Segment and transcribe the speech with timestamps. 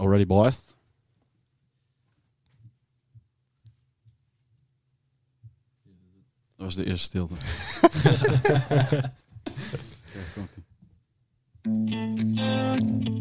[0.00, 0.62] Already boys?
[6.56, 7.34] Dat was de eerste stilte.
[10.06, 10.64] Oké, komt-ie.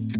[0.07, 0.18] You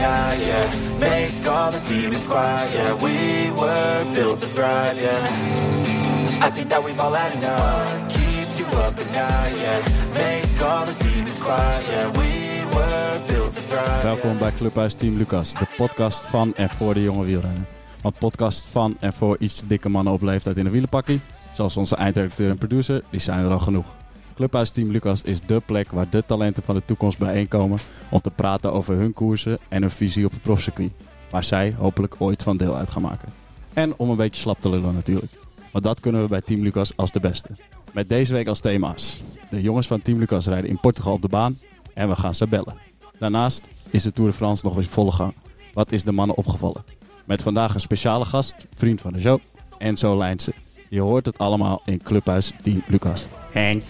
[0.00, 6.46] night, yeah Make all the demons quiet, yeah We were built to thrive, yeah.
[6.46, 8.08] I think that we've all had enough.
[8.08, 9.80] Keeps you up at night, yeah?
[10.14, 12.10] Make all the demons quiet, yeah.
[12.12, 16.94] We were built to thrive, Welkom bij Clubhuis Team Lucas, de podcast van en voor
[16.94, 17.64] de jonge wielrenner.
[18.02, 21.20] Want podcast van en voor iets dikke mannen op leeftijd in een wielenpakkie,
[21.52, 23.86] zoals onze eindredacteur en producer, die zijn er al genoeg.
[24.34, 27.78] Clubhuis Team Lucas is dé plek waar de talenten van de toekomst bijeenkomen
[28.10, 30.92] om te praten over hun koersen en hun visie op het profcircuit,
[31.30, 33.28] waar zij hopelijk ooit van deel uit gaan maken.
[33.72, 35.32] En om een beetje slap te lullen natuurlijk.
[35.72, 37.48] Want dat kunnen we bij Team Lucas als de beste.
[37.92, 39.20] Met deze week als thema's.
[39.50, 41.58] De jongens van Team Lucas rijden in Portugal op de baan
[41.94, 42.74] en we gaan ze bellen.
[43.18, 45.34] Daarnaast is de Tour de France nog eens volle gang.
[45.72, 46.84] Wat is de mannen opgevallen?
[47.24, 49.38] Met vandaag een speciale gast, vriend van de show,
[49.78, 50.52] Enzo Lijnse.
[50.88, 53.26] Je hoort het allemaal in Clubhuis Team Lucas.
[53.54, 53.82] Make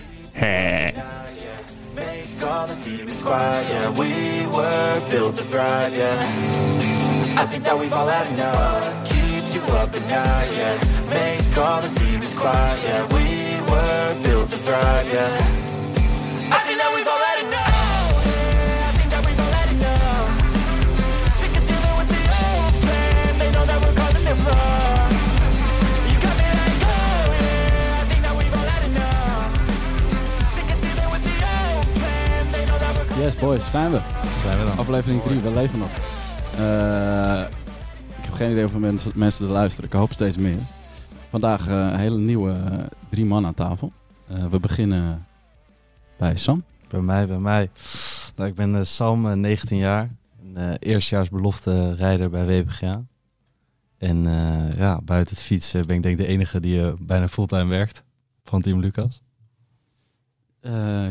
[2.43, 3.91] all the demons quiet, yeah.
[3.91, 7.37] We were built to thrive, yeah.
[7.39, 10.77] I think that we've all had enough keeps you up at night, yeah.
[11.09, 13.03] Make all the demons quiet, yeah.
[13.17, 15.61] We were built to thrive, yeah.
[16.53, 16.71] I
[33.21, 34.01] Yes boys, zijn we.
[34.43, 34.79] Zijn we dan?
[34.79, 35.91] Aflevering 3, we leven nog.
[36.57, 37.45] Eh,
[38.19, 39.91] ik heb geen idee hoeveel mensen, mensen er luisteren.
[39.91, 40.59] Ik hoop steeds meer.
[41.31, 43.93] Vandaag eh, een hele nieuwe eh, drie man aan tafel.
[44.51, 45.27] We beginnen
[46.19, 46.65] bij Sam.
[46.89, 47.71] Bij mij, bij mij.
[48.37, 50.11] Nou, ik ben Sam, eh, 19 jaar.
[50.55, 53.05] Eh, eerstejaars belofte rijder bij WPGA.
[53.99, 54.23] En
[54.77, 58.03] ja, buiten het fietsen ben ik denk ik de enige die bijna fulltime werkt
[58.45, 59.23] van Team Lucas.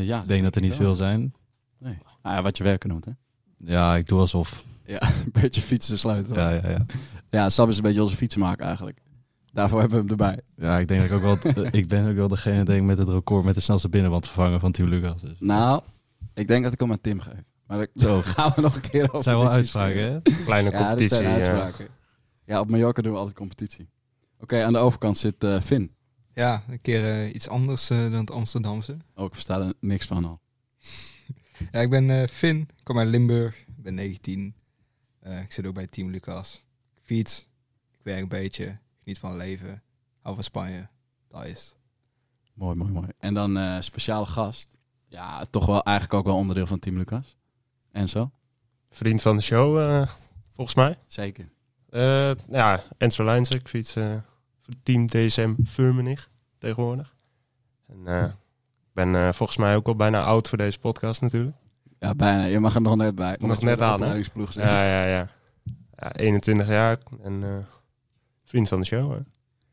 [0.00, 1.34] Ja, Ik denk dat er niet veel zijn.
[1.80, 1.98] Nee.
[2.22, 3.10] Ah, ja, wat je werken noemt, hè?
[3.56, 4.64] Ja, ik doe alsof.
[4.84, 6.34] Ja, een beetje fietsen sluiten.
[6.34, 6.86] Ja, ja, ja.
[7.30, 9.00] Ja, Sam is een beetje onze fietsenmaker eigenlijk.
[9.52, 10.40] Daarvoor hebben we hem erbij.
[10.56, 11.64] ja, ik denk dat ik ook wel...
[11.80, 14.60] ik ben ook wel degene denk ik, met het record met de snelste binnenwand vervangen
[14.60, 15.20] van Team Lucas.
[15.20, 15.40] Dus.
[15.40, 15.80] Nou,
[16.34, 17.42] ik denk dat ik hem aan Tim geef.
[17.66, 18.20] Maar Zo.
[18.36, 20.20] gaan we nog een keer over Het zijn wel uitspraken, hè?
[20.44, 21.22] Kleine Ja, competitie.
[21.22, 21.70] ja.
[22.44, 23.88] Ja, op Mallorca doen we altijd competitie.
[24.40, 25.94] Oké, aan de overkant zit eh Finn.
[26.34, 28.96] Ja, een keer eh, iets anders eh, dan het Amsterdamse.
[29.14, 30.40] Ook ik versta er niks van al.
[31.72, 34.54] Ja, ik ben eh Finn, ik kom uit Limburg, ik ben 19.
[35.20, 36.64] Eh, ik zit ook bij Team Lucas.
[36.94, 37.48] Ik fiets,
[37.92, 39.82] ik werk een beetje, geniet van leven,
[40.20, 40.88] hou van Spanje.
[41.28, 41.74] Dat is.
[42.54, 43.08] Mooi, mooi, mooi.
[43.18, 44.68] En dan eh speciale gast.
[45.08, 47.36] Ja, toch wel eigenlijk ook wel onderdeel van Team Lucas.
[47.92, 48.30] En zo?
[48.90, 50.08] Vriend van de show, eh,
[50.52, 50.98] volgens mij.
[51.06, 51.50] Zeker.
[51.90, 53.54] Eh, ja, Enzo Lijnse.
[53.54, 54.16] Ik fiets eh,
[54.60, 57.16] voor team DSM Furmenig tegenwoordig.
[57.86, 58.30] En eh,
[58.92, 61.56] ben eh, volgens mij ook al bijna oud voor deze podcast natuurlijk.
[61.98, 62.44] Ja, bijna.
[62.44, 63.36] Je mag er nog net bij.
[63.40, 64.12] Nog net aan, hè?
[64.52, 65.28] Ja, ja, ja.
[65.96, 67.56] ja 21 jaar en eh,
[68.44, 69.12] vriend van de show.
[69.12, 69.18] Hè.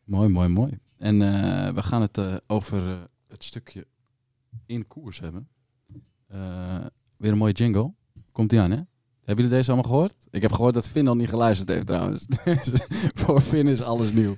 [0.03, 0.79] Mooi, mooi, mooi.
[0.97, 3.87] En eh, we gaan het over het stukje
[4.65, 5.47] in koers hebben.
[7.17, 7.93] Weer een mooie jingle.
[8.31, 8.81] Komt die aan, hè?
[9.27, 10.27] Hebben jullie deze allemaal gehoord?
[10.29, 12.25] Ik heb gehoord dat Finn al niet geluisterd heeft trouwens.
[13.21, 14.37] Voor Finn is alles nieuw.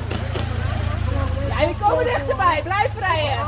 [1.61, 2.61] Ja, jullie komen dichterbij.
[2.63, 3.47] Blijf rijden.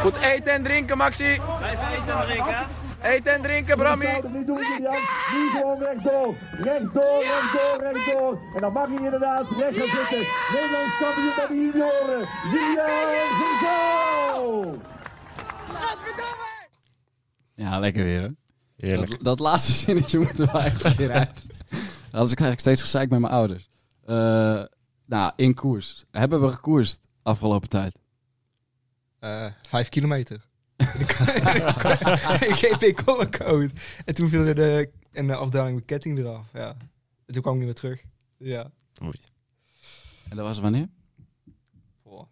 [0.00, 1.40] Goed eten en drinken, Maxi.
[1.58, 2.66] Blijf eten en drinken.
[3.02, 4.20] Eten en drinken, Brammy.
[4.32, 5.02] Niet doen, Julian.
[5.32, 6.34] Nu gewoon rechtdoor.
[6.50, 8.38] Rechtdoor, rechtdoor, rechtdoor.
[8.54, 10.26] En dan mag hij inderdaad recht gaan zitten.
[10.52, 12.28] Nederlands kampioen bij de junioren.
[12.52, 12.88] Julian
[13.40, 14.78] Zinko!
[17.54, 18.28] Ja, lekker weer, hè?
[18.76, 19.10] Heerlijk.
[19.10, 21.46] Dat, dat laatste zinnetje moeten we eigenlijk weer uit.
[22.10, 23.70] Anders krijg ik steeds gezeik met mijn ouders.
[24.06, 24.62] Eh,
[25.10, 26.04] nou, in koers.
[26.10, 27.98] Hebben we gekoerst afgelopen tijd?
[29.18, 30.48] Eh, vijf kilometer.
[32.50, 33.70] ik GP Color Code.
[34.04, 36.52] En toen viel er de, en de afdaling met ketting eraf.
[36.52, 36.76] Ja.
[37.26, 38.04] En toen kwam ik niet meer terug.
[38.36, 38.70] Ja.
[40.28, 40.88] En dat was wanneer?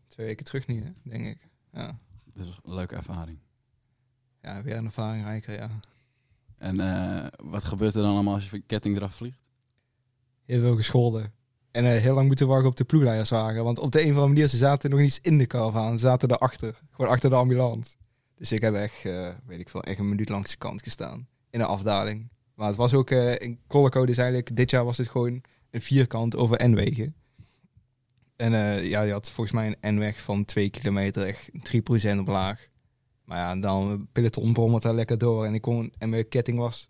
[0.07, 1.49] Twee weken terug niet, hè, denk ik.
[1.73, 1.99] Ja.
[2.25, 3.39] Dat is een leuke ervaring.
[4.43, 5.71] ja, weer een ervaring rijker, ja.
[6.57, 9.41] En eh, wat gebeurt er dan allemaal als je van ketting eraf vliegt?
[10.45, 11.33] Heel veel gescholden.
[11.71, 13.65] En eh, heel lang moeten wachten op de ploegleiderswagen.
[13.65, 15.93] Want op de een of andere manier, ze zaten nog niet in de caravan.
[15.93, 16.81] Ze zaten erachter.
[16.91, 17.97] Gewoon achter de ambulance.
[18.35, 21.29] Dus ik heb echt, eh, weet ik veel, echt een minuut langs de kant gestaan.
[21.51, 22.29] In een afdaling.
[22.55, 25.81] Maar het was ook, eh in Collecode is eigenlijk, dit jaar was het gewoon een
[25.81, 27.15] vierkant over N-wegen.
[28.37, 32.69] En ja, je had volgens mij een N-weg van 2 kilometer, echt 3% omlaag.
[33.25, 35.45] Maar ja, dan peloton brommert daar lekker door.
[35.45, 36.89] En, ik kon, en mijn ketting was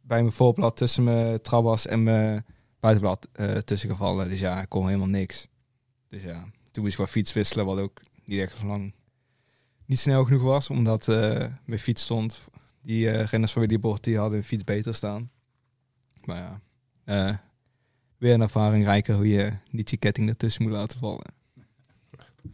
[0.00, 2.44] bij mijn voorblad tussen mijn trabas en mijn
[2.80, 4.28] buitenblad eh tussen gevallen.
[4.28, 5.48] Dus ja, ik kon helemaal niks.
[6.08, 8.94] Dus ja, toen moest ik wat fiets wisselen, wat ook niet echt lang,
[9.84, 10.70] niet snel genoeg was.
[10.70, 12.40] Omdat eh, mijn fiets stond,
[12.82, 15.30] die eh, renners van die bord, die hadden hun fiets beter staan.
[16.24, 16.60] Maar
[17.04, 17.40] ja,
[18.18, 21.34] weer een ervaring rijker hoe je niet je ketting ertussen moet laten vallen.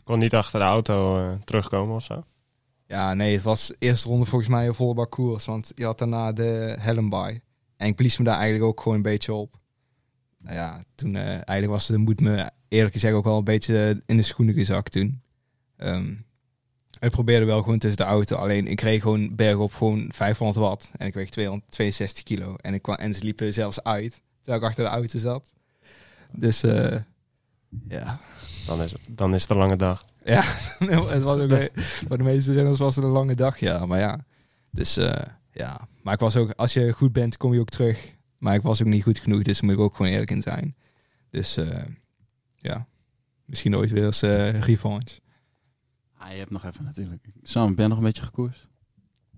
[0.05, 2.25] kon niet achter de auto terugkomen of zo.
[2.87, 5.45] Ja, nee, het was de eerste ronde volgens mij een volle bak koers.
[5.45, 7.41] Want je had daarna de helm bij.
[7.77, 9.59] En ik blies me daar eigenlijk ook gewoon een beetje op.
[10.47, 14.03] Nou ja, toen eh, eigenlijk was de moed me eerlijk gezegd ook wel een beetje
[14.07, 15.21] in de schoenen gezakt toen.
[15.77, 16.15] Ehm,
[17.01, 18.37] ik probeerde wel gewoon tussen de auto.
[18.37, 20.91] Alleen ik kreeg gewoon bergop gewoon 500 watt.
[20.97, 22.57] En ik weeg 262 kilo.
[22.57, 24.21] En, ik kwam, en ze liepen zelfs uit.
[24.41, 25.53] Terwijl ik achter de auto zat.
[26.33, 26.97] Dus eh,
[27.89, 28.21] ja,
[28.67, 30.05] Dan is, het, dan is het een lange dag.
[30.25, 30.43] ja,
[31.15, 31.51] het was ook,
[32.09, 33.87] voor de meeste renners was het een lange dag, ja.
[33.87, 34.25] Maar ja,
[34.71, 35.23] dus eh,
[35.53, 35.89] ja.
[36.03, 38.15] Maar ik was ook, als je goed bent, kom je ook terug.
[38.39, 40.43] Maar ik was ook niet goed genoeg, dus daar moet ik ook gewoon eerlijk in
[40.43, 40.77] zijn.
[41.31, 41.85] Dus eh,
[42.57, 42.87] ja,
[43.45, 45.21] misschien ooit weer eens eh revanche.
[46.19, 47.27] Ah, je hebt nog even natuurlijk.
[47.43, 48.67] Sam, ben je nog een beetje gekoerst?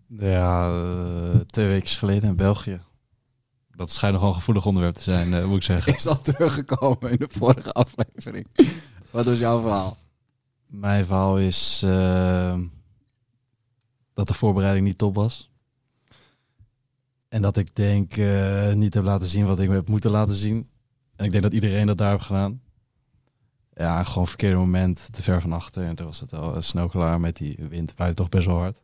[0.09, 2.81] Ja, eh, twee weken geleden in België.
[3.71, 5.95] Dat schijnt nogal een gevoelig onderwerp te zijn, eh, moet ik zeggen.
[5.95, 8.47] Is al teruggekomen in de vorige aflevering.
[9.11, 9.97] Wat was jouw verhaal?
[10.67, 11.81] Mijn verhaal is
[14.15, 15.51] dat de voorbereiding niet top was.
[17.29, 20.69] En dat ik denk eh, niet heb laten zien wat ik heb moeten laten zien.
[21.17, 22.61] En ik denk dat iedereen dat daar heeft gedaan.
[23.75, 25.85] Ja, gewoon verkeerde moment, te ver van achter.
[25.85, 27.93] En toen was het al eh, snel klaar met die wind.
[27.97, 28.81] Waaide toch best wel hard.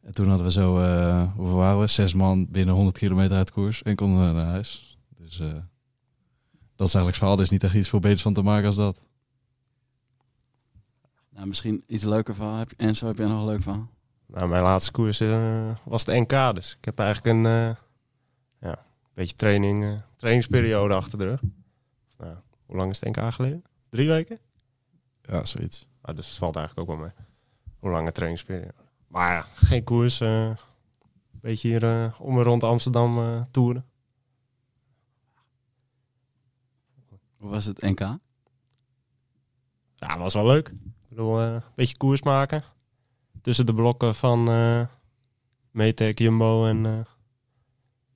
[0.00, 1.86] En toen hadden we zo, eh, hoeveel waren we?
[1.86, 3.82] Zes man binnen 100 kilometer uit koers.
[3.82, 4.98] En konden we naar huis.
[5.16, 5.36] Dus
[6.76, 7.36] dat is eigenlijk verhaal.
[7.36, 8.98] Er is niet echt iets veel beters van te maken als dat.
[11.30, 12.56] Nou, misschien iets leuker verhaal.
[12.56, 13.90] Heb je, Enzo, heb jij nog een leuk verhaal?
[14.28, 17.76] Nou, mijn laatste koers eh, was de NK, dus ik heb eigenlijk een eh,
[18.60, 18.84] ja,
[19.14, 21.40] beetje training, eh, trainingsperiode achter de rug.
[22.18, 22.36] Nou,
[22.66, 23.64] hoe lang is het NK geleden?
[23.90, 24.38] Drie weken?
[25.22, 25.86] Ja, zoiets.
[26.00, 27.14] Ah, dus het valt eigenlijk ook wel mee.
[27.78, 28.74] Hoe lange trainingsperiode.
[29.06, 30.20] Maar ja, geen koers.
[30.20, 30.50] eh
[31.40, 33.86] beetje hier eh, om en rond Amsterdam eh, toeren.
[37.36, 38.00] Hoe was het NK?
[39.94, 40.68] Ja, was wel leuk.
[40.68, 42.62] Ik bedoel, eh, een beetje koers maken.
[43.42, 44.86] Tussen de blokken van eh
[45.70, 47.06] Metec, Jumbo en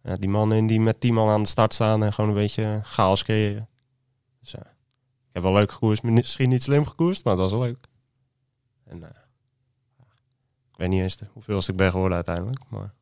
[0.02, 2.80] eh, die mannen die met tien man aan de start staan en gewoon een beetje
[2.82, 3.68] chaos creëren.
[4.40, 6.02] Dus ja, ik heb wel leuk gekoerst.
[6.02, 7.86] Misschien niet slim gekoerst, maar het was wel leuk.
[8.84, 9.20] En eh,
[10.70, 12.94] ik weet niet eens hoeveel ik ben geworden uiteindelijk, maar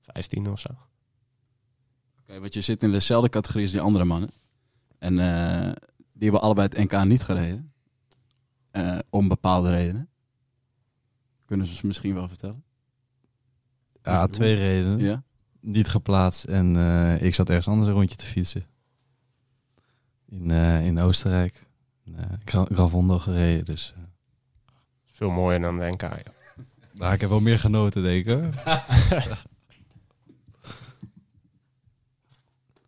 [0.00, 0.68] 15 of zo.
[2.20, 4.30] Oké, want je zit in dezelfde categorie als die andere mannen.
[4.98, 5.72] En eh,
[6.12, 7.72] die hebben allebei het NK niet gereden.
[8.70, 10.08] Eh, om bepaalde redenen.
[11.46, 12.64] Kunnen ze ze misschien wel vertellen?
[14.02, 14.98] Ja, twee redenen.
[14.98, 15.22] Ja?
[15.60, 18.64] Niet geplaatst en eh, ik zat ergens anders een rondje te fietsen.
[20.28, 21.62] In, eh, in Oostenrijk.
[22.04, 23.92] Uh, Gravondo gereden, dus...
[23.96, 24.02] eh,
[25.06, 26.00] Veel mooier dan de NK.
[26.02, 26.22] Ja.
[26.92, 28.32] nou, ik heb wel meer genoten, denk ik.
[28.32, 28.50] hoor.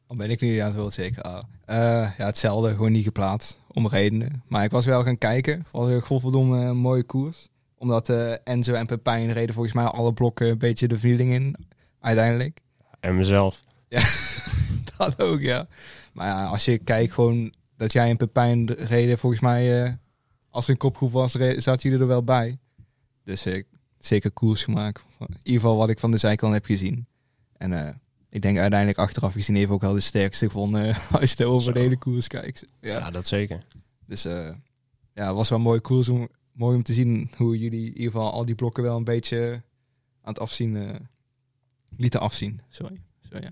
[0.06, 1.22] Dan ben ik nu aan het wil zeker.
[1.22, 1.38] Ah.
[1.64, 1.76] Eh,
[2.18, 3.58] ja, hetzelfde, gewoon niet geplaatst.
[3.68, 4.42] Om redenen.
[4.46, 5.58] Maar ik was wel gaan kijken.
[5.58, 7.48] Het was godverdomme een mooie koers.
[7.78, 11.56] Omdat eh, Enzo en Pepijn reden volgens mij alle blokken een beetje de vernieling in.
[12.00, 12.60] Uiteindelijk.
[13.00, 13.64] En mezelf.
[14.96, 15.66] Dat ook, ja.
[16.12, 19.92] Maar ja, als je kijkt gewoon dat jij en Pepijn reden, volgens mij, eh,
[20.50, 22.58] als er een kopgroep was, zaten jullie er wel bij.
[23.24, 23.66] Dus ik,
[23.98, 25.02] zeker koers gemaakt.
[25.18, 27.06] In ieder geval wat ik van de zijkant heb gezien.
[27.56, 27.94] En eh,
[28.30, 31.72] ik denk uiteindelijk achteraf gezien heeft ook wel de sterkste gevonden eh, als je over
[31.72, 32.64] de hele koers kijkt.
[32.80, 32.98] Ja.
[32.98, 33.62] Ja, dat zeker.
[34.06, 34.50] Dus eh,
[35.12, 36.28] ja, het was wel mooi koers om,
[36.58, 39.62] mooi om te zien hoe jullie in ieder geval al die blokken wel een beetje
[40.22, 40.94] aan het afzien eh,
[41.96, 42.60] lieten afzien.
[42.68, 43.02] Sorry.
[43.30, 43.50] Zo, ja.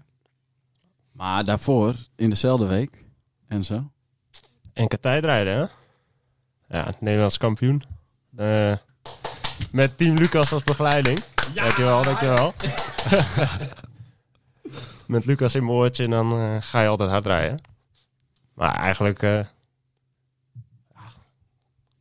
[1.12, 3.04] Maar daarvoor, in dezelfde week
[3.46, 3.90] en zo.
[4.72, 5.66] Enke tijdrijden, hè?
[6.76, 7.82] Ja, Nederlands kampioen.
[8.36, 8.76] Eh,
[9.70, 11.22] met Team Lucas als begeleiding.
[11.54, 12.54] dankjewel, dankjewel.
[15.06, 17.58] met Lucas in mijn oortje en dan eh, ga je altijd hard rijden.
[18.54, 19.46] Maar eigenlijk...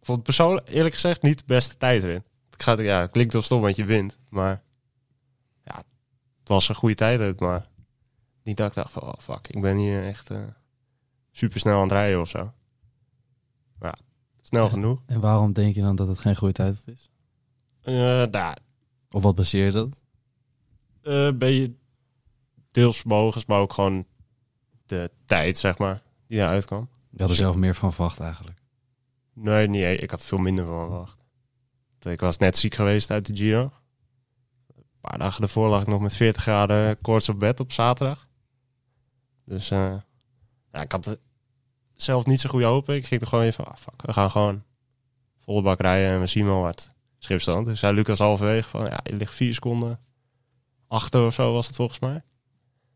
[0.06, 2.24] eh, vond persoonlijk, eerlijk gezegd, niet de beste tijdrit.
[2.52, 4.64] Ik ga, ja, het klinkt wel stom dat je wint, maar...
[5.64, 5.76] Ja,
[6.40, 7.68] het was een goede tijdrit, maar...
[8.44, 10.30] Niet dat ik dacht van, oh fuck, ik ben hier echt...
[10.30, 10.38] eh
[11.32, 12.54] super snel aan het rijden of zo.
[13.80, 14.06] Maar ja,
[14.42, 15.02] snel genoeg.
[15.06, 17.10] En waarom denk je dan dat het geen goede tijd is?
[17.82, 18.58] Eh daar
[19.12, 19.90] Of wat baseer je dat?
[21.02, 21.76] eh, ben je
[22.72, 24.06] deels vermogens, maar ook gewoon
[24.86, 26.90] de tijd, zeg maar, die eruit kwam.
[27.10, 28.62] Je had er zelf meer van verwacht eigenlijk.
[29.36, 31.24] Nee, niet, ik had veel minder van verwacht.
[32.00, 33.72] Ik was net ziek geweest uit de Giro.
[34.76, 38.28] Een paar dagen ervoor lag ik nog met 40 graden koorts op bed op zaterdag.
[39.46, 39.96] Dus eh,
[40.72, 41.20] ja, ik had
[41.96, 42.90] zelf niet zo goede hoop.
[42.90, 44.64] Ik ging er gewoon even van, ah, fuck, we gaan gewoon
[45.40, 47.66] volle bak rijden en we zien wel wat schipstand.
[47.66, 50.00] Dus zei Lucas halverwege van, ja, je ligt vier seconden
[50.88, 52.24] achter of zo was het volgens mij.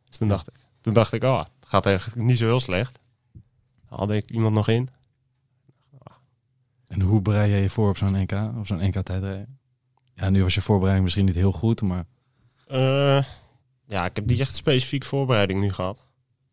[0.05, 2.99] Dus toen dacht ik, toen dacht ik, oh, het gaat eigenlijk niet zo heel slecht.
[3.89, 4.89] Dan had ik iemand nog in.
[6.89, 8.31] En hoe bereid jij je voor op zo'n NK?
[8.57, 9.59] Op zo'n NK tijdrijden?
[10.13, 12.05] Ja, nu was je voorbereiding misschien niet heel goed, maar
[12.67, 13.23] Eh,
[13.85, 16.03] ja, ik heb niet echt specifiek voorbereiding nu gehad.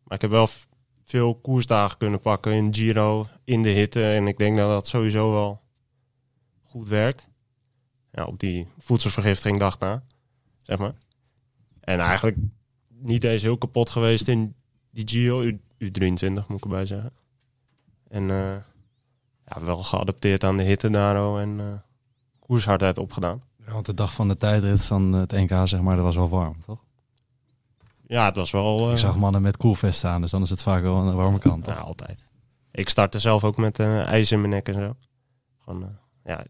[0.03, 0.47] Maar ik heb wel
[1.03, 4.13] veel koersdagen kunnen pakken in Giro, in de hitte.
[4.13, 5.61] En ik denk dat dat sowieso wel
[6.63, 7.27] goed werkt.
[8.11, 10.03] Ja, op die voedselvergiftiging dag na,
[10.61, 10.95] zeg maar.
[11.79, 12.37] En eigenlijk
[12.87, 14.55] niet eens heel kapot geweest in
[14.91, 17.11] die Giro, U, U23 moet ik erbij zeggen.
[18.07, 18.57] En eh,
[19.47, 21.65] ja, wel geadapteerd aan de hitte daar en eh
[22.39, 23.41] koershardheid opgedaan.
[23.65, 26.29] Ja, want de dag van de tijdrit van het NK, zeg maar, dat was wel
[26.29, 26.85] warm, toch?
[28.07, 28.87] Ja, het was wel...
[28.87, 31.13] Ik eh, zag mannen met koelvest aan, dus dan is het vaak wel aan de
[31.13, 31.65] warme kant.
[31.65, 32.27] Ja, altijd.
[32.71, 34.95] Ik startte zelf ook met eh ijs in mijn nek en zo.
[35.63, 35.89] Gewoon, eh,
[36.23, 36.49] ja, het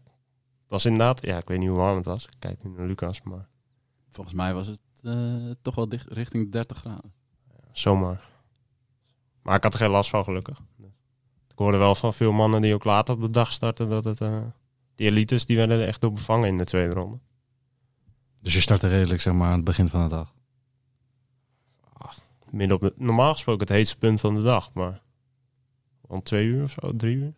[0.68, 2.24] was inderdaad, ja, ik weet niet hoe warm het was.
[2.24, 3.48] Ik kijk nu naar Lucas, maar
[4.10, 7.12] Volgens mij was het eh, toch wel dicht, richting de 30 graden.
[7.72, 8.20] zomaar.
[9.42, 10.60] Maar ik had er geen last van, gelukkig.
[11.58, 14.20] Ik hoorde wel van veel mannen die ook later op de dag starten dat het,
[14.20, 14.40] eh,
[14.94, 17.18] die elites, die werden er echt door bevangen in de tweede ronde.
[18.42, 20.34] Dus je startte redelijk, zeg maar, aan het begin van de dag.
[22.50, 25.02] Midden op het, normaal gesproken het heetste punt van de dag, maar
[26.00, 27.34] om twee uur of zo, drie uur.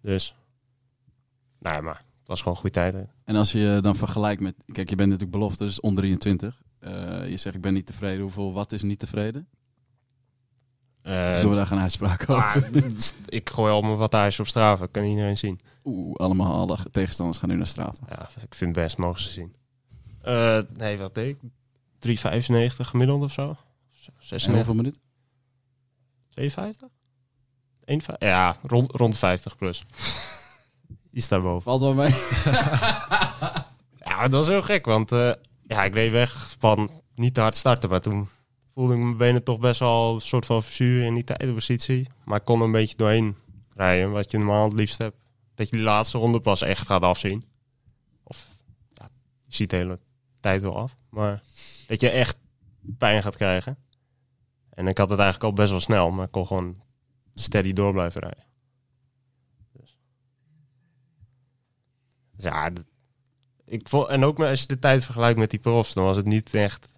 [0.00, 0.34] Dus,
[1.58, 2.94] nee, maar het was gewoon een goede tijd.
[2.94, 3.04] hè.
[3.24, 4.54] En als je dan vergelijkt met...
[4.66, 6.62] Kijk, je bent natuurlijk belofte, dus onder 23.
[6.78, 8.20] Eh, je zegt, ik ben niet tevreden.
[8.20, 9.48] Hoeveel wat is niet tevreden?
[11.02, 12.70] Eh, Doen we daar geen uitspraak over?
[13.26, 15.60] ik gooi allemaal wat ijs op Strava, kan iedereen zien.
[15.84, 17.92] Oeh, allemaal alle tegenstanders gaan nu naar Strava.
[18.08, 19.54] Ja, ik vind het best, mogen ze zien.
[20.22, 21.50] Eh, nee, wat deed ik?
[21.98, 23.48] 3,95 gemiddeld of zo?
[23.48, 23.56] En
[24.18, 25.00] 96, hoeveel minuten?
[26.30, 26.88] 52?
[27.84, 28.28] 51?
[28.28, 29.84] Ja, rond, rond 50 plus.
[31.10, 31.62] Die staat boven.
[31.62, 32.14] Valt wel mee.
[34.04, 35.32] Ja, dat was heel gek, want eh,
[35.66, 37.88] ja, ik reed weg van niet te hard starten.
[37.90, 38.28] Maar toen
[38.74, 42.08] voelde ik mijn benen toch best wel een soort van verzuren in die tijdenpositie.
[42.24, 43.36] Maar ik kon er een beetje doorheen
[43.76, 45.16] rijden, wat je normaal het liefst hebt.
[45.54, 47.44] Dat je die laatste ronde pas echt gaat afzien.
[48.22, 48.58] Of
[48.94, 49.08] ja,
[49.44, 49.98] je ziet de hele
[50.40, 50.96] tijd wel af.
[51.08, 51.42] Maar
[51.86, 52.38] dat je echt
[52.98, 53.76] pijn gaat krijgen.
[54.70, 56.76] En ik had het eigenlijk al best wel snel, maar ik kon gewoon
[57.34, 58.44] steady door blijven rijden.
[59.72, 59.98] Dus,
[62.36, 62.70] ja,
[63.64, 66.26] ik vond, en ook als je de tijd vergelijkt met die profs, dan was het
[66.26, 66.91] niet echt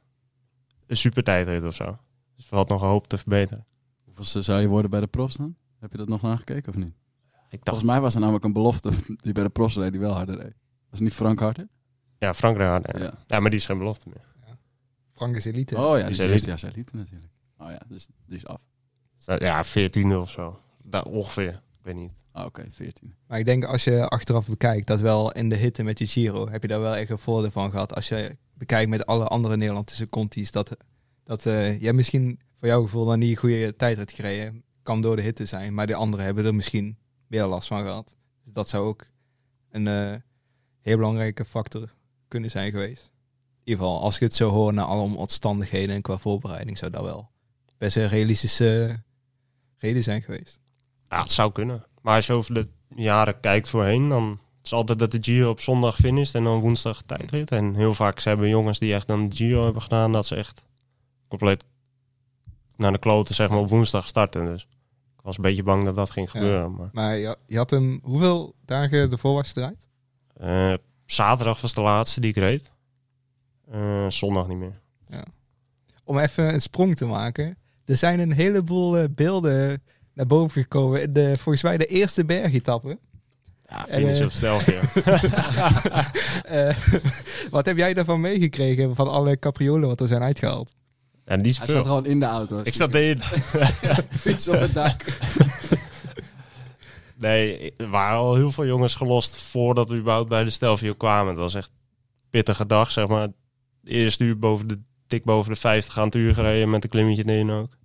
[0.86, 1.98] een super tijdrit of zo.
[2.36, 3.66] Dus er had nog een hoop te verbeteren.
[4.04, 5.56] Hoeveel zou je worden bij de profs dan?
[5.80, 6.94] Heb je dat nog nagekeken of niet?
[7.50, 8.90] Ik dacht, Volgens mij was er namelijk een belofte
[9.24, 10.54] die bij de profs reed die wel harder reed.
[10.90, 11.68] Was het niet Frank Harder?
[12.18, 13.02] ja, Frankrijk harder.
[13.02, 13.14] Ja.
[13.26, 13.40] Ja.
[13.40, 14.24] maar die is geen belofte meer.
[15.12, 15.76] Frank is elite.
[15.76, 16.50] Oh ja, Die die is is elite.
[16.50, 17.32] Ja, zij lieten natuurlijk.
[17.58, 18.60] Oh ja, dus die is af.
[19.38, 20.60] Ja, 14e of zo.
[20.82, 21.52] Daar ongeveer.
[21.52, 22.12] Ik weet niet.
[22.32, 23.14] Ah, Oké, 14.
[23.26, 26.48] Maar ik denk als je achteraf bekijkt, dat wel in de hitte met die Giro,
[26.48, 27.94] heb je daar wel echt een voordeel van gehad.
[27.94, 30.76] Als je bekijkt met alle andere Nederlandse conties, dat,
[31.24, 34.62] dat eh jij misschien voor jouw gevoel dan niet een goede tijdrit gereden.
[34.82, 38.16] Kan door de hitte zijn, maar de anderen hebben er misschien meer last van gehad.
[38.42, 39.06] Dus dat zou ook
[39.70, 40.14] een eh,
[40.80, 41.94] heel belangrijke factor
[42.28, 43.02] kunnen zijn geweest.
[43.04, 46.90] In ieder geval, als ik het zo hoor naar alle omstandigheden en qua voorbereiding, zou
[46.90, 47.30] dat wel
[47.78, 49.02] best een realistische
[49.76, 50.58] reden zijn geweest.
[51.08, 51.86] Ja, het zou kunnen.
[52.00, 55.60] Maar als je over de jaren kijkt voorheen, dan is altijd dat de Giro op
[55.60, 57.50] zondag finisht en dan woensdag tijdrit.
[57.50, 60.34] En heel vaak ze hebben jongens die echt dan de Giro hebben gedaan, dat ze
[60.36, 60.66] echt
[61.28, 61.64] compleet
[62.76, 64.44] naar de kloten zeg maar, op woensdag starten.
[64.44, 64.62] Dus
[65.16, 66.38] ik was een beetje bang dat dat ging Ja.
[66.38, 66.74] gebeuren.
[66.74, 69.86] Maar, Maar je, je had hem hoeveel dagen ervoor was gedraaid?
[70.34, 70.74] eh,
[71.06, 72.70] zaterdag was de laatste die ik reed.
[73.70, 74.82] Eh, zondag niet meer.
[76.06, 77.56] Om even een sprong te maken.
[77.84, 79.82] Er zijn een heleboel eh, beelden
[80.14, 81.12] naar boven gekomen.
[81.12, 82.98] De, volgens mij de eerste bergetappe.
[83.66, 84.80] Ja, finish op Stelvio.
[86.44, 86.76] Eh,
[87.50, 90.74] wat heb jij daarvan meegekregen van alle capriolen wat er zijn uitgehaald?
[91.24, 92.60] en die Hij zat gewoon in de auto.
[92.64, 93.22] Ik zat erin.
[94.22, 95.02] fiets op het dak.
[97.18, 101.28] Nee, er waren al heel veel jongens gelost voordat we überhaupt bij de Stelvio kwamen.
[101.28, 103.28] Het was echt een pittige dag, zeg maar.
[103.80, 106.90] De eerste uur boven de, dik boven de 50 aan het uur gereden met een
[106.90, 107.76] klimmetje erin ook.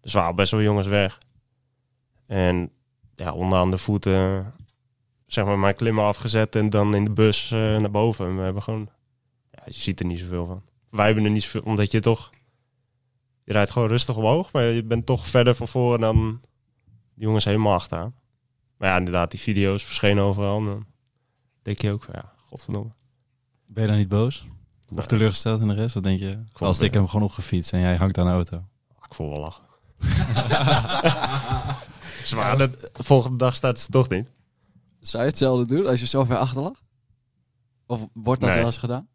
[0.00, 1.18] Dus waren al best wel jongens weg.
[2.26, 2.70] En
[3.14, 4.52] ja, onderaan de voeten,
[5.32, 8.26] zeg maar, mijn klimmen afgezet en dan in de bus eh, naar boven.
[8.26, 8.88] En we hebben gewoon,
[9.50, 10.62] ja, je ziet er niet zoveel van.
[10.90, 12.30] Wij hebben er niet zoveel, omdat je toch,
[13.44, 16.40] je rijdt gewoon rustig omhoog, maar je bent toch verder van voren dan
[17.14, 18.14] die jongens helemaal achteraan.
[18.76, 20.58] Maar ja, inderdaad, die video's verschenen overal.
[20.58, 20.86] En dan
[21.62, 22.90] denk je ook van, ja, godverdomme.
[23.66, 24.44] Ben je dan niet boos?
[24.88, 25.06] Of Nee.
[25.06, 25.94] teleurgesteld in de rest?
[25.94, 26.38] Wat denk je?
[26.52, 28.56] Als ik hem gewoon opgefietst en jij hangt aan de auto.
[29.06, 29.64] Ik voel wel lachen.
[32.24, 34.30] Zwaar, de volgende dag staat ze toch niet.
[35.02, 36.82] Zou je hetzelfde doen als je zo ver achter lag?
[37.86, 38.58] Of wordt dat Nee.
[38.58, 39.08] wel eens gedaan?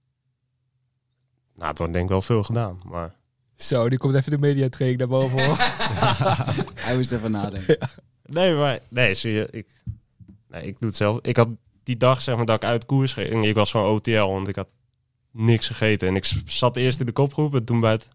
[1.55, 2.79] Nou, het wordt denk ik wel veel gedaan.
[2.85, 3.15] Maar
[3.55, 5.45] Zo, die komt even de mediatraining naar boven.
[5.45, 5.55] hoor.
[6.85, 7.77] Hij moest even nadenken.
[8.23, 9.67] nee, maar nee, zie je, ik,
[10.47, 11.19] nee, ik doe het zelf.
[11.21, 11.47] Ik had
[11.83, 13.45] die dag zeg maar dat ik uit koers ging.
[13.45, 14.67] Ik was gewoon OTL, want ik had
[15.31, 16.07] niks gegeten.
[16.07, 18.07] En ik zat eerst in de kopgroep en toen bij het...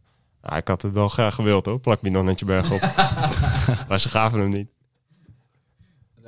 [0.43, 2.81] Nou, ik had het wel graag gewild hoor, plak bidonnetje berg op.
[3.89, 4.69] maar ze gaven hem niet.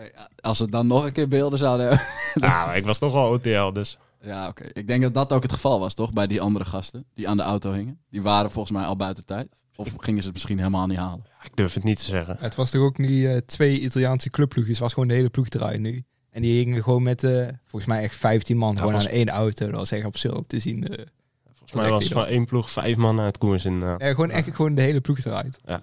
[0.04, 2.06] Nee, als we dan nog een keer beelden zouden hebben.
[2.48, 3.98] Ja, maar ik was toch wel OTL, dus...
[4.20, 4.64] Ja, oké.
[4.72, 6.10] Ik denk dat dat ook het geval was, toch?
[6.12, 7.98] Bij die andere gasten die aan de auto hingen.
[8.10, 9.48] Die waren volgens mij al buiten tijd.
[9.76, 11.24] Of gingen ze het misschien helemaal niet halen?
[11.42, 12.36] Ik durf het niet te zeggen.
[12.38, 14.74] het was toch ook niet eh, twee Italiaanse clubploegjes.
[14.74, 16.04] Het was gewoon de hele ploeg draaien nu.
[16.30, 18.74] En die hingen gewoon met, eh, volgens mij echt 15 man.
[18.76, 19.66] gewoon volgens- aan één auto.
[19.66, 20.88] Dat was echt absurd om te zien.
[20.88, 21.04] eh.
[21.44, 23.82] Volgens mij was het van één ploeg vijf man uit koers in...
[23.82, 25.58] eh, Ja, gewoon echt gewoon de hele ploeg draait.
[25.64, 25.80] ja.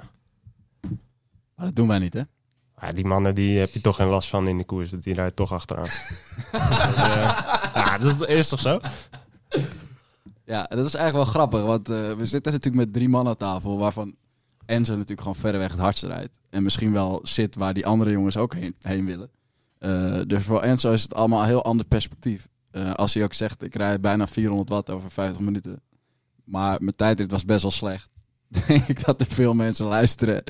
[1.56, 2.22] Maar dat doen wij niet, hè?
[2.82, 4.90] Ja, die mannen die heb je toch geen last van in de koers.
[4.90, 5.84] Die rijdt toch achteraan.
[5.84, 6.62] Dus dat,
[6.96, 8.80] eh, ja, dat is toch zo?
[10.46, 11.64] Ja, dat is eigenlijk wel grappig.
[11.64, 13.78] Want eh, we zitten natuurlijk met drie man aan tafel.
[13.78, 14.16] Waarvan
[14.66, 16.40] Enzo natuurlijk gewoon verreweg het hardst rijdt.
[16.50, 19.30] En misschien wel zit waar die andere jongens ook heen, heen willen.
[19.78, 22.48] Eh, dus voor Enzo is het allemaal een heel ander perspectief.
[22.72, 25.82] Eh, als hij ook zegt, ik rijd bijna 400 watt over 50 minuten.
[26.44, 28.10] Maar mijn tijdrit was best wel slecht.
[28.68, 30.44] Denk ik dat er veel mensen luisteren.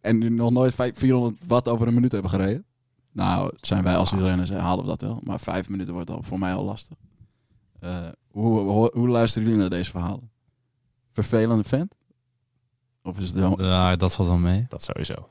[0.00, 2.64] En nu nog nooit vijf- 400 watt over een minuut hebben gereden.
[3.12, 5.20] Nou, zijn wij als wielrenners, halen we dat wel.
[5.24, 6.96] Maar vijf minuten wordt al voor mij al lastig.
[7.80, 10.30] Eh, hoe, hoe, hoe luisteren jullie naar deze verhalen?
[11.10, 11.94] Vervelende vent?
[13.02, 13.62] Of is het wel...
[13.64, 14.66] Ja, dat valt wel mee.
[14.68, 15.28] Dat sowieso.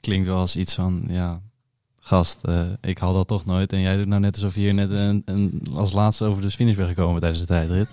[0.00, 1.40] Klinkt wel als iets van, ja,
[1.98, 3.72] gast, eh, ik haal dat toch nooit.
[3.72, 6.50] En jij doet nou net alsof je hier net een, een, als laatste over de
[6.50, 7.88] finish bent gekomen tijdens de tijdrit.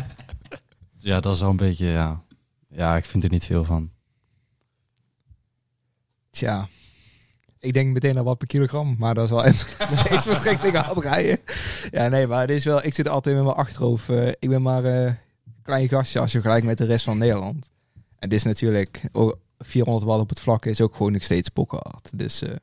[0.98, 2.22] ja, dat is wel een beetje, ja.
[2.68, 3.90] Ja, ik vind er niet veel van.
[6.34, 6.68] Tja.
[7.58, 8.94] Ik denk meteen al wat per kilogram.
[8.98, 11.38] Maar dat is wel steeds verschrikkelijk hard rijden.
[11.90, 12.84] Ja, nee, maar het is wel...
[12.84, 14.08] Ik zit altijd met mijn achterhoofd.
[14.08, 15.16] eh, ik ben maar eh, een
[15.62, 17.70] klein gastje als je vergelijkt met de rest van Nederland.
[18.18, 19.00] En dit is natuurlijk...
[19.12, 22.10] ook 400 watt op het vlak is ook gewoon nog steeds pokkenhard.
[22.18, 22.54] Dus eh,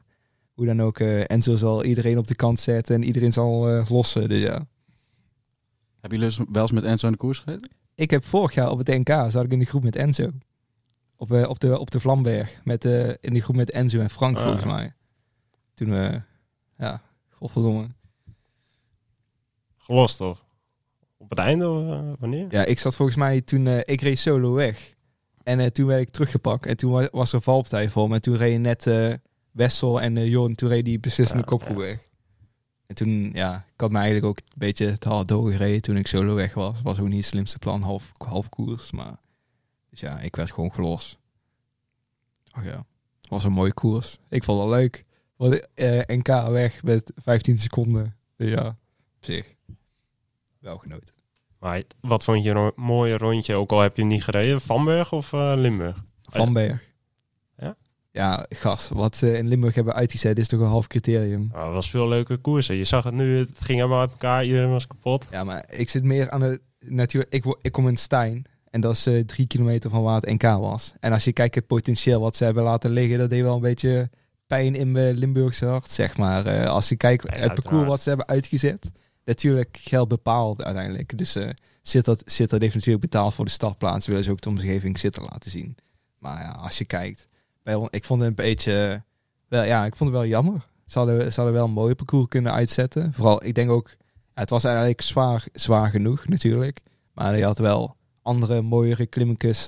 [0.54, 1.00] hoe dan ook...
[1.00, 2.96] Enzo zal iedereen op de kant zetten.
[2.96, 4.30] En iedereen zal lossen.
[4.30, 4.66] Dus ja.
[6.02, 7.70] Hebben jullie eens- wel eens met Enzo in de koers gereden?
[7.96, 10.30] Ik heb vorig jaar op het NK zat ik in de groep met Enzo.
[11.22, 12.60] Op, eh, op, de, op de Vlamberg.
[12.64, 14.44] Met, eh, in die groep met Enzo en Frank Ah.
[14.44, 14.94] volgens mij.
[15.74, 16.22] Toen we...
[16.78, 17.88] ja, godverdomme.
[19.78, 20.44] Gelost of?
[21.18, 22.48] Op het einde of eh, wanneer?
[22.50, 23.68] Ja, ik zat volgens mij toen...
[23.68, 24.94] eh, ik reed solo weg.
[25.44, 26.66] En eh, toen werd ik teruggepakt.
[26.66, 28.16] En toen wa- was er valpartij voor me.
[28.16, 29.14] En toen reed net eh
[29.52, 30.56] Wessel en eh Jorn.
[30.56, 31.84] Toen reed die beslissende Ja, kopgroep ja.
[31.84, 32.00] weg.
[32.86, 36.08] En toen, ja, ik had me eigenlijk ook een beetje te hard doorgereden toen ik
[36.08, 36.82] solo weg was.
[36.82, 38.92] Was ook niet het slimste plan, half, half koers.
[38.92, 39.16] Maar,
[39.92, 41.18] dus ja, ik werd gewoon gelost.
[42.52, 42.86] Ach ja,
[43.30, 44.18] was een mooie koers.
[44.30, 45.06] Ik vond het leuk.
[45.36, 48.16] Want eh, NK weg met 15 seconden.
[48.36, 48.68] Dus ja,
[49.16, 49.56] op zich.
[50.60, 51.14] Wel genoten.
[51.60, 54.62] Maar wat vond je een mooie rondje, ook al heb je hem niet gereden?
[54.62, 56.04] Vanberg of eh, Limburg?
[56.22, 56.90] Van Berg.
[57.58, 57.76] Ja?
[58.12, 58.90] Ja, gas.
[58.90, 61.50] Wat ze in Limburg hebben uitgezet is toch een half criterium.
[61.52, 62.76] Nou, dat was veel leuke koersen.
[62.76, 64.46] Je zag het nu, het ging helemaal uit elkaar.
[64.46, 65.28] Iedereen was kapot.
[65.32, 66.62] Ja, maar ik zit meer aan de...
[66.80, 68.46] Natuurlijk, ik, ik kom in Stijn.
[68.72, 70.94] En dat is eh, drie kilometer van waar het NK was.
[71.00, 73.62] En als je kijkt het potentieel wat ze hebben laten liggen, dat deed wel een
[73.62, 74.10] beetje
[74.48, 76.46] pijn in mijn Limburgse hart, zeg maar.
[76.46, 78.92] Eh, als je kijkt, Ja, het parcours wat ze hebben uitgezet.
[79.26, 81.18] Natuurlijk geld bepaald uiteindelijk.
[81.18, 81.50] Dus eh
[81.82, 84.08] zit dat, zit dat heeft natuurlijk betaald voor de startplaats.
[84.08, 85.76] Willen ze ook de omgeving zitten laten zien.
[86.18, 87.28] Maar ja, als je kijkt.
[87.64, 89.04] Bij, ik vond het een beetje...
[89.48, 90.68] Wel, ja, ik vond het wel jammer.
[90.86, 93.14] Ze hadden, ze hadden wel een mooie parcours kunnen uitzetten.
[93.14, 93.90] Vooral, ik denk ook...
[94.34, 96.80] Het was eigenlijk zwaar, zwaar genoeg natuurlijk.
[97.14, 99.68] Maar je had wel andere, mooiere klimmetjes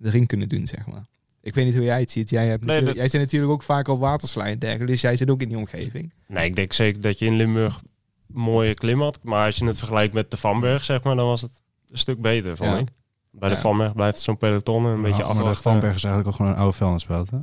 [0.00, 1.04] erin kunnen doen, zeg maar.
[1.40, 2.30] Ik weet niet hoe jij het ziet.
[2.30, 4.92] Jij, hebt Nee, dat- jij zit natuurlijk ook vaak op waterslijn en dergelijke.
[4.92, 6.12] Dus jij zit ook in die omgeving.
[6.28, 7.80] Nee, ik denk zeker dat je in Limburg
[8.26, 9.18] mooie klim had.
[9.22, 11.52] Maar als je het vergelijkt met de Vanberg, zeg maar, dan was het
[11.90, 12.78] een stuk beter, vond Ja.
[12.78, 12.88] ik.
[13.30, 13.60] Bij de Ja.
[13.60, 15.54] Vanberg blijft het zo'n peloton een beetje maar de.
[15.54, 17.38] Vanberg is eigenlijk al gewoon een oude vuilnisbelt, hè?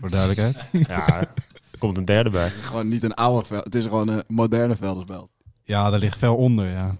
[0.00, 0.64] Voor duidelijkheid.
[0.88, 2.44] Ja, er komt een derde bij.
[2.44, 3.64] Het is gewoon niet een oude veld.
[3.64, 5.30] Het is gewoon een moderne veldersbelt.
[5.62, 6.96] Ja, daar ligt veel onder, ja.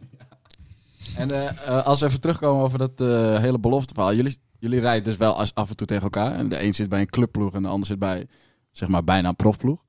[1.22, 4.14] En eh, eh, als we even terugkomen over dat eh, hele belofteverhaal.
[4.14, 6.35] Jullie, jullie rijden dus wel als, af en toe tegen elkaar.
[6.35, 8.26] En de een zit bij een clubploeg en de ander zit bij,
[8.70, 9.85] zeg maar, bijna een profploeg.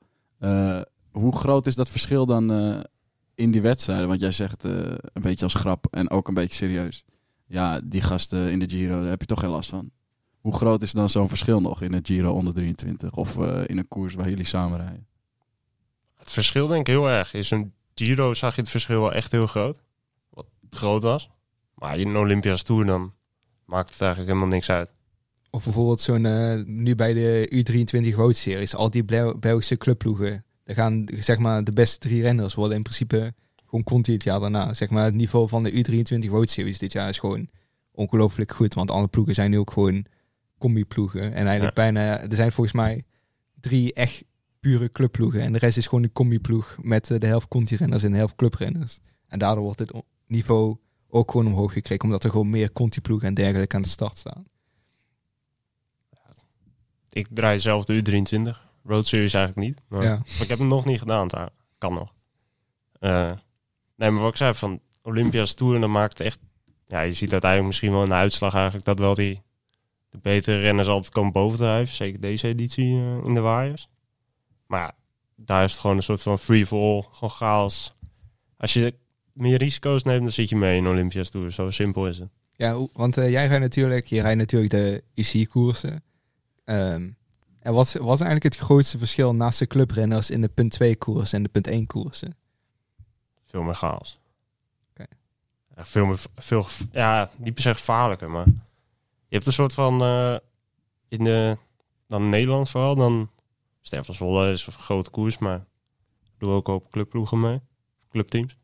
[1.12, 2.52] Hoe groot is dat verschil dan
[3.36, 4.08] in die wedstrijden?
[4.08, 7.04] Want jij zegt een beetje als grap en ook een beetje serieus.
[7.46, 9.92] Ja, die gasten in de Giro, daar heb je toch geen last van.
[10.40, 13.12] Hoe groot is dan zo'n verschil nog in het Giro onder 23?
[13.12, 15.08] Of in een koers waar jullie samen rijden?
[16.18, 17.34] Het verschil denk ik heel erg.
[17.34, 19.82] In zo'n Giro zag je het verschil wel echt heel groot.
[20.78, 21.30] Groot was.
[21.76, 23.14] Maar in een Olympia's Tour dan
[23.66, 24.92] maakt het eigenlijk helemaal niks uit.
[25.50, 30.46] Of bijvoorbeeld zo'n, eh, nu bij de U23 Road Series, al die Bel- Belgische clubploegen.
[30.64, 33.34] Daar gaan, zeg maar, de beste drie renners worden in principe
[33.66, 34.74] gewoon conti het jaar daarna.
[34.74, 37.50] Zeg maar, het niveau van de U23 Road Series dit jaar is gewoon
[37.92, 38.74] ongelooflijk goed.
[38.74, 40.06] Want alle ploegen zijn nu ook gewoon
[40.58, 41.34] combi-ploegen.
[41.34, 43.04] En eigenlijk bijna, er zijn volgens mij
[43.60, 44.24] drie echt
[44.60, 45.42] pure clubploegen.
[45.42, 48.36] En de rest is gewoon een combi-ploeg met eh, de helft conti-renners en de helft
[48.36, 49.00] clubrenners.
[49.28, 50.78] En daardoor wordt het o- niveau
[51.10, 54.46] ook gewoon omhoog gekregen, omdat er gewoon meer conti-ploegen en dergelijke aan de start staan.
[57.10, 58.58] Ik draai zelf de U23.
[58.84, 59.82] Road Series eigenlijk niet.
[59.88, 60.10] Maar, Ja.
[60.16, 61.28] maar ik heb hem nog niet gedaan.
[61.28, 61.50] Daar.
[61.78, 62.14] Kan nog.
[63.00, 63.32] Eh,
[63.96, 66.40] nee, maar wat ik zei van Olympia's Tour, dan maakt het echt...
[66.88, 69.42] Ja, je ziet uiteindelijk misschien wel in de uitslag eigenlijk dat wel die...
[70.10, 71.96] De betere renners altijd komen bovendrijven.
[71.96, 73.88] Zeker deze editie eh, in de waaiers.
[74.68, 74.92] Maar ja,
[75.36, 77.04] daar is het gewoon een soort van free-for-all.
[77.12, 77.94] Gewoon chaos.
[78.58, 78.96] Als je
[79.38, 81.52] meer risico's neemt, dan zit je mee in Olympia's Tour.
[81.52, 82.30] Zo simpel is het.
[82.56, 86.04] Ja, want eh, jij rijdt natuurlijk, je rijdt natuurlijk de IC-koersen.
[86.64, 87.10] Ehm,
[87.60, 90.96] en wat, wat is eigenlijk het grootste verschil naast de clubrenners in de punt 2
[90.96, 92.36] koers en de punt 1 koersen?
[93.46, 94.20] Veel meer chaos.
[95.76, 98.46] Ja, veel meer, veel, ja, niet per se gevaarlijker, maar
[99.28, 100.38] je hebt een soort van eh,
[101.08, 101.58] in de
[102.08, 103.30] dan Nederland vooral dan
[103.82, 105.66] Stervelswolle is een grote koers, maar
[106.38, 107.62] doe ook op clubploegen mee,
[108.12, 108.58] clubteams.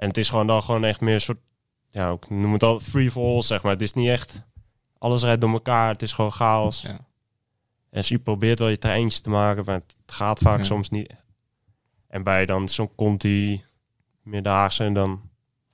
[0.00, 1.38] En het is gewoon dan gewoon echt meer een soort,
[1.90, 3.72] ja, ik noem het al free for all zeg maar.
[3.72, 4.42] Het is niet echt
[4.98, 6.82] alles rijdt door elkaar, het is gewoon chaos.
[6.82, 6.98] Ja.
[7.90, 10.64] En je probeert wel je treintjes te maken, maar het gaat vaak Ja.
[10.64, 11.14] soms niet.
[12.08, 13.64] En bij dan zo'n Conti
[14.22, 15.20] meerdaagse en dan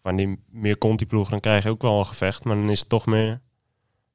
[0.03, 2.89] wanneer meer Conti ploeg, dan krijg je ook wel een gevecht, maar dan is het
[2.89, 3.41] toch meer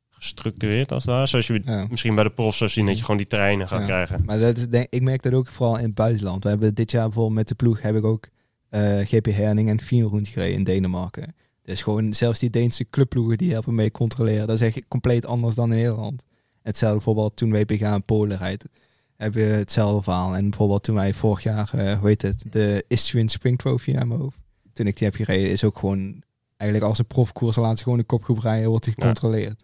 [0.09, 1.27] gestructureerd als daar.
[1.27, 1.85] Zoals je Ja.
[1.89, 3.85] misschien bij de profs zou zien dat je gewoon die treinen gaat Ja.
[3.85, 4.25] krijgen.
[4.25, 6.43] Maar dat is, denk, ik merk dat ook vooral in het buitenland.
[6.43, 8.27] We hebben dit jaar bijvoorbeeld met de ploeg heb ik ook
[9.05, 11.35] GP Herning en Fienroend gereden in Denemarken.
[11.63, 14.47] Dus gewoon zelfs die Deense clubploegen die helpen mee controleren.
[14.47, 16.23] Dat is echt compleet anders dan in Nederland.
[16.61, 18.65] Hetzelfde bijvoorbeeld toen WPG in Polen rijdt.
[19.15, 20.35] Hebben we hetzelfde verhaal.
[20.35, 24.07] En bijvoorbeeld toen wij vorig jaar, eh, hoe heet het, de Istrian Spring Trophy aan
[24.07, 24.37] mijn hoofd.
[24.73, 26.23] Toen ik die heb gereden, is ook gewoon
[26.57, 29.01] eigenlijk als een profkoers laat ze gewoon de kopgroep rijden, wordt die Ja.
[29.01, 29.63] gecontroleerd.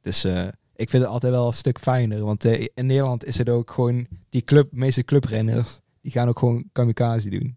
[0.00, 0.42] Dus eh,
[0.76, 2.24] ik vind het altijd wel een stuk fijner.
[2.24, 6.38] Want eh, in Nederland is het ook gewoon die club, meeste clubrenners, die gaan ook
[6.38, 7.56] gewoon kamikaze doen.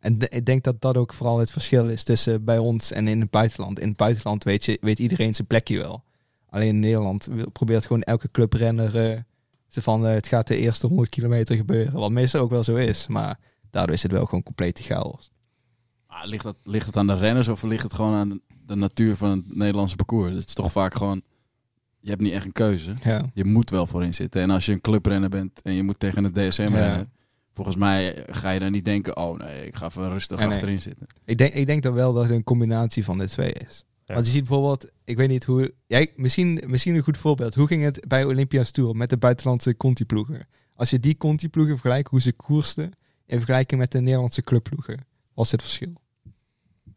[0.00, 3.08] En de- ik denk dat dat ook vooral het verschil is tussen bij ons en
[3.08, 3.80] in het buitenland.
[3.80, 6.04] In het buitenland weet, je, weet iedereen zijn plekje wel.
[6.50, 9.20] Alleen in Nederland probeert gewoon elke clubrenner eh,
[9.66, 11.92] ze van eh, het gaat de eerste 100 kilometer gebeuren.
[11.92, 13.06] Wat meestal ook wel zo is.
[13.06, 13.38] Maar
[13.70, 15.30] daardoor is het wel gewoon complete chaos.
[16.06, 19.16] Ah, ligt, dat, ligt het aan de renners of ligt het gewoon aan de, natuur
[19.16, 20.34] van het Nederlandse parcours?
[20.34, 21.22] Het is toch vaak gewoon,
[22.00, 22.92] je hebt niet echt een keuze.
[23.02, 23.30] Ja.
[23.34, 24.42] Je moet wel voorin zitten.
[24.42, 26.68] En als je een clubrenner bent en je moet tegen een DSM Ja.
[26.68, 27.10] rennen,
[27.56, 30.56] volgens mij ga je dan niet denken, oh nee, ik ga even rustig Nee, nee.
[30.56, 31.06] achterin zitten.
[31.24, 33.84] Ik denk, ik denk dan wel dat het een combinatie van de twee is.
[34.04, 34.14] Ja.
[34.14, 35.74] Want je ziet bijvoorbeeld, ik weet niet hoe...
[35.86, 37.54] Jij, misschien, misschien een goed voorbeeld.
[37.54, 40.48] Hoe ging het bij Olympia's Tour met de buitenlandse Conti-ploegen?
[40.74, 42.92] Als je die Conti-ploegen vergelijkt, hoe ze koersten...
[43.26, 45.92] in vergelijking met de Nederlandse clubploegen, wat is het verschil?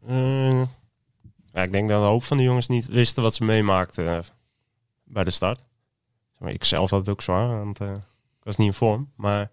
[0.06, 0.62] Eh,
[1.52, 4.18] ja, ik denk dat een hoop van de jongens niet wisten wat ze meemaakten eh,
[5.04, 5.64] bij de start.
[6.44, 7.94] Ik zelf had het ook zwaar, want eh,
[8.38, 9.10] ik was niet in vorm.
[9.16, 9.50] Maar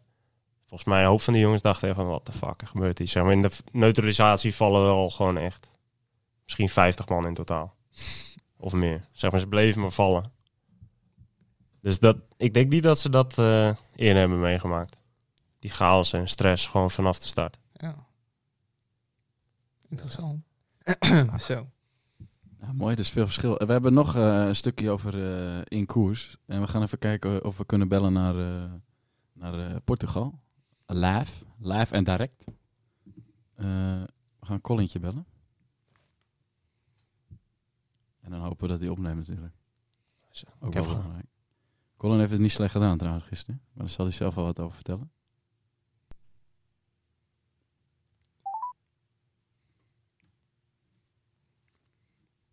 [0.68, 3.08] volgens mij een hoop van die jongens dachten van wat de fuck er gebeurt hier.
[3.08, 5.68] Zeg maar, in de neutralisatie vallen er al gewoon echt
[6.44, 7.76] misschien 50 man in totaal.
[8.60, 9.08] Of meer.
[9.12, 10.32] Zeg maar, ze bleven maar vallen.
[11.82, 14.96] Dus dat, ik denk niet dat ze dat eh eerder hebben meegemaakt.
[15.60, 17.58] die chaos en stress gewoon vanaf de start.
[17.74, 17.96] Ja.
[19.90, 20.44] Interessant.
[21.42, 21.68] Zo.
[22.62, 23.58] Ja, mooi, dus veel verschil.
[23.58, 26.38] We hebben nog eh, een stukje over eh, in koers.
[26.46, 28.72] En we gaan even kijken of we kunnen bellen naar, eh,
[29.34, 30.40] naar eh, Portugal.
[30.90, 32.44] Live, live en direct.
[33.56, 34.04] Eh,
[34.40, 35.26] we gaan Collintje bellen.
[38.20, 39.56] En dan hopen we dat hij opneemt natuurlijk.
[40.60, 41.26] Ook wel belangrijk.
[41.98, 43.62] Colin heeft het niet slecht gedaan trouwens gisteren.
[43.74, 45.12] Maar daar zal hij zelf wel wat over vertellen.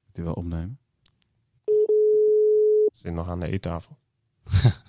[0.04, 0.78] Moet hij wel opnemen?
[2.92, 3.98] Zit nog aan de eettafel.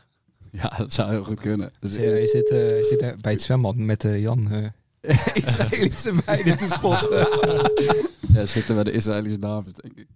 [0.62, 1.74] Ja, dat zou heel goed kunnen.
[1.80, 2.50] Dus, Dus, eh, je zit,
[2.92, 4.70] eh, daar bij het zwembad met eh, Jan eh
[5.44, 7.18] Israëlische meiden te spotten.
[8.34, 10.08] ja, zitten bij de Israëlische dames, denk ik.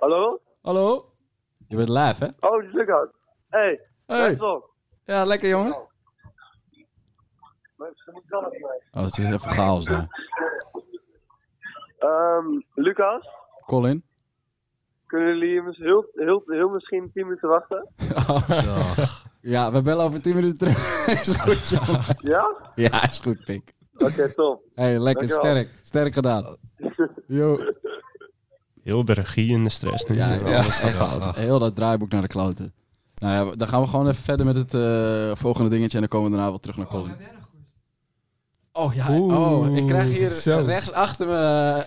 [0.00, 0.40] Hallo?
[0.62, 1.12] Hallo?
[1.68, 2.48] Je bent live, hè?
[2.48, 3.08] Oh, is Lucas.
[3.48, 4.38] Hey, Hey.
[5.04, 5.76] Ja, lekker jongen.
[8.90, 10.08] Oh, het is even chaos daar.
[11.98, 13.28] Ehm, Lucas,
[13.68, 14.02] Colin?
[15.08, 17.88] kunnen jullie hier heel, heel, heel misschien 10 minuten wachten?
[19.54, 21.06] ja, we bellen over 10 minuten terug.
[21.20, 22.04] is goed, jongen.
[22.22, 22.56] Ja?
[22.74, 23.72] Ja, is goed, pik.
[23.96, 24.62] Oké, top.
[24.74, 25.54] hey, lekker Dankjewel.
[25.54, 25.80] sterk.
[25.82, 26.56] Sterk gedaan.
[27.26, 27.58] Yo.
[28.82, 30.16] Heel de regie en de stress nu.
[30.16, 31.36] Ja, Ja, ja, echt.
[31.36, 32.72] Heel dat draaiboek naar de kloten.
[33.14, 36.08] Nou ja, dan gaan we gewoon even verder met het eh, volgende dingetje en dan
[36.08, 37.14] komen we daarna wel terug naar Colin.
[38.72, 40.64] Oh ja, oh, ik krijg hier zo.
[40.64, 41.34] rechts achter me,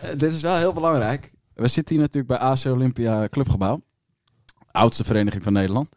[0.01, 1.31] eh, dit is wel heel belangrijk.
[1.61, 3.81] We zitten hier natuurlijk bij AC Olympia Clubgebouw.
[4.71, 5.89] Oudste vereniging van Nederland.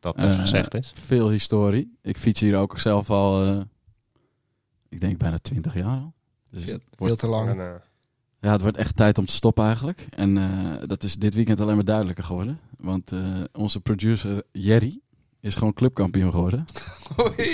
[0.00, 0.92] Dat even Eh, gezegd is.
[0.94, 1.96] Veel historie.
[2.02, 3.60] Ik fiets hier ook zelf al, eh,
[4.88, 6.12] ik denk bijna 20 jaar al.
[6.50, 7.48] Dus Veel, het veel wordt, te lang.
[7.50, 7.74] En, eh,
[8.40, 10.06] ja, het wordt echt tijd om te stoppen eigenlijk.
[10.10, 12.60] En eh, dat is dit weekend alleen maar duidelijker geworden.
[12.78, 15.00] Want eh, onze producer Jerry
[15.40, 16.64] is gewoon clubkampioen geworden.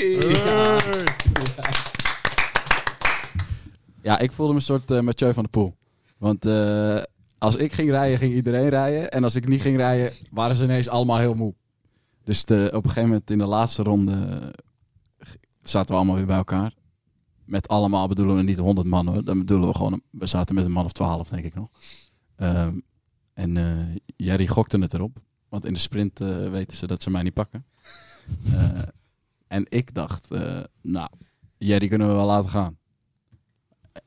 [4.03, 5.77] Ja, ik voelde me een soort eh Mathieu van der Poel.
[6.23, 7.03] Want eh,
[7.39, 9.11] als ik ging rijden, ging iedereen rijden.
[9.11, 11.55] En als ik niet ging rijden, waren ze ineens allemaal heel moe.
[12.25, 15.29] Dus de, op een gegeven moment in de laatste ronde eh,
[15.63, 16.75] zaten we allemaal weer bij elkaar.
[17.45, 19.25] Met allemaal bedoelen we niet 100 man hoor.
[19.25, 21.69] Dan bedoelen we gewoon, we zaten met een man of 12 denk ik nog.
[22.37, 22.79] Ehm,
[23.35, 25.17] en eh Jerry gokte het erop.
[25.49, 26.19] Want in de sprint
[26.51, 27.65] weten ze dat ze mij niet pakken.
[29.47, 30.29] En ik dacht,
[30.83, 31.09] nou,
[31.59, 32.79] Jerry kunnen we wel laten gaan.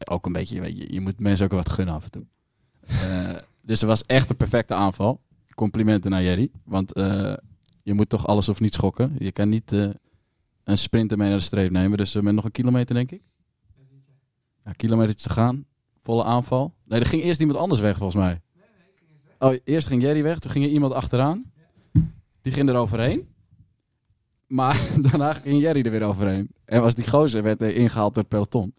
[0.09, 2.25] Ook een beetje, weet je, je moet mensen ook wat gunnen af en toe.
[2.85, 5.21] Eh, dus het was echt een perfecte aanval.
[5.55, 6.49] Complimenten naar Jerry.
[6.63, 7.33] Want eh,
[7.83, 9.15] je moet toch alles of niet schokken.
[9.17, 9.89] Je kan niet eh,
[10.63, 11.97] een sprinter mee naar de streep nemen.
[11.97, 13.21] Dus met nog een kilometer, denk ik.
[14.65, 15.65] Ja, kilometer te gaan.
[16.01, 16.73] Volle aanval.
[16.83, 18.41] Nee, er ging eerst iemand anders weg, volgens mij.
[19.39, 20.39] Oh, eerst ging Jerry weg.
[20.39, 21.51] Toen ging er iemand achteraan.
[22.41, 23.27] Die ging er overheen.
[24.47, 26.49] Maar daarna ging Jerry er weer overheen.
[26.65, 28.73] En was die gozer werd eh, ingehaald door het peloton.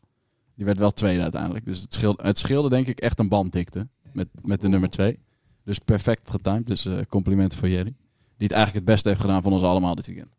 [0.56, 1.64] Die werd wel tweede uiteindelijk.
[1.64, 3.88] Dus het scheelde, het scheelde denk ik echt een banddikte.
[4.12, 5.18] Met, met de nummer twee.
[5.64, 6.66] Dus perfect getimed.
[6.66, 7.94] Dus eh, complimenten voor Jerry.
[8.36, 10.36] Die het eigenlijk het beste heeft gedaan van ons allemaal dit weekend.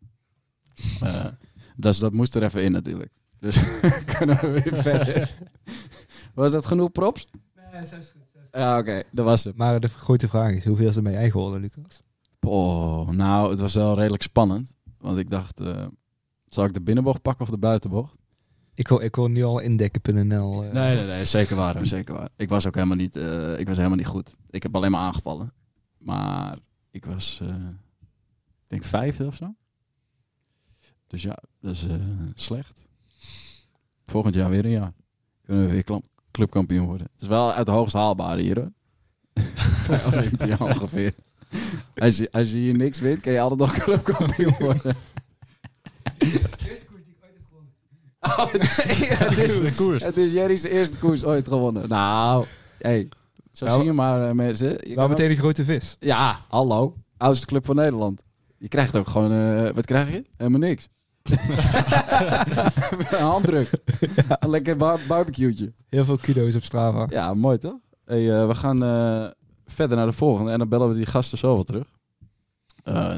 [1.00, 1.26] Eh,
[1.76, 3.12] dus dat moest er even in natuurlijk.
[3.38, 3.80] Dus
[4.18, 5.34] kunnen we weer verder.
[6.34, 7.26] Was dat genoeg props?
[7.72, 8.28] Nee, zo is goed.
[8.52, 9.02] Ja, oké.
[9.12, 9.56] Dat was het.
[9.56, 12.02] Maar de grote vraag is, hoeveel is er mee eigen geworden, Lucas?
[12.40, 14.74] Oh, nou, het was wel redelijk spannend.
[14.98, 15.86] Want ik dacht, eh,
[16.48, 18.18] zal ik de binnenbocht pakken of de buitenbocht?
[18.78, 20.64] Ik hoor, ik hoor nu al indekken.nl.
[20.64, 20.72] eh.
[20.72, 22.28] Nee, nee, nee, zeker waar, zeker waar.
[22.36, 24.34] Ik was ook helemaal niet, eh, ik was helemaal niet goed.
[24.50, 25.52] Ik heb alleen maar aangevallen.
[25.98, 26.58] Maar
[26.90, 29.54] ik was, eh, ik denk vijfde of zo.
[31.06, 31.94] Dus ja, dat is eh,
[32.34, 32.86] slecht.
[34.04, 34.92] Volgend jaar weer een jaar.
[35.44, 37.08] Kunnen we weer clubkampioen worden.
[37.12, 38.72] Het is wel uit de hoogst haalbare hier hoor.
[40.12, 41.14] Olympia ongeveer.
[41.94, 44.96] Als je, als je hier niks wint, kan je altijd nog clubkampioen worden.
[48.20, 50.04] Oh, het is, ja, het is, de koers.
[50.04, 51.88] het is Jerry's eerste koers ooit gewonnen.
[51.88, 52.46] Nou,
[52.78, 53.08] hey,
[53.52, 54.88] zo Nou, zie je maar eh, mensen.
[54.88, 55.96] Je kan meteen een grote vis.
[55.98, 56.94] Ja, hallo.
[57.16, 58.22] Oudste club van Nederland.
[58.58, 60.22] Je krijgt ook gewoon, eh, wat krijg je?
[60.36, 60.88] Helemaal niks.
[63.10, 63.70] een handdruk.
[64.40, 65.72] Lekker bar barbecue'tje.
[65.88, 67.06] Heel veel kudo's op Strava.
[67.10, 67.78] Ja, mooi toch?
[68.04, 68.78] Hey, eh, we gaan
[69.66, 71.86] verder naar de volgende en dan bellen we die gasten zo wel terug.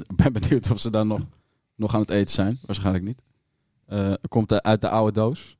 [0.08, 1.20] Ik ben benieuwd of ze dan nog,
[1.74, 2.58] nog aan het eten zijn.
[2.66, 3.22] Waarschijnlijk niet.
[3.90, 5.56] Eh, komt uit de oude doos.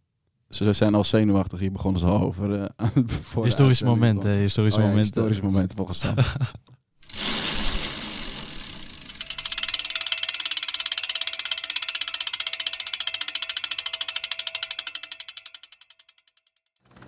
[0.49, 1.59] Ze zijn al zenuwachtig.
[1.59, 2.55] Hier begonnen ze al over.
[2.62, 5.05] eh, voor de Historisch moment, hè, historisch Oh ja, moment.
[5.05, 6.14] historisch moment volgens Sam.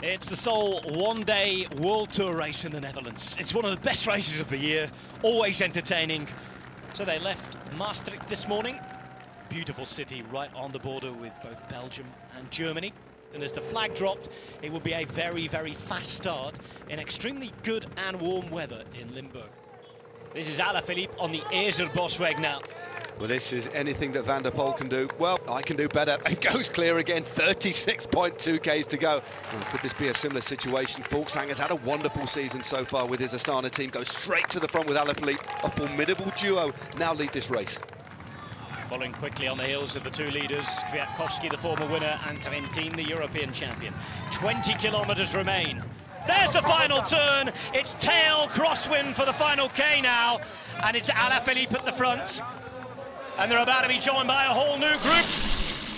[0.01, 3.37] It's the sole one day World Tour race in the Netherlands.
[3.39, 4.91] It's one of the best races of the year,
[5.23, 6.27] always entertaining.
[6.95, 8.79] So they left Maastricht this morning.
[9.53, 12.07] Beautiful city right on the border with both Belgium
[12.39, 12.91] and Germany.
[13.35, 14.31] And as the flag dropped,
[14.63, 19.15] it will be a very, very fast start in extremely good and warm weather in
[19.15, 19.51] Limburg.
[20.33, 22.61] This is Alaphilippe on the Ezer Bosweg now.
[23.19, 25.07] Well, this is anything that Van der Poel can do.
[25.19, 26.17] Well, I can do better.
[26.27, 27.23] And goes clear again.
[27.23, 29.23] 36.2 Ks to go.
[29.53, 31.03] Well, could this be a similar situation?
[31.05, 33.91] Volkshanger's had a wonderful season so far with his Astana team.
[33.91, 35.63] Goes straight to the front with Alaphilippe.
[35.63, 37.79] A formidable duo now lead this race.
[38.93, 42.95] Following quickly on the heels of the two leaders, Kwiatkowski, the former winner, and Trentin,
[42.95, 43.95] the European champion.
[44.33, 45.83] 20 kilometres remain.
[46.27, 47.53] There's the final turn.
[47.73, 50.41] It's tail crosswind for the final K now.
[50.85, 52.43] And it's Alaphilippe at the front.
[53.39, 55.25] And they're about to be joined by a whole new group.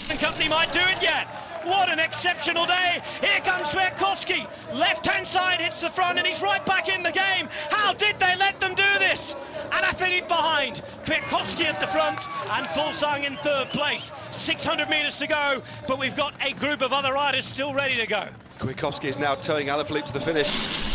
[0.09, 1.26] And company might do it yet.
[1.64, 3.02] What an exceptional day.
[3.20, 4.46] Here comes Kwiatkowski.
[4.72, 7.48] Left hand side hits the front and he's right back in the game.
[7.70, 9.35] How did they let them do this?
[9.74, 10.82] Alaphilippe behind.
[11.04, 14.12] Kwiatkowski at the front and Fulsang in third place.
[14.30, 18.06] 600 metres to go, but we've got a group of other riders still ready to
[18.06, 18.28] go.
[18.60, 20.93] Kwiatkowski is now towing Alaphilippe to the finish.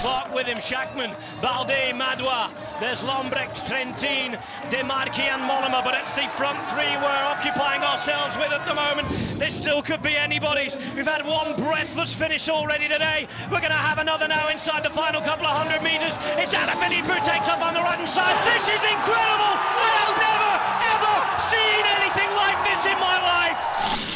[0.00, 2.50] Clark with him, Shackman, Balde, Madwa.
[2.80, 4.40] There's Lombrecht, Trentin,
[4.70, 9.08] Demarchi and Mollema, but it's the front three we're occupying ourselves with at the moment.
[9.38, 10.76] This still could be anybody's.
[10.94, 13.28] We've had one breathless finish already today.
[13.50, 16.18] We're going to have another now inside the final couple of hundred metres.
[16.36, 18.36] It's Alaphilippe who takes off on the right hand side.
[18.52, 19.54] This is incredible!
[19.56, 20.52] I have never,
[20.92, 21.14] ever
[21.52, 24.09] seen anything like this in my life!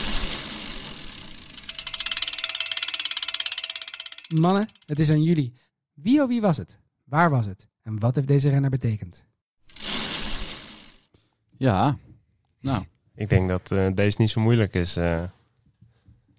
[4.28, 5.52] Mannen, het is aan jullie.
[5.94, 6.76] Wie of wie was het?
[7.04, 7.68] Waar was het?
[7.82, 9.26] En wat heeft deze renner betekend?
[11.56, 11.98] Ja,
[12.60, 12.84] nou.
[13.14, 14.96] Ik denk dat eh, deze niet zo moeilijk is.
[14.96, 15.22] eh,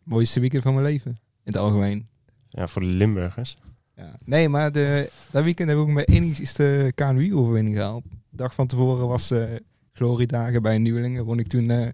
[0.04, 1.12] Mooiste weekend van mijn leven.
[1.12, 1.18] In
[1.52, 2.08] het algemeen.
[2.50, 3.58] ja, voor de Limburgers.
[3.96, 4.16] Ja.
[4.24, 8.04] Nee, maar de, dat weekend heb ik ook mijn enigste KNWI-overwinning gehaald.
[8.04, 9.56] De dag van tevoren was eh
[9.92, 11.26] gloriedagen bij Nieuwelingen.
[11.26, 11.88] Won ik toen eh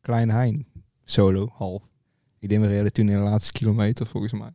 [0.00, 0.66] Klein Hein.
[1.04, 1.82] Solo, half.
[2.38, 4.50] Ik deed mijn reden toen in de laatste kilometer, volgens mij.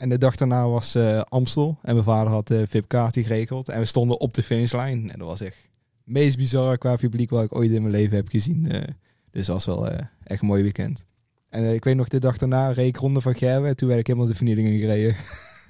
[0.00, 1.78] En de dag daarna was eh, Amstel.
[1.82, 3.68] En mijn vader had de VIP-kaartje geregeld.
[3.68, 5.10] En we stonden op de finishlijn.
[5.10, 8.16] En dat was echt het meest bizarre qua publiek wat ik ooit in mijn leven
[8.16, 8.70] heb gezien.
[8.70, 8.88] eh.
[9.30, 11.04] dus dat was wel eh, echt een mooi weekend.
[11.48, 13.68] En eh, ik weet nog, de dag daarna reed ik Ronde van Gerwen.
[13.68, 15.16] En toen werd ik helemaal de vernielingen gereden.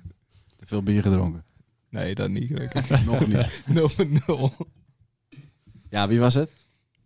[0.56, 1.44] Te veel bier gedronken.
[1.88, 3.04] Nee, dat niet gelukkig.
[3.06, 3.62] Nog niet.
[4.62, 4.66] 0-0.
[5.88, 6.50] Ja, wie was het?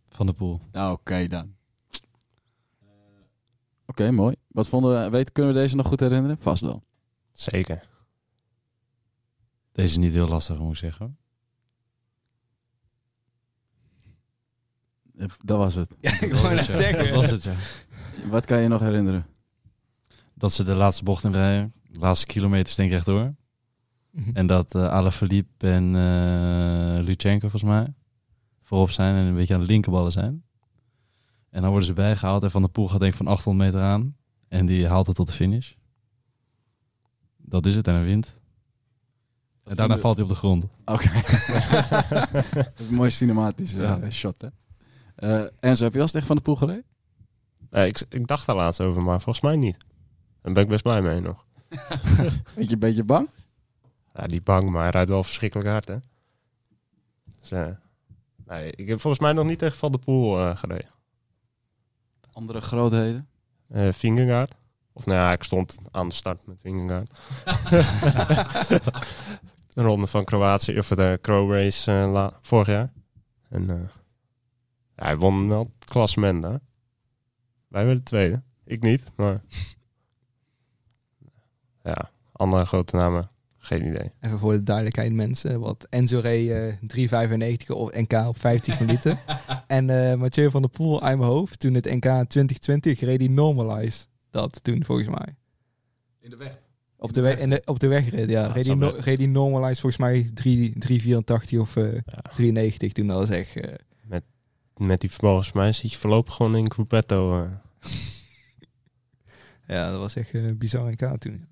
[0.08, 0.60] Van de Poel.
[0.72, 1.54] Ja, oké dan.
[3.86, 4.36] Oké, mooi.
[4.48, 6.36] Wat vonden we, weet, kunnen we deze nog goed herinneren?
[6.40, 6.82] Vast wel.
[7.34, 7.88] Zeker.
[9.72, 11.18] Deze is niet heel lastig, moet ik zeggen.
[15.18, 15.94] Eh, Dat was het.
[16.00, 17.04] Ja, ik wou net zeggen.
[17.04, 17.54] Dat was het, ja.
[18.30, 19.26] Wat kan je nog herinneren?
[20.34, 21.72] Dat ze de laatste bocht in rijden.
[21.88, 23.34] De laatste kilometers denk ik rechtdoor.
[24.10, 24.30] Mhm.
[24.36, 27.94] En dat uh, Alaphilippe en eh Luchenko volgens mij
[28.62, 30.44] voorop zijn en een beetje aan de linkerballen zijn.
[31.50, 33.86] En dan worden ze bijgehaald en Van der Poel gaat denk ik van 800 meter
[33.88, 34.16] aan.
[34.48, 35.72] En die haalt het tot de finish.
[37.54, 38.36] Dat is het en hij wint.
[39.64, 40.64] En daarna valt hij op de grond.
[40.84, 41.10] Oké.
[42.90, 44.48] Mooi cinematisch eh, shot, hè?
[45.14, 46.84] Eh Enzo, heb je wel eens echt van de poel gereden?
[47.70, 49.76] Eh, ik, ik dacht daar laatst over, maar volgens mij niet.
[50.42, 51.46] Daar ben ik best blij mee nog.
[52.54, 53.28] Weet je een beetje bang?
[54.14, 55.96] Ja, die bang, maar hij rijdt wel verschrikkelijk hard, hè.
[57.40, 57.68] Dus, eh,
[58.46, 60.90] nee, ik heb volgens mij nog niet echt van de pool eh, gereden.
[62.32, 63.28] Andere grootheden?
[63.68, 64.54] Eh Vingegaard.
[64.96, 67.10] Of nou ja, ik stond aan de start met Vingegaard.
[69.74, 72.92] de ronde van Kroatië, of de Crow Race la- vorig jaar.
[73.48, 73.76] En eh,
[74.94, 76.60] hij won wel het klassement daar.
[77.68, 78.42] Wij werden tweede.
[78.64, 79.42] Ik niet, maar...
[81.90, 84.12] ja, andere grote namen, geen idee.
[84.20, 85.60] Even voor de duidelijkheid mensen.
[85.60, 86.74] Wat Enzo reed eh
[87.62, 89.18] 3,95 op NK op 15 minuten.
[89.66, 91.60] en eh Mathieu van der Poel uit mijn hoofd.
[91.60, 94.04] Toen het NK 2020 reed hij Normalize.
[94.34, 95.36] Dat toen volgens mij.
[96.20, 96.58] In de weg.
[96.96, 98.56] Op de, weg, in de, op de wegrit, ja.
[98.56, 100.30] Ja, zou no, hij Normalize volgens mij
[101.54, 103.06] 3,84 of eh 3,90 toen.
[103.06, 103.56] Dat was echt...
[103.56, 103.74] eh,
[104.76, 107.42] Met die volgens mij zit je voorlopig gewoon in Gruppetto.
[107.42, 107.50] eh.
[109.66, 111.46] ja, dat was echt bizar NK toen.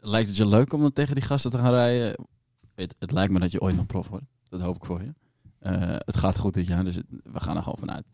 [0.00, 2.26] Lijkt het je leuk om dan tegen die gasten te gaan rijden?
[2.74, 4.24] Het, het lijkt me dat je ooit nog prof wordt.
[4.48, 5.14] Dat hoop ik voor je.
[5.58, 8.06] Eh, het gaat goed dit jaar, dus het- we gaan er gewoon vanuit.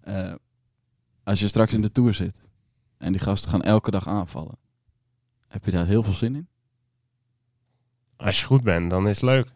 [0.00, 0.34] Eh,
[1.22, 2.40] als je straks in de Tour zit
[3.04, 4.58] en die gasten gaan elke dag aanvallen,
[5.48, 6.48] heb je daar heel veel zin in?
[8.16, 9.46] Als je goed bent, dan is het leuk.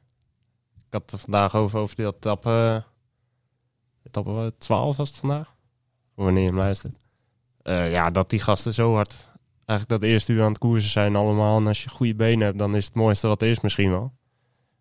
[0.86, 2.84] Ik had er vandaag over, over die etappe...
[4.02, 5.56] Etappe 12 was het vandaag?
[6.14, 6.94] Wanneer je hem luistert.
[7.62, 9.28] Eh, ja, dat die gasten zo hard
[9.68, 11.58] eigenlijk dat eerste uur aan het koersen zijn allemaal.
[11.58, 14.12] En als je goede benen hebt, dan is het mooiste wat er is misschien wel.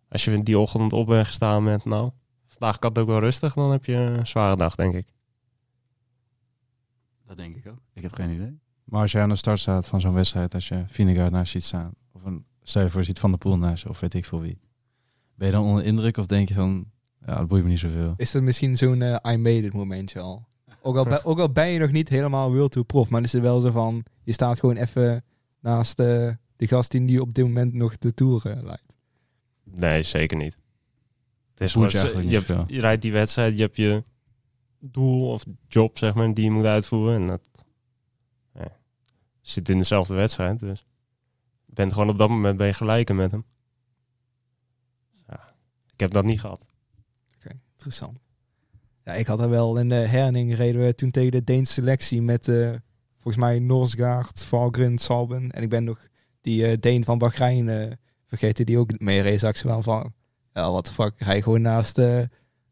[0.08, 2.10] Als je die ochtend op bent gestaan met, nou,
[2.46, 5.06] vandaag kan het ook wel rustig, dan heb je een zware dag, denk ik.
[7.28, 7.78] Dat denk ik ook.
[7.92, 8.58] Ik heb geen idee.
[8.84, 11.58] Maar als jij aan de start staat van zo'n wedstrijd, als je Vinegaard naast je
[11.58, 14.14] ziet staan, of een stel voor je ziet Van der Poel naast je, of weet
[14.14, 14.58] ik veel wie.
[15.34, 16.90] Ben je dan onder indruk of denk je van,
[17.26, 18.14] ja, dat boeit me niet zoveel?
[18.16, 20.46] Is dat misschien zo'n eh, I made it momentje al?
[20.82, 23.32] Ook al, ben- ook al ben je nog niet helemaal World Tour prof, maar is
[23.32, 25.24] het wel zo van, je staat gewoon even
[25.60, 28.94] naast eh, de gast die op dit moment nog de Tour eh, leidt.
[29.64, 30.54] Nee, zeker niet.
[31.50, 33.76] Het is Boeit gewoon, je je, eigenlijk niet hebt- je rijdt die wedstrijd, je hebt
[33.76, 34.04] je
[34.80, 37.20] doel of job, zeg maar, die je moet uitvoeren.
[37.20, 37.48] En dat
[39.40, 40.86] zit in dezelfde wedstrijd, dus
[41.64, 43.44] je bent gewoon op dat moment ben je gelijken met hem.
[45.26, 45.54] Ja,
[45.92, 46.66] ik heb dat niet gehad.
[47.72, 48.18] Interessant.
[49.04, 52.22] Ja, ik had er wel in de herning reden we toen tegen de Deense selectie
[52.22, 52.70] met eh,
[53.18, 55.50] volgens mij Norsgaard, Valgren, Salben.
[55.50, 56.08] En ik ben nog
[56.40, 57.92] die eh, Deen van Bahrein eh,
[58.26, 59.66] vergeten die ook mee race.
[59.66, 60.12] Wel van,
[60.52, 62.00] ja, wat de fuck, je gewoon naast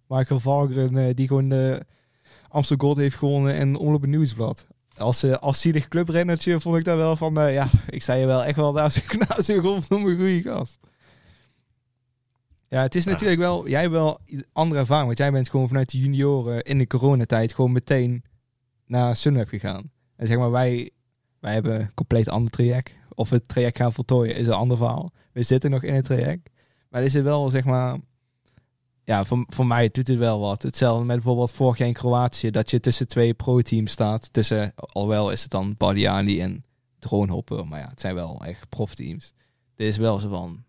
[0.06, 1.86] Michael Valgren, die gewoon de
[2.48, 4.66] Amsterdam Gold heeft gewonnen en Omloop het Nieuwsblad.
[4.96, 8.26] Als, eh als zielig clubrennertje vond ik daar wel van, eh, ja, ik sta je
[8.26, 10.78] wel echt wel naast, naast je golf een goede gast.
[12.68, 14.20] Ja, het is natuurlijk wel, jij hebt wel
[14.52, 18.24] andere ervaring, want jij bent gewoon vanuit de junioren in de coronatijd gewoon meteen
[18.86, 19.90] naar Sunweb gegaan.
[20.16, 20.90] En zeg maar, wij,
[21.40, 22.94] wij hebben een compleet ander traject.
[23.14, 25.12] Of het traject gaan voltooien is een ander verhaal.
[25.32, 26.50] We zitten nog in het traject.
[26.88, 27.98] Maar is het wel, zeg maar,
[29.06, 30.62] ja, voor, voor mij doet het wel wat.
[30.62, 34.32] Hetzelfde met bijvoorbeeld vorig jaar in Kroatië, dat je tussen twee pro-teams staat.
[34.32, 36.64] Tussen, alhoewel is het dan Bardiani en
[36.98, 39.32] Droonhopper, maar ja, het zijn wel echt profteams.
[39.74, 40.64] Dit is wel zo van,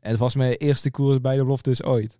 [0.00, 2.18] en het was mijn eerste koers bij de beloftes ooit.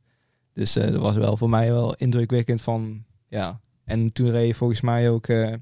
[0.52, 3.60] Dus eh, dat was wel voor mij wel indrukwekkend van, ja.
[3.84, 5.54] En toen reed volgens mij ook eh,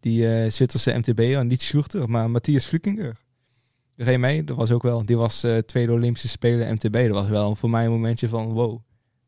[0.00, 3.16] die eh, Zwitserse MTB'er, niet Schuurter, maar Matthias Flukinger.
[3.96, 6.92] Die reed mee, dat was ook wel, die was tweede Olympische Spelen MTB.
[6.92, 8.80] Dat was wel voor mij een momentje van, wow.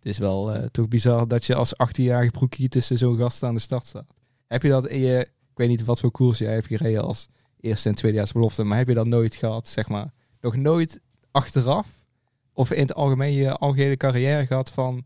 [0.02, 3.54] Het is wel eh, toch bizar dat je als 18-jarige broekie tussen zo'n gast aan
[3.54, 4.06] de start staat.
[4.46, 7.28] Heb je dat in je, ik weet niet wat voor koers jij hebt gereden als
[7.60, 11.00] eerste en tweedejaars belofte, maar heb je dat nooit gehad, zeg maar, nog nooit
[11.30, 11.88] achteraf?
[12.52, 15.04] Of in het algemeen je algehele carrière gehad van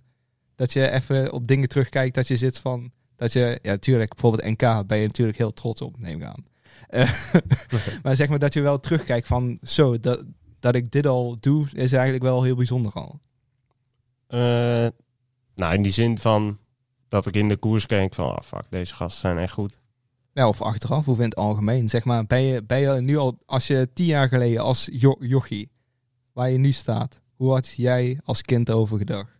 [0.54, 4.44] dat je even op dingen terugkijkt dat je zit van dat je ja natuurlijk bijvoorbeeld
[4.44, 6.44] NK ben je natuurlijk heel trots op neem ik aan.
[6.88, 7.12] Eh,
[8.02, 10.24] maar zeg maar dat je wel terugkijkt van zo dat,
[10.60, 13.20] dat ik dit al doe is eigenlijk wel heel bijzonder al
[15.54, 16.58] nou, in die zin van
[17.08, 19.78] dat ik in de koers kijk van, ah fuck, deze gasten zijn echt goed.
[20.32, 23.38] ja, of achteraf of in het algemeen zeg maar ben je, ben je nu al
[23.46, 25.70] als je tien jaar geleden als jo jochie
[26.32, 29.36] waar je nu staat hoe had jij als kind over gedacht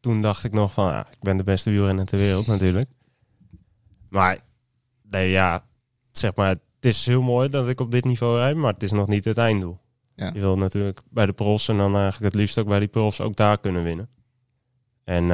[0.00, 2.90] Toen dacht ik nog van, ja, ik ben de beste wielrenner ter wereld natuurlijk.
[4.08, 4.38] Maar,
[5.02, 5.66] nee ja,
[6.10, 8.90] zeg maar, het is heel mooi dat ik op dit niveau rijd, maar het is
[8.92, 9.78] nog niet het einddoel.
[10.18, 10.30] Ja.
[10.34, 13.20] Je wil natuurlijk bij de profs en dan eigenlijk het liefst ook bij die profs
[13.20, 14.08] ook daar kunnen winnen.
[15.04, 15.28] En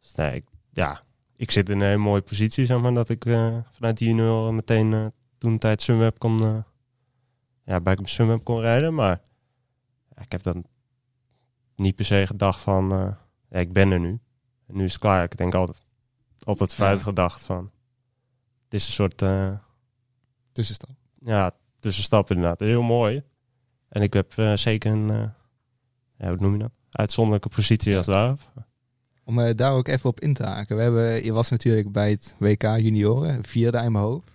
[0.00, 1.02] dus nee, ik, ja,
[1.36, 4.54] ik zit in een hele mooie positie, zeg maar, dat ik eh, vanuit de junioren
[4.54, 5.06] meteen eh,
[5.38, 6.64] toen tijd Sunweb kon,
[7.64, 8.94] ja, bij Sunweb kon rijden.
[8.94, 9.20] Maar
[10.16, 10.64] ja, ik heb dan
[11.76, 12.88] niet per se gedacht van,
[13.50, 14.20] ja, ik ben er nu.
[14.66, 15.24] En nu is het klaar.
[15.24, 15.80] Ik denk altijd,
[16.42, 17.70] altijd vooruit gedacht van,
[18.64, 19.24] het is een soort...
[20.52, 20.90] tussenstap
[21.24, 21.50] ja,
[21.80, 22.60] tussenstap inderdaad.
[22.60, 23.22] Heel mooi.
[23.92, 25.06] En ik heb eh, zeker een,
[26.18, 26.70] ja, hoe noem je dat?
[26.90, 28.36] Uitzonderlijke positie als daar.
[29.24, 30.76] Om eh, daar ook even op in te haken.
[30.76, 34.30] We hebben, je was natuurlijk bij het WK junioren, vierde in mijn hoofd.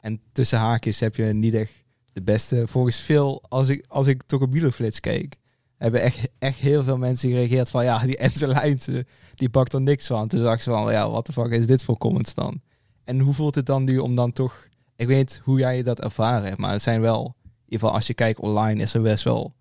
[0.00, 2.66] En tussen haakjes heb je niet echt de beste.
[2.66, 5.36] Volgens veel, als ik, als ik toch op wielerflits keek,
[5.76, 8.52] hebben echt, echt heel veel mensen gereageerd van ja, die Enzo
[9.34, 10.28] die pakt er niks van.
[10.28, 12.60] Toen zag ze van ja, wat de fuck is dit voor comments dan?
[13.04, 16.44] En hoe voelt het dan nu om dan toch, ik weet hoe jij dat ervaren
[16.48, 17.34] hebt, maar het zijn wel,
[17.72, 19.54] ieder geval als je kijkt online, is er best wel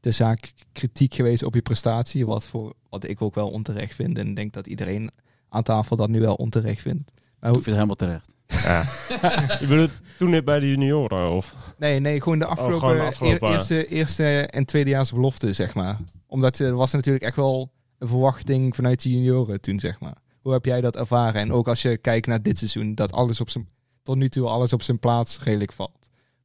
[0.00, 4.18] de zaak kritiek geweest op je prestatie, wat, voor, wat ik ook wel onterecht vind.
[4.18, 5.10] En ik denk dat iedereen
[5.48, 7.10] aan tafel dat nu wel onterecht vindt.
[7.40, 8.26] Maar Ik hoe, vind het helemaal terecht.
[8.46, 8.84] Ja.
[9.60, 11.30] je bedoelt toen net bij de junioren?
[11.30, 11.54] Of?
[11.78, 15.52] nee, nee, gewoon de afgelopen, Oh, gewoon de afgelopen- eer- eerste, eerste en tweedejaars belofte,
[15.52, 15.98] zeg maar.
[16.26, 20.16] Omdat er was natuurlijk echt wel een verwachting vanuit de junioren toen, zeg maar.
[20.40, 21.40] Hoe heb jij dat ervaren?
[21.40, 23.68] En ook als je kijkt naar dit seizoen, dat alles op zijn,
[24.02, 25.97] tot nu toe alles op zijn plaats redelijk valt.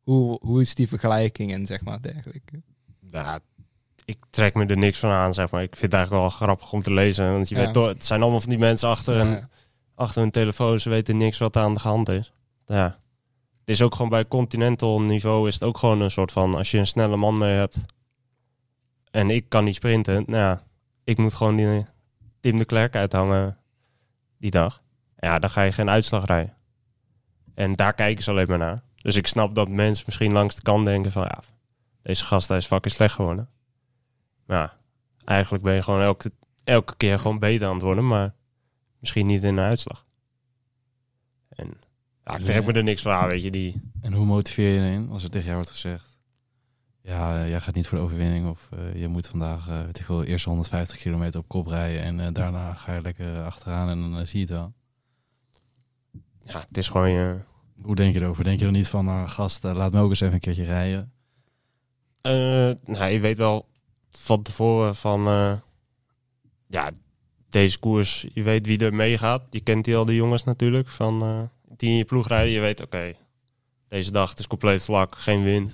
[0.03, 2.61] Hoe, hoe is die vergelijking en zeg maar dergelijke?
[3.11, 3.39] Ja,
[4.05, 5.61] ik trek me er niks van aan, zeg maar.
[5.61, 7.31] Ik vind het eigenlijk wel grappig om te lezen.
[7.31, 7.61] Want je Ja.
[7.63, 9.21] weet toch, het zijn allemaal van die mensen achter, Ja.
[9.21, 9.47] een,
[9.95, 10.79] achter hun telefoon.
[10.79, 12.33] Ze weten niks wat aan de hand is.
[12.65, 12.99] Ja.
[13.59, 16.55] Het is ook gewoon bij continental niveau is het ook gewoon een soort van...
[16.55, 17.77] Als je een snelle man mee hebt
[19.11, 20.23] en ik kan niet sprinten.
[20.27, 20.63] Nou ja,
[21.03, 21.85] ik moet gewoon die
[22.39, 23.57] Tim de Klerk uithangen
[24.37, 24.81] die dag.
[25.17, 26.53] Ja, dan ga je geen uitslag rijden.
[27.53, 28.83] En daar kijken ze alleen maar naar.
[29.03, 31.21] Dus ik snap dat mensen misschien langs de kant denken van...
[31.21, 31.39] ja,
[32.01, 33.49] deze gast hij is fucking slecht geworden.
[34.45, 34.77] Maar ja,
[35.25, 36.31] eigenlijk ben je gewoon elke,
[36.63, 38.07] elke keer gewoon beter aan het worden...
[38.07, 38.33] maar
[38.99, 40.05] misschien niet in de uitslag.
[41.49, 41.73] En
[42.23, 43.51] ja, ik trek me er niks van aan, weet je.
[43.51, 46.11] Die, En hoe motiveer je erin als er tegen jou wordt gezegd...
[47.01, 49.99] Ja, eh, jij gaat niet voor de overwinning of eh, je moet vandaag eh weet
[49.99, 53.89] ik wel, eerst 150 kilometer op kop rijden en eh, daarna ga je lekker achteraan
[53.89, 54.73] en dan eh, zie je het wel.
[56.45, 57.39] ja, het is gewoon je...
[57.81, 58.43] Hoe denk je erover?
[58.43, 60.63] Denk je er niet van, nou gast, eh, laat me ook eens even een keertje
[60.63, 61.11] rijden?
[62.21, 62.31] Eh,
[62.85, 63.69] nou, je weet wel
[64.11, 65.27] van tevoren van...
[65.27, 65.53] eh,
[66.67, 66.91] ja,
[67.49, 69.43] deze koers, je weet wie er meegaat.
[69.49, 72.53] Je kent die al die jongens natuurlijk, van, die in je ploeg rijden.
[72.53, 73.13] Je weet, oké,
[73.87, 75.71] deze dag het is compleet vlak, geen wind.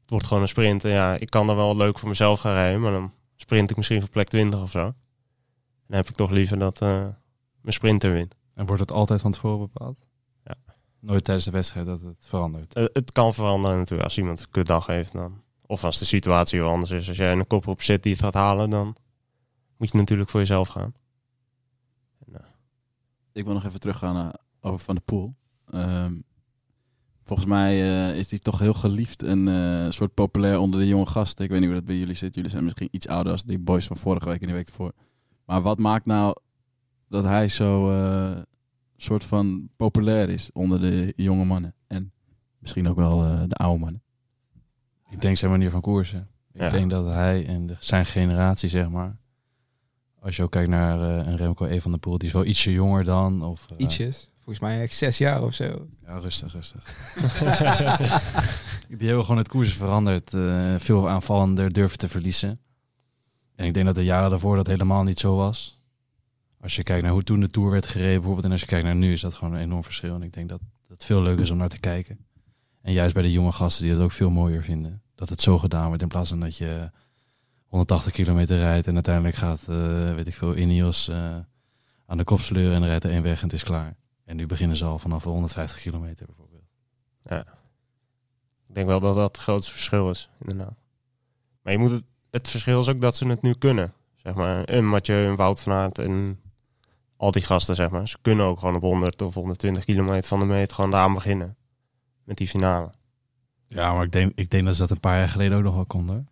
[0.00, 0.84] Het wordt gewoon een sprint.
[0.84, 3.76] En ja, ik kan dan wel leuk voor mezelf gaan rijden, maar dan sprint ik
[3.76, 4.82] misschien voor plek 20 of zo.
[5.86, 7.14] Dan heb ik toch liever dat mijn
[7.66, 8.34] sprinter wint.
[8.54, 9.98] En wordt het altijd van tevoren bepaald?
[11.02, 12.74] Nooit tijdens de wedstrijd dat het verandert?
[12.74, 15.12] Eh, het kan veranderen natuurlijk als iemand een kutdag heeft.
[15.12, 15.42] Dan.
[15.66, 17.08] Of als de situatie heel anders is.
[17.08, 18.96] Als jij een kop op zit die het gaat halen, dan
[19.76, 20.94] moet je natuurlijk voor jezelf gaan.
[23.32, 25.34] Ik wil nog even teruggaan naar, over Van de Poel.
[25.70, 26.14] Ehm,
[27.24, 30.88] volgens mij eh, is die toch heel geliefd en eh, een soort populair onder de
[30.88, 31.44] jonge gasten.
[31.44, 32.34] Ik weet niet hoe dat bij jullie zit.
[32.34, 34.92] Jullie zijn misschien iets ouder als die boys van vorige week en die week ervoor.
[35.44, 36.36] Maar wat maakt nou
[37.08, 38.42] dat hij zo eh,
[39.02, 41.74] soort van populair is onder de jonge mannen?
[41.86, 42.12] En
[42.58, 44.02] misschien ook wel eh, de oude mannen.
[45.10, 46.28] Ik denk zijn manier van koersen.
[46.52, 46.68] Ik Ja.
[46.70, 49.16] denk dat hij en de, zijn generatie, zeg maar.
[50.20, 52.44] Als je ook kijkt naar eh, een Remco E van der Poel, die is wel
[52.44, 53.42] ietsje jonger dan.
[53.44, 54.30] Of, eh, Ietsjes.
[54.36, 55.88] Volgens mij echt zes jaar of zo.
[56.06, 56.82] Ja, rustig, rustig.
[58.98, 60.34] die hebben gewoon het koers veranderd.
[60.34, 62.60] eh, veel aanvallender durven te verliezen.
[63.54, 65.80] En ik denk dat de jaren daarvoor dat helemaal niet zo was.
[66.62, 68.44] Als je kijkt naar hoe toen de Tour werd gereden bijvoorbeeld...
[68.44, 70.14] en als je kijkt naar nu, is dat gewoon een enorm verschil.
[70.14, 72.26] En ik denk dat het veel leuker is om naar te kijken.
[72.82, 75.02] En juist bij de jonge gasten die dat ook veel mooier vinden.
[75.14, 76.90] Dat het zo gedaan wordt in plaats van dat je
[77.66, 78.86] 180 kilometer rijdt...
[78.86, 81.36] en uiteindelijk gaat, eh, weet ik veel, Ineos eh,
[82.06, 82.76] aan de kop sleuren...
[82.76, 83.96] en rijdt er één weg en het is klaar.
[84.24, 86.64] En nu beginnen ze al vanaf 150 kilometer bijvoorbeeld.
[87.24, 87.40] Ja.
[88.68, 90.76] Ik denk wel dat dat het grootste verschil is, inderdaad.
[91.62, 93.92] Maar je moet het, het verschil is ook dat ze het nu kunnen.
[94.16, 96.40] Zeg maar, een Mathieu, een Wout van Aert en
[97.22, 98.08] al die gasten, zeg maar.
[98.08, 101.14] Ze kunnen ook gewoon op 100 of 120 kilometer van de meet gewoon daar aan
[101.14, 101.56] beginnen.
[102.24, 102.90] Met die finale.
[103.68, 105.74] Ja, maar ik denk, ik denk dat ze dat een paar jaar geleden ook nog
[105.74, 106.28] wel konden.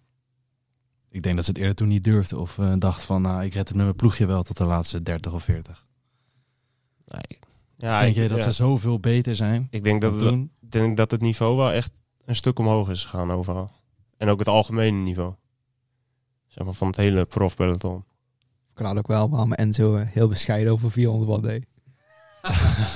[1.11, 2.39] Ik denk dat ze het eerder toen niet durfden.
[2.39, 5.03] Of eh, dachten van, nou, ik red het met mijn ploegje wel tot de laatste
[5.03, 5.87] 30 of 40.
[7.77, 8.43] Ja, denk ik- je dat ja.
[8.45, 9.67] ze zoveel beter zijn?
[9.71, 13.31] Ik denk dat, het, denk dat het niveau wel echt een stuk omhoog is gegaan
[13.31, 13.71] overal.
[14.17, 15.35] En ook het algemene niveau.
[16.47, 18.05] Zeg maar van het hele profpeloton.
[18.81, 21.67] Ik had ook wel waarom Enzo heel bescheiden over 400 watt deed.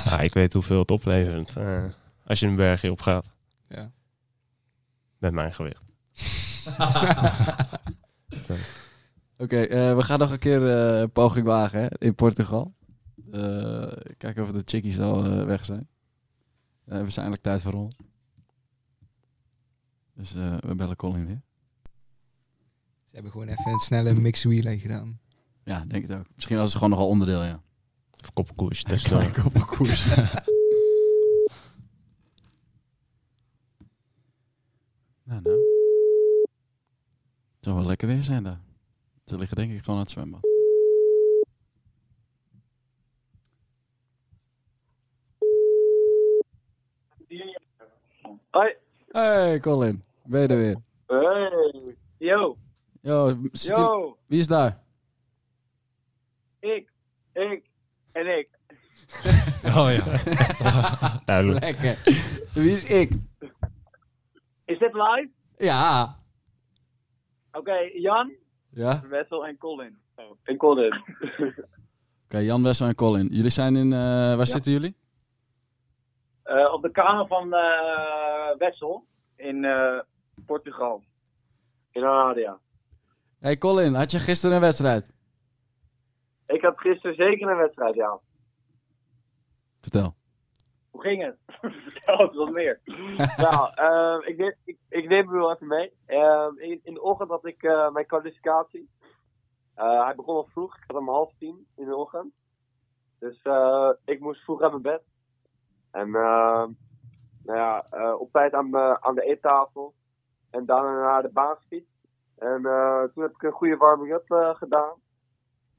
[0.04, 1.84] Ja, ik weet hoeveel het oplevert eh,
[2.24, 3.32] als je een bergje op gaat.
[3.68, 3.92] Ja.
[5.18, 5.84] Met mijn gewicht.
[9.38, 12.74] Oké, eh, we gaan nog een keer eh, een poging wagen hè, in Portugal.
[13.32, 15.88] Eh, kijken of de chickies al eh, weg zijn.
[16.84, 17.96] Eh, we zijn eigenlijk tijd voor ons.
[20.14, 21.42] Dus eh, we bellen Colin weer.
[23.04, 25.22] Ze hebben gewoon even een snelle mix relay gedaan.
[25.64, 26.26] Ja, denk het ook.
[26.34, 27.62] Misschien was het gewoon nogal onderdeel, ja.
[28.22, 28.84] Of koppenkoers.
[28.90, 30.06] Een klein koppenkoers.
[35.24, 35.58] nou, nou.
[37.56, 38.60] Het zou wel lekker weer zijn daar.
[39.24, 40.40] Ze liggen denk ik gewoon aan het zwembad.
[48.50, 48.74] Hoi.
[49.10, 50.76] Hey Colin, ben je er weer?
[51.06, 51.96] Hey.
[52.18, 52.56] Yo.
[53.00, 54.06] Yo, zit Yo.
[54.06, 54.82] je- wie is daar?
[56.64, 56.90] Ik.
[57.32, 57.64] Ik.
[58.12, 58.48] En ik.
[59.64, 60.04] Oh ja.
[61.24, 61.64] Duidelijk.
[61.64, 61.96] Lekker.
[62.54, 63.12] Wie is ik?
[64.64, 65.28] Is dit live?
[65.58, 66.16] Ja.
[67.52, 68.32] Oké, Jan,
[68.70, 69.02] Ja?
[69.08, 69.98] Wessel en Colin.
[70.14, 70.94] Oh, en Colin.
[72.24, 73.26] Oké, Jan Wessel en Colin.
[73.26, 73.92] Jullie zijn in...
[73.92, 73.98] eh,
[74.36, 74.96] waar zitten jullie?
[76.42, 79.06] Eh, op de kamer van eh, Wessel
[79.36, 79.98] in eh,
[80.46, 81.02] Portugal.
[81.90, 82.58] In Aradia.
[83.40, 85.12] Hey Colin, had je gisteren een wedstrijd?
[86.46, 88.18] Ik had gisteren zeker een wedstrijd, ja.
[89.80, 90.14] Vertel.
[90.90, 91.36] Hoe ging het?
[91.92, 92.80] Vertel eens wat meer.
[93.44, 95.92] nou, eh, ik, neem, ik, ik neem u wel even mee.
[96.06, 98.90] Eh, in, in de ochtend had ik eh, mijn kwalificatie.
[99.74, 100.76] Eh, hij begon al vroeg.
[100.76, 102.32] Ik had om half tien in de ochtend.
[103.18, 105.02] Dus eh, ik moest vroeg uit mijn bed.
[105.90, 106.64] En eh,
[107.42, 107.86] nou ja,
[108.18, 109.94] op tijd aan, de- aan de eettafel.
[110.50, 111.92] En daarna naar de baan gefietst.
[112.38, 112.62] En
[113.14, 115.02] toen heb ik een goede warming-up gedaan.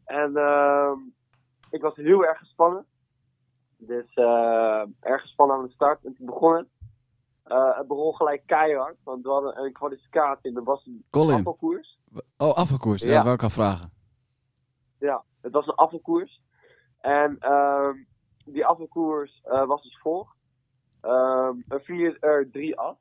[0.06, 0.92] En eh,
[1.70, 2.86] ik was heel erg gespannen.
[3.78, 6.06] Dus eh erg gespannen aan de start.
[6.06, 6.68] En toen begon het.
[7.44, 8.98] eh, het begon gelijk keihard.
[9.04, 11.36] Want we hadden een kwalificatie en er was een Colin.
[11.36, 12.00] afvalkoers.
[12.38, 13.02] Oh, afvalkoers.
[13.02, 13.16] Ja, Ja.
[13.16, 13.92] dat wil ik al vragen.
[15.00, 16.42] Ja, het was een afvalkoers.
[17.00, 17.96] En ehm,
[18.46, 20.36] die afvalkoers eh, was als volgt.
[21.02, 22.98] Ehm, er vielen er drie af.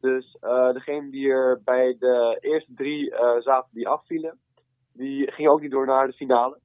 [0.00, 4.38] Dus eh degene die er bij de eerste drie zaten die afvielen,
[4.96, 6.58] die gingen ook niet door naar de finale.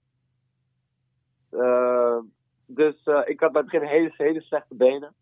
[1.51, 2.23] Ehm,
[2.65, 5.13] dus eh, ik had bij het begin hele, hele slechte benen.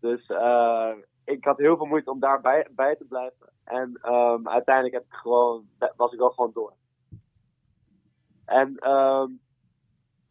[0.00, 0.92] Dus eh,
[1.24, 3.52] ik had heel veel moeite om daarbij bij te blijven.
[3.64, 6.72] En ehm, uiteindelijk heb ik gewoon, was ik wel gewoon door.
[8.44, 9.30] En ehm,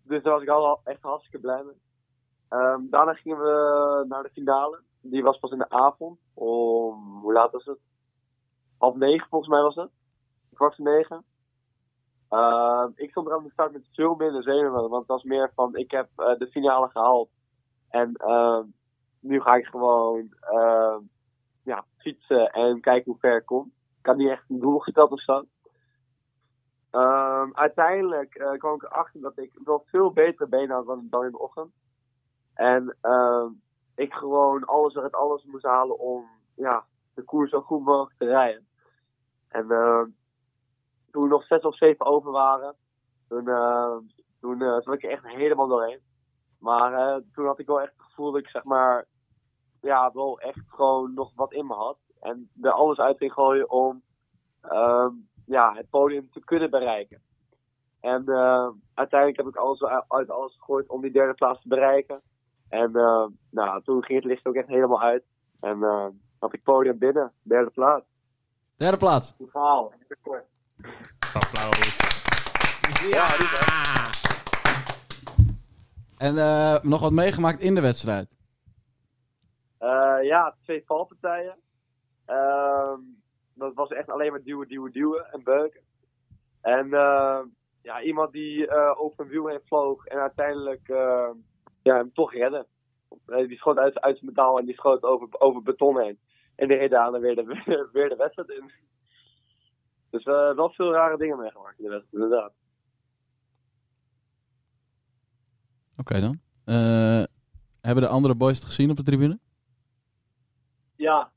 [0.03, 1.81] dus daar was ik al echt hartstikke blij mee.
[2.49, 4.81] Ehm, daarna gingen we naar de finale.
[5.01, 6.19] Die was pas in de avond.
[6.33, 7.79] Om, hoe laat was het?
[8.77, 9.91] Half negen volgens mij was het.
[10.53, 11.25] Kwart negen.
[12.35, 14.89] Ehm, ik stond er aan de start met veel minder zenuwen.
[14.89, 17.29] Want het was meer van, ik heb eh, de finale gehaald.
[17.89, 18.63] En ehm,
[19.19, 20.99] nu ga ik gewoon ehm,
[21.63, 23.71] ja, fietsen en kijken hoe ver ik kom.
[23.99, 25.43] Ik had niet echt een doel gesteld of zo.
[27.53, 31.31] Uiteindelijk eh, kwam ik erachter dat ik wel veel betere benen had dan, dan in
[31.31, 31.71] de ochtend.
[32.53, 32.97] En
[33.95, 36.25] ik gewoon alles uit alles moest halen om
[36.55, 38.67] ja, de koers zo goed mogelijk te rijden.
[39.47, 39.67] En
[41.15, 42.75] toen we nog zes of zeven over waren,
[43.27, 43.99] toen, ehm,
[44.39, 45.99] toen eh, zat ik er echt helemaal doorheen.
[46.59, 49.05] Maar eh, toen had ik wel echt het gevoel dat ik zeg maar,
[49.81, 51.97] ja, wel echt gewoon nog wat in me had.
[52.19, 54.01] En er alles uit ging gooien om
[54.61, 55.11] ehm,
[55.45, 57.21] ja, het podium te kunnen bereiken.
[58.01, 62.21] En eh, uiteindelijk heb ik alles uit- alles gegooid om die derde plaats te bereiken.
[62.69, 65.23] En eh, nou, toen ging het licht ook echt helemaal uit.
[65.59, 66.07] En eh,
[66.39, 68.05] had ik podium binnen, derde plaats.
[68.77, 69.33] Derde plaats.
[69.37, 69.93] Goed verhaal.
[71.33, 72.23] Applaus.
[73.11, 74.09] Ja, die hè.
[76.17, 78.27] En eh, nog wat meegemaakt in de wedstrijd.
[79.77, 81.55] Eh, ja, twee valpartijen.
[82.25, 82.99] Ehm,
[83.53, 85.81] dat was echt alleen maar duwen, duwen, duwen en beuken.
[86.61, 87.39] En eh,
[87.81, 91.29] ja, iemand die eh, over een wiel heen vloog en uiteindelijk eh,
[91.83, 92.65] ja, hem toch redde.
[93.25, 96.19] Die schoot uit, uit zijn metaal en die schoot over, over beton heen.
[96.55, 97.43] En die reed daarna weer de,
[97.93, 98.71] weer de wedstrijd in.
[100.15, 102.53] Dus eh wel veel rare dingen meegemaakt in de wedstrijd, inderdaad.
[105.97, 106.39] Oké dan.
[106.65, 107.23] Eh,
[107.81, 109.39] hebben de andere boys het gezien op de tribune?
[110.95, 111.31] Ja,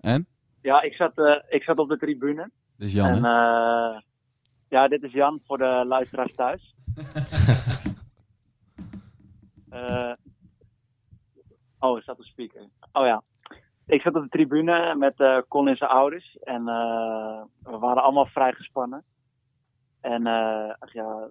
[0.00, 0.26] En?
[0.60, 2.50] ja ik, zat, eh, ik zat op de tribune.
[2.76, 3.30] Dit is Jan, en, hè?
[4.68, 6.74] ja, dit is Jan voor de luisteraars thuis.
[11.78, 12.68] Oh, er staat een speaker.
[12.92, 13.22] Oh ja.
[13.90, 16.38] Ik zat op de tribune met eh Colin zijn ouders.
[16.38, 19.04] En eh, we waren allemaal vrij gespannen.
[20.00, 21.28] En eh, ach ja,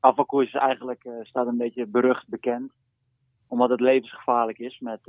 [0.00, 2.72] afvalkoers is eigenlijk, staat een beetje berucht bekend.
[3.48, 5.08] Omdat het levensgevaarlijk is met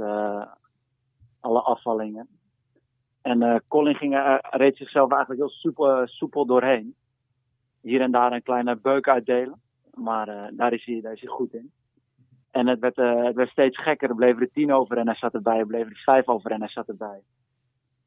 [1.40, 2.28] alle afvallingen.
[3.22, 6.96] En Colin ging, reed zichzelf eigenlijk heel soepel, soepel doorheen.
[7.82, 9.62] Hier en daar een kleine beuk uitdelen.
[9.94, 11.72] Maar daar, is hij, daar is hij goed in.
[12.56, 14.10] En het werd, eh, het werd steeds gekker.
[14.10, 15.58] Er bleven er tien over en hij zat erbij.
[15.60, 17.22] Er bleven er vijf over en hij zat erbij.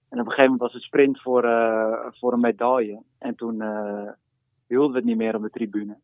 [0.08, 3.02] En op een gegeven moment was het sprint voor, eh, voor een medaille.
[3.18, 4.08] En toen eh,
[4.66, 5.98] hielden we het niet meer op de tribune.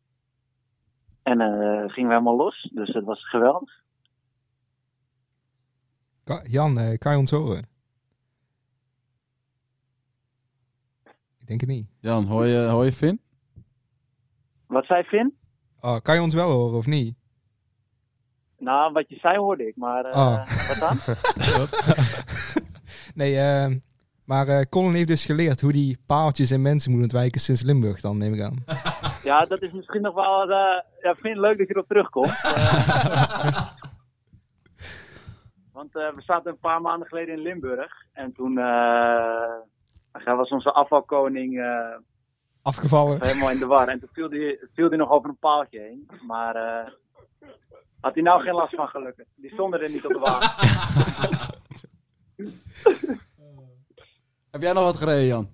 [1.22, 1.48] En eh,
[1.92, 2.70] gingen we helemaal los.
[2.74, 3.82] Dus het was geweldig.
[6.24, 7.66] Ka- Jan, eh, kan je ons horen?
[11.38, 11.88] Ik denk het niet.
[12.00, 13.20] Jan, hoor je, hoor je Finn?
[14.66, 15.36] Wat zei Finn?
[15.80, 17.16] Oh, kan je ons wel horen of niet?
[18.64, 20.36] Nou, wat je zei hoorde ik, maar eh, Oh.
[20.46, 21.14] wat dan?
[23.24, 23.66] nee, eh,
[24.24, 28.00] maar eh, Colin heeft dus geleerd hoe die paaltjes en mensen moet ontwijken sinds Limburg
[28.00, 28.64] dan, neem ik aan.
[29.22, 30.42] Ja, dat is misschien nog wel.
[30.50, 32.32] eh ja, vind leuk dat je erop terugkomt.
[35.72, 37.92] Want eh, we zaten een paar maanden geleden in Limburg.
[38.12, 39.56] En toen eh,
[40.36, 41.96] was onze afvalkoning eh,
[42.62, 43.22] Afgevallen.
[43.26, 43.88] helemaal in de war.
[43.88, 46.08] En toen viel hij viel die nog over een paaltje heen.
[46.26, 46.90] Maar eh,
[48.04, 49.26] had hij nou geen last van gelukkig.
[49.34, 50.50] Die stonden er niet op de wagen.
[54.50, 55.48] Heb jij nog wat gereden, Jan?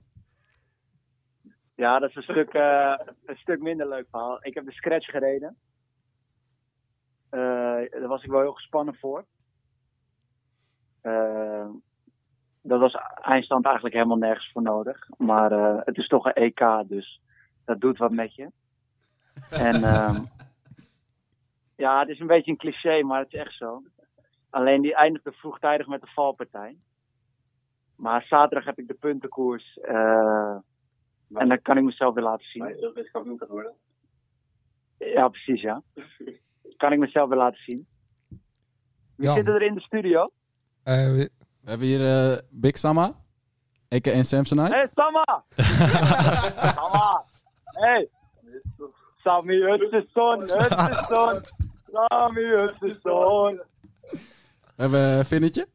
[1.74, 2.94] Ja, dat is een stuk, eh,
[3.24, 4.38] een stuk minder leuk verhaal.
[4.44, 5.56] Ik heb de scratch gereden.
[7.28, 7.40] Eh,
[7.90, 9.24] daar was ik wel heel gespannen voor.
[11.00, 11.68] Eh,
[12.62, 15.08] dat was eindstand eigenlijk helemaal nergens voor nodig.
[15.16, 15.50] Maar
[15.84, 17.20] het is toch een EK, dus
[17.64, 18.50] dat doet wat met je.
[19.50, 19.80] En
[21.80, 23.82] ja, het is een beetje een cliché, maar het is echt zo.
[24.50, 26.76] Alleen die eindigde vroegtijdig met de valpartij.
[27.96, 29.78] Maar zaterdag heb ik de puntenkoers.
[29.82, 30.56] eh,
[31.34, 32.62] en dan kan ik mezelf weer laten zien.
[32.80, 33.72] Europees kampioen gaat worden.
[34.98, 35.82] Ja, precies, ja.
[36.76, 37.86] Kan ik mezelf weer laten zien.
[39.16, 39.34] Wie Jan.
[39.34, 40.30] zitten er in de studio?
[40.82, 41.30] Eh, we-
[41.62, 43.14] We hebben hier eh, Big Sama,
[43.94, 44.22] a.k.a.
[44.22, 44.74] Samsonite.
[44.74, 45.44] Hé, Samma!
[46.76, 47.24] Samma!
[47.64, 48.06] Hé!
[49.22, 50.38] Sami Hutchison,
[51.92, 53.62] Hutchison!
[54.76, 55.68] We hebben uh, Finnetje.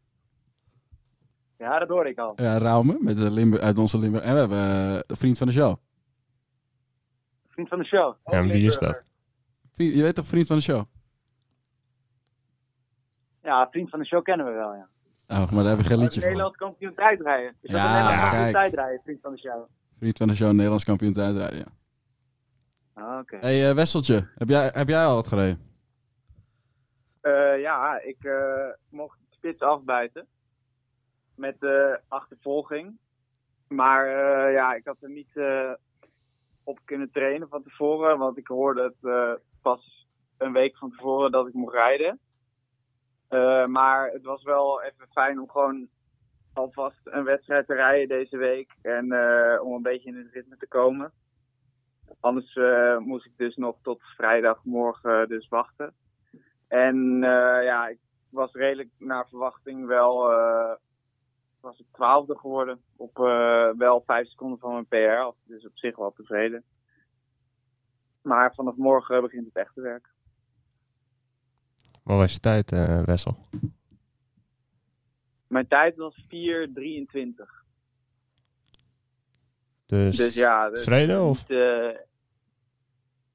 [1.57, 2.33] Ja, dat hoor ik al.
[2.35, 4.23] Ja, Raume, met de Limburg, uit onze Limburg.
[4.23, 5.75] En we hebben eh, de vriend van de show.
[7.47, 8.15] Vriend van de show.
[8.25, 9.03] Ja, en wie is dat?
[9.71, 10.83] Vriend- je weet toch vriend van de show?
[13.43, 14.87] Ja, vriend van de show kennen we wel, ja.
[15.27, 16.29] Oh, maar daar hebben we geen liedje voor.
[16.29, 17.55] Nederlands kampioen tijdrijden.
[17.61, 19.65] Is dat Ja, een Nederlands kampioen tijdrijden, vriend van de show?
[19.97, 21.65] Vriend van de show, Nederlands kampioen tijdrijden, ja.
[22.93, 23.37] Ah, Oké.
[23.37, 25.73] hey, eh, Wesseltje, heb jij, heb jij al wat gereden?
[27.25, 30.27] Eh, ja, ik eh, mocht de spits afbuiten.
[31.35, 32.97] Met de achtervolging.
[33.67, 35.39] Maar eh, ja, ik had er niet
[36.63, 38.17] op kunnen trainen van tevoren.
[38.17, 40.07] Want ik hoorde het pas
[40.37, 42.19] een week van tevoren dat ik mocht rijden.
[43.71, 45.87] Maar het was wel even fijn om gewoon
[46.53, 48.75] alvast een wedstrijd te rijden deze week.
[48.81, 49.05] En
[49.61, 51.11] om een beetje in het ritme te komen.
[52.19, 52.59] Anders
[52.99, 55.93] moest ik dus nog tot vrijdagmorgen dus wachten.
[56.67, 57.99] En eh, ja, ik
[58.35, 60.75] was redelijk naar verwachting wel, eh,
[61.59, 62.81] was ik twaalfde geworden.
[62.95, 65.35] Op eh, wel vijf seconden van mijn PR af.
[65.43, 66.63] Dus op zich wel tevreden.
[68.21, 70.13] Maar vanaf morgen begint het echte werk.
[72.03, 73.37] Wat was je tijd, eh, Wessel?
[75.47, 77.63] Mijn tijd was 4.23.
[79.85, 81.47] Dus, Dus ja, dus tevreden of?
[81.47, 81.99] Niet,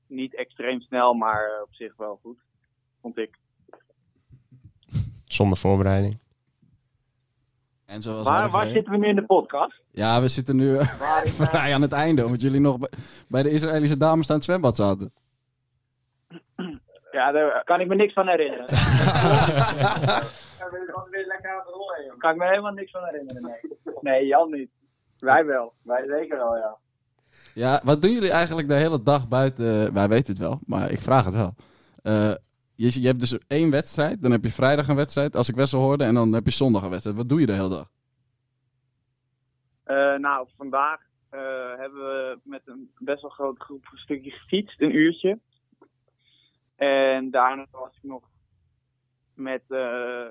[0.07, 2.39] niet extreem snel, maar op zich wel goed.
[3.01, 3.39] Vond ik.
[5.25, 6.19] Zonder voorbereiding.
[7.87, 9.81] En zoals Waar, waar zitten we nu in de podcast?
[9.91, 12.91] Ja, we zitten nu Waar vrij aan het einde, omdat jullie nog bij,
[13.29, 15.13] bij de Israëlische dames aan het zwembad zaten.
[17.11, 18.67] Ja, daar kan ik me niks van herinneren.
[22.19, 23.79] kan ik me helemaal niks van herinneren, nee.
[24.01, 24.71] Nee, Jan niet.
[25.19, 25.73] Wij wel.
[25.83, 26.77] Wij zeker wel, ja.
[27.55, 29.95] Ja, wat doen jullie eigenlijk de hele dag buiten?
[29.95, 31.55] Wij weten het wel, maar ik vraag het wel.
[32.03, 32.35] Eh,
[32.81, 35.81] je, je hebt dus één wedstrijd, dan heb je vrijdag een wedstrijd, als ik Wessel
[35.81, 37.17] hoorde, en dan heb je zondag een wedstrijd.
[37.17, 37.91] Wat doe je de hele dag?
[39.85, 44.81] Eh, nou, vandaag eh, hebben we met een best wel grote groep een stukje gefietst,
[44.81, 45.39] een uurtje.
[46.77, 48.23] En daarna was ik nog
[49.35, 50.31] met, eh,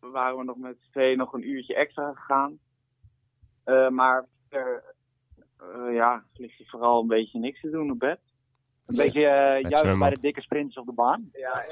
[0.00, 2.58] waren we nog met z'n tweeën nog een uurtje extra gegaan.
[3.90, 4.26] Maar
[5.90, 8.20] ja, ligt je vooral een beetje niks te doen op bed.
[8.86, 11.30] Een beetje eh juist bij de dikke sprints op de baan.
[11.32, 11.62] Ja,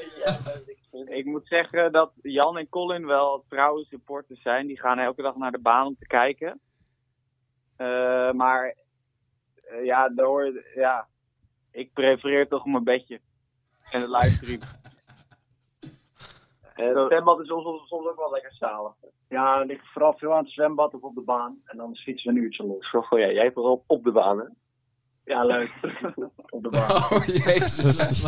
[1.06, 4.66] ik moet zeggen dat Jan en Colin wel trouwe supporters zijn.
[4.66, 6.60] Die gaan elke dag naar de baan om te kijken.
[7.76, 8.74] Eh, maar
[9.64, 11.08] eh, ja, daar hoor je- ja,
[11.70, 13.20] ik prefereer toch mijn bedje.
[13.90, 14.60] En het livestream.
[16.72, 18.94] Het zwembad is soms, soms ook wel lekker stalen.
[19.28, 21.60] Ja, er ligt vooral veel aan het zwembad of op de baan.
[21.64, 22.90] En dan fietsen we een uurtje los.
[22.90, 24.44] Zo, ja, jij vooral op de baan, hè?
[25.24, 25.72] Ja, leuk.
[26.50, 26.90] op de baan.
[26.90, 28.24] Oh, jezus.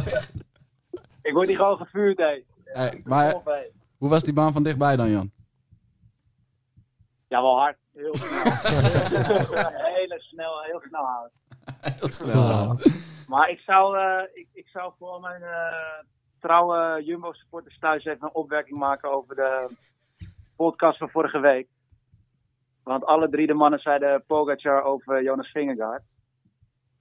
[1.22, 2.42] Ik word hier gewoon gevuurd, hé.
[2.64, 3.34] Hey, maar
[3.98, 5.30] hoe was die baan van dichtbij dan, Jan?
[7.28, 7.76] Ja, wel hard.
[7.92, 8.30] Heel snel.
[9.94, 11.32] Hele snel, heel snel houden.
[11.80, 12.78] Heel snel.
[13.28, 16.04] Maar ik zou, eh, ik, ik zou voor mijn eh,
[16.40, 19.76] trouwe Jumbo-supporters thuis even een opwerking maken over de
[20.56, 21.68] podcast van vorige week.
[22.82, 26.02] Want alle drie de mannen zeiden Pogacar over Jonas Vingegaard.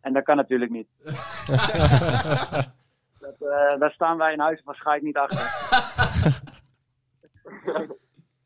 [0.04, 0.88] En dat kan natuurlijk niet.
[3.20, 5.52] dat, eh, daar staan wij in huis waarschijnlijk niet achter.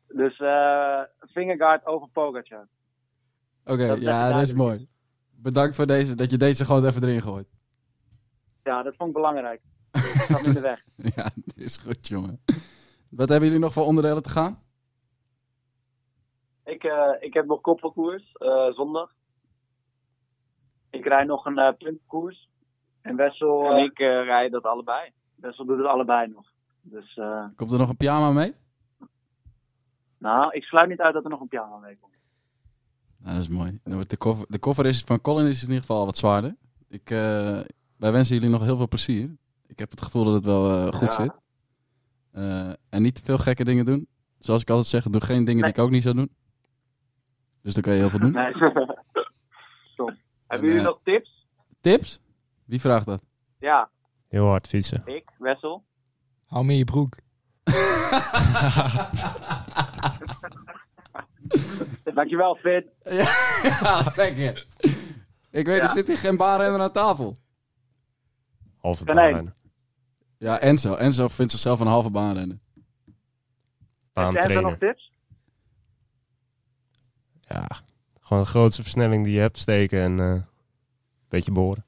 [0.20, 2.68] dus eh Vingegaard over Pogacar.
[3.64, 4.88] Oké, ja, ik dat is mooi.
[5.30, 7.48] Bedankt voor deze, dat je deze gewoon even erin gooit.
[8.62, 9.60] Ja, dat vond ik belangrijk.
[9.90, 10.84] Dat gaat in de weg.
[11.16, 12.40] ja, dat is goed, jongen.
[13.10, 14.62] Wat hebben jullie nog voor onderdelen te gaan?
[16.64, 19.14] Ik, eh, ik heb nog koppelkoers, eh, zondag.
[20.98, 22.48] Ik rijd nog een eh puntkoers.
[23.02, 25.10] En Wessel, En ik eh, rijd dat allebei.
[25.34, 26.46] Wessel doet het allebei nog.
[26.82, 28.54] Dus eh, Komt er nog een pyjama mee?
[30.18, 32.12] nou, ik sluit niet uit dat er nog een piano mee komt.
[33.18, 33.78] Nou, dat is mooi.
[33.84, 36.56] Dan wordt De koffer, de koffer is, van Colin is in ieder geval wat zwaarder.
[36.88, 37.60] Ik, eh,
[37.96, 39.36] wij wensen jullie nog heel veel plezier.
[39.66, 41.22] Ik heb het gevoel dat het wel goed Ja.
[41.22, 41.32] zit.
[42.32, 44.08] Eh, en niet te veel gekke dingen doen.
[44.38, 46.30] Zoals ik altijd zeg, doe geen dingen die ik ook niet zou doen.
[47.62, 48.32] Dus dan kan je heel veel doen.
[48.32, 48.52] Nee.
[50.48, 51.46] Hebben En, jullie nog tips?
[51.80, 52.20] Tips?
[52.64, 53.22] Wie vraagt dat?
[53.58, 53.90] Ja,
[54.28, 55.02] Heel hard fietsen.
[55.06, 55.84] ik, Wessel.
[56.46, 57.16] Hou me in je broek.
[62.14, 62.86] Dankjewel, Fit.
[63.04, 63.30] ja,
[63.62, 64.66] ja, lekker.
[65.50, 67.38] Ik weet, er zit hier geen baanrenner aan tafel.
[68.76, 69.14] Halve Nee.
[69.14, 69.54] baanrennen.
[70.38, 70.94] Ja, Enzo.
[70.94, 72.58] Enzo vindt zichzelf een halve baanrenner.
[74.12, 75.12] Heb jij nog tips?
[77.40, 77.66] Ja,
[78.28, 80.44] gewoon de grootste versnelling die je hebt steken en eh, een
[81.28, 81.84] beetje boren.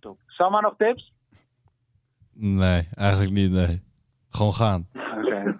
[0.00, 0.20] Top.
[0.26, 1.12] Samma nog tips?
[2.32, 3.82] Nee, eigenlijk niet, nee.
[4.30, 4.88] Gewoon gaan.
[4.94, 5.56] Oké.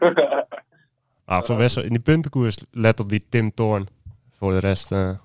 [1.24, 3.86] Ah, voor Wessel, in die puntenkoers let op die Tim Toorn.
[4.30, 5.18] Voor de rest, eh,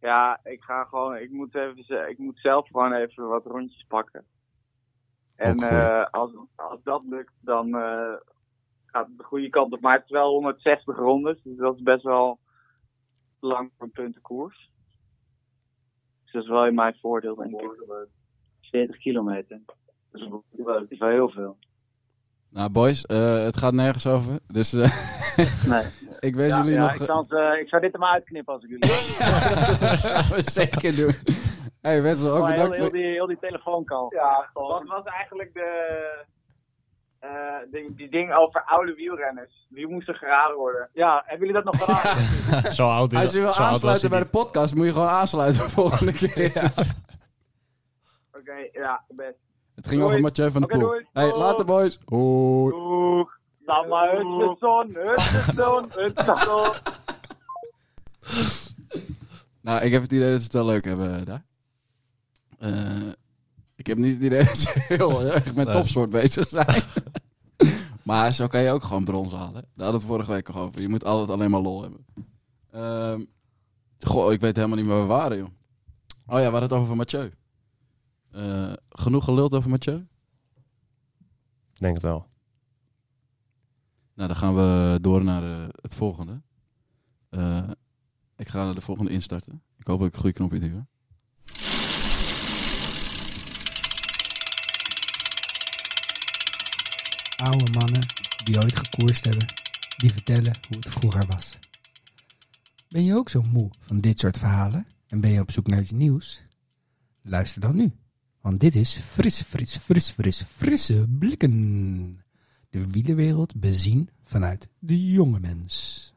[0.00, 3.84] Ja, ik ga gewoon, ik moet, even, ze- ik moet zelf gewoon even wat rondjes
[3.88, 4.24] pakken.
[5.36, 8.12] En eh, als, als dat lukt, dan eh,
[8.94, 9.80] gaat de goede kant op.
[9.80, 12.38] Maar het is wel 160 rondes, dus dat is best wel
[13.40, 14.70] lang voor een puntenkoers.
[16.24, 17.84] Dus dat is wel in mijn voordeel, denk ik.
[18.60, 19.60] 40 kilometer.
[20.10, 21.56] Dat is wel- dat is wel heel veel.
[22.50, 24.38] Nou, boys, eh, het gaat nergens over.
[24.46, 24.80] Dus eh,
[25.72, 25.82] Nee.
[26.20, 26.94] ik wens Ja, jullie ja, nog...
[26.94, 30.36] Ik, zal, het, eh, ik zou dit er maar uitknippen als ik jullie dat gaan
[30.36, 31.12] we zeker doen.
[31.80, 32.94] hey, Wessel, ook Oh, heel, bedankt heel, voor...
[32.94, 34.06] die, heel die telefooncall.
[34.10, 36.24] Ja, wat was eigenlijk de,
[37.30, 39.66] eh, die, die ding over oude wielrenners?
[39.68, 40.88] Wie moest er geraden worden?
[40.92, 42.72] Ja, hebben jullie dat nog geraden?
[42.80, 45.68] zo oud is Als je wil aansluiten bij de podcast, moet je gewoon aansluiten de
[45.80, 46.72] volgende keer.
[48.38, 49.38] Oké, ja, best.
[49.74, 50.04] Het ging Doei.
[50.04, 51.02] over Mathieu van der Oké, Poel.
[51.12, 51.98] Hey, later boys.
[52.04, 52.70] Hoi.
[52.70, 53.32] Doeg.
[53.64, 56.72] Dan maar Hutchinson, Hutchinson, Hutchinson.
[59.60, 61.44] Nou, ik heb het idee dat ze het wel leuk hebben eh, daar.
[62.58, 63.08] Eh,
[63.76, 65.74] ik heb niet het idee dat ze heel erg met Nee.
[65.74, 66.82] topsport bezig zijn.
[68.04, 69.52] Maar zo kan je ook gewoon brons halen.
[69.52, 70.80] Daar hadden we het vorige week nog over.
[70.80, 72.06] Je moet altijd alleen maar lol hebben.
[72.70, 73.24] Ehm,
[73.98, 75.48] goh, ik weet helemaal niet meer waar we waren, joh.
[76.26, 77.32] Oh ja, we hadden het over Mathieu.
[78.30, 80.06] Eh, genoeg geluld over Mathieu?
[81.72, 82.26] Denk het wel.
[84.14, 86.42] Nou, dan gaan we door naar eh, het volgende.
[87.28, 87.70] Eh,
[88.36, 89.62] ik ga de volgende instarten.
[89.76, 90.86] Ik hoop dat ik een goede knopje duw.
[97.36, 98.00] Oude mannen
[98.44, 99.46] die ooit gekoerst hebben,
[99.96, 101.58] die vertellen hoe het vroeger was.
[102.88, 105.80] Ben je ook zo moe van dit soort verhalen en ben je op zoek naar
[105.80, 106.42] iets nieuws?
[107.22, 107.92] Luister dan nu,
[108.40, 112.24] want dit is fris, fris, fris, fris, frisse blikken.
[112.70, 116.12] De wielerwereld bezien vanuit de jonge mens.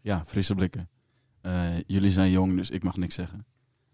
[0.00, 0.88] Ja, frisse blikken.
[1.40, 3.46] Eh, jullie zijn jong, dus ik mag niks zeggen.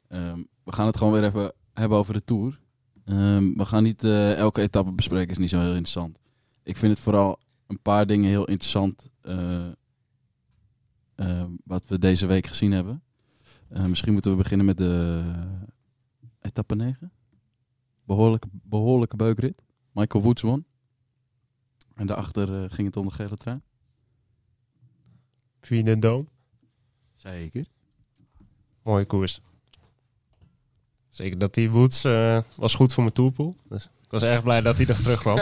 [0.09, 2.61] Ehm, we gaan het gewoon weer even hebben over de Tour.
[3.05, 6.19] Ehm, we gaan niet eh, elke etappe bespreken, is niet zo heel interessant.
[6.63, 9.67] Ik vind het vooral een paar dingen heel interessant eh,
[11.15, 13.03] eh, wat we deze week gezien hebben.
[13.87, 15.23] Misschien moeten we beginnen met de
[16.41, 17.13] etappe 9.
[18.05, 19.63] Behoorlijke, behoorlijke beukrit.
[19.93, 20.65] Michael Woods won.
[21.95, 23.61] En daarachter ging het om de gele trui.
[25.61, 26.27] Via de Dome.
[27.17, 27.67] Zeker.
[28.83, 29.41] Mooie koers.
[31.13, 33.57] Zeker dat die Woods eh, was goed voor mijn tourpool.
[33.69, 35.39] Dus ik was erg blij dat hij er terugkwam.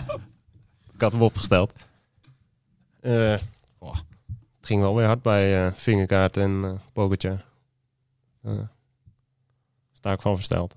[0.94, 1.72] ik had hem opgesteld.
[3.00, 3.38] Eh,
[3.78, 3.94] oh,
[4.56, 7.44] het ging wel weer hard bij eh Vingerkaart en uh, Pogacar.
[8.42, 8.58] Eh,
[9.92, 10.74] sta ik van versteld.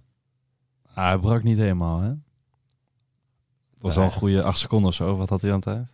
[0.93, 2.10] Ah, hij brak niet helemaal, hè?
[2.10, 4.04] Het was Nee.
[4.06, 5.18] wel een goede acht seconden of zo.
[5.18, 5.88] Wat had hij aan het tijd?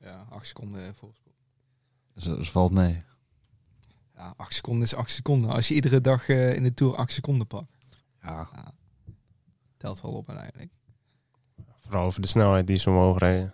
[0.00, 1.20] Ja, acht seconden volgens
[2.14, 3.02] Dus dat valt mee.
[4.16, 5.50] Ja, acht seconden is acht seconden.
[5.50, 7.76] Als je iedere dag eh, in de Tour acht seconden pakt.
[8.22, 8.48] Ja.
[9.76, 10.70] Telt wel op uiteindelijk.
[11.78, 13.52] Vooral over de snelheid die ze omhoog reden.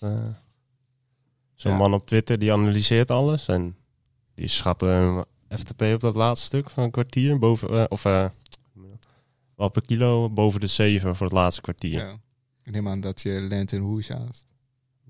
[0.00, 0.24] Eh,
[1.54, 1.78] Zo'n Ja.
[1.78, 3.48] man op Twitter die analyseert alles.
[3.48, 3.76] En
[4.34, 5.24] die schatte een
[5.58, 7.38] FTP op dat laatste stuk van een kwartier.
[7.38, 8.28] Boven, eh, of eh,
[9.54, 12.00] wat per kilo boven de 7 voor het laatste kwartier.
[12.06, 12.16] Ja.
[12.62, 14.46] Ik neem aan dat je Lent en Hoes haast.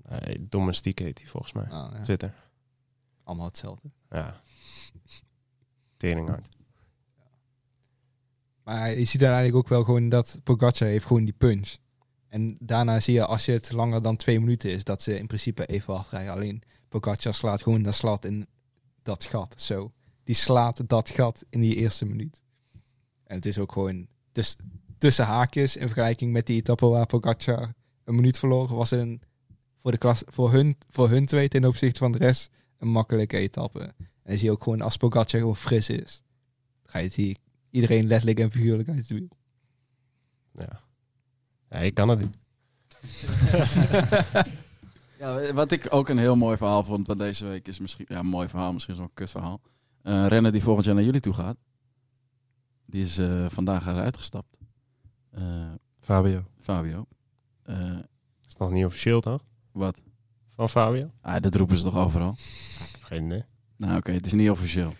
[0.09, 1.63] Nee, domestiek heet hij volgens mij.
[1.69, 2.01] Ah, ja.
[2.03, 2.33] Twitter.
[3.23, 3.89] Allemaal hetzelfde.
[4.09, 4.41] Ja.
[5.97, 6.47] Teringhard.
[8.63, 11.77] Maar je ziet daar ook wel gewoon dat Pogacar heeft gewoon die punch.
[12.27, 15.27] En daarna zie je als je het langer dan twee minuten is, dat ze in
[15.27, 16.33] principe even hard rijden.
[16.33, 18.47] Alleen Pogacar slaat gewoon dat slat in
[19.03, 19.61] dat gat.
[19.61, 19.91] Zo.
[20.23, 22.41] Die slaat dat gat in die eerste minuut.
[23.23, 24.55] En het is ook gewoon dus,
[24.97, 27.73] tussen haakjes in vergelijking met die etappe waar Pogacar
[28.03, 29.21] een minuut verloren, was het een,
[29.81, 33.37] voor, de klas, voor, hun, voor hun twee ten opzichte van de rest een makkelijke
[33.37, 33.93] etappe.
[34.23, 36.21] En dan zie je ook gewoon als Pogacar gewoon fris is,
[36.85, 37.37] ga je het hier
[37.69, 39.29] iedereen letterlijk en figuurlijk uit de wiel.
[40.51, 40.81] Ja.
[41.69, 42.37] Ja, ik kan het niet.
[45.21, 48.05] Ja, wat ik ook een heel mooi verhaal vond van deze week is misschien...
[48.07, 49.61] Ja, een mooi verhaal, misschien zo'n kut verhaal.
[50.01, 51.57] Een renner die volgend jaar naar jullie toe gaat.
[52.85, 54.57] Die is eh, vandaag eruit gestapt.
[55.29, 56.43] Eh, Fabio.
[56.59, 57.05] Fabio.
[57.63, 57.97] Eh,
[58.47, 59.43] is nog niet officieel, toch?
[59.71, 60.01] Wat?
[60.49, 61.11] Van Fabio?
[61.21, 62.31] Ah, dat roepen ze toch overal?
[62.31, 63.43] Ik heb geen idee.
[63.81, 64.93] Nou oké, het is niet officieel.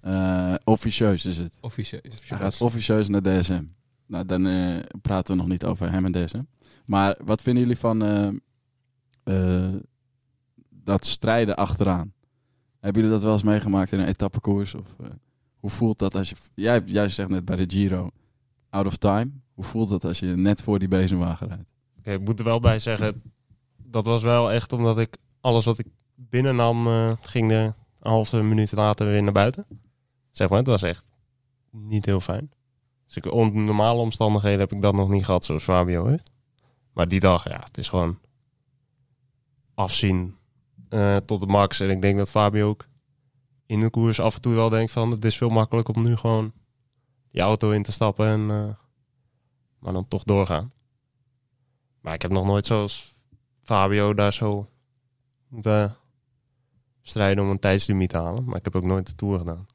[0.00, 1.58] Eh, officieus is het.
[1.60, 2.02] Officieus.
[2.28, 3.64] Hij gaat officieus naar DSM.
[4.06, 6.42] Nou, dan eh, praten we nog niet over hem en DSM.
[6.84, 8.02] Maar wat vinden jullie van
[9.22, 9.68] eh,
[10.70, 12.12] dat strijden achteraan.
[12.80, 14.74] Hebben jullie dat wel eens meegemaakt in een etappekoers?
[14.74, 14.96] Of,
[15.56, 16.36] hoe voelt dat als je...
[16.54, 18.10] Jij, jij zegt net bij de Giro,
[18.68, 19.30] out of time.
[19.54, 21.70] Hoe voelt dat als je net voor die bezemwagen rijdt?
[21.98, 23.22] Oké, ik moet er wel bij zeggen,
[23.76, 28.42] dat was wel echt omdat ik alles wat ik binnennam, eh ging er een halve
[28.42, 29.66] minuut later weer naar buiten.
[30.30, 31.04] Zeg maar, het was echt
[31.70, 32.50] niet heel fijn.
[33.06, 36.30] Dus ik, onder normale omstandigheden heb ik dat nog niet gehad zoals Fabio heeft.
[36.92, 38.18] Maar die dag, ja, het is gewoon
[39.74, 40.36] afzien
[40.88, 41.80] eh, tot de max.
[41.80, 42.88] En ik denk dat Fabio ook
[43.66, 45.10] in de koers af en toe wel denkt van...
[45.10, 46.52] het is veel makkelijker om nu gewoon
[47.30, 48.50] je auto in te stappen en...
[48.50, 48.74] eh,
[49.78, 50.72] maar dan toch doorgaan.
[52.00, 53.18] Maar ik heb nog nooit zoals
[53.62, 54.68] Fabio daar zo
[55.48, 55.96] moeten
[57.10, 58.44] strijden om een tijdslimiet te halen.
[58.44, 59.66] Maar ik heb ook nooit de Tour gedaan.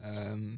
[0.00, 0.56] Ehm,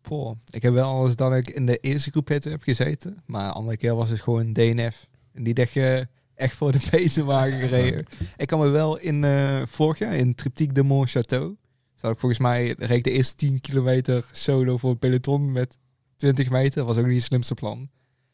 [0.00, 3.22] poh, ik heb wel eens dat ik in de eerste groep heb gezeten.
[3.26, 5.08] Maar de andere keer was het gewoon DNF.
[5.32, 8.06] En die dacht je echt voor de bezemwagen gereden.
[8.36, 11.66] ik kan me wel in eh, vorig jaar in Triptyque de Mont Château.
[11.94, 15.76] Zat ik volgens mij reed ik de eerste 10 kilometer solo voor het peloton met
[16.16, 16.76] 20 meter.
[16.76, 17.88] Dat was ook niet het slimste plan.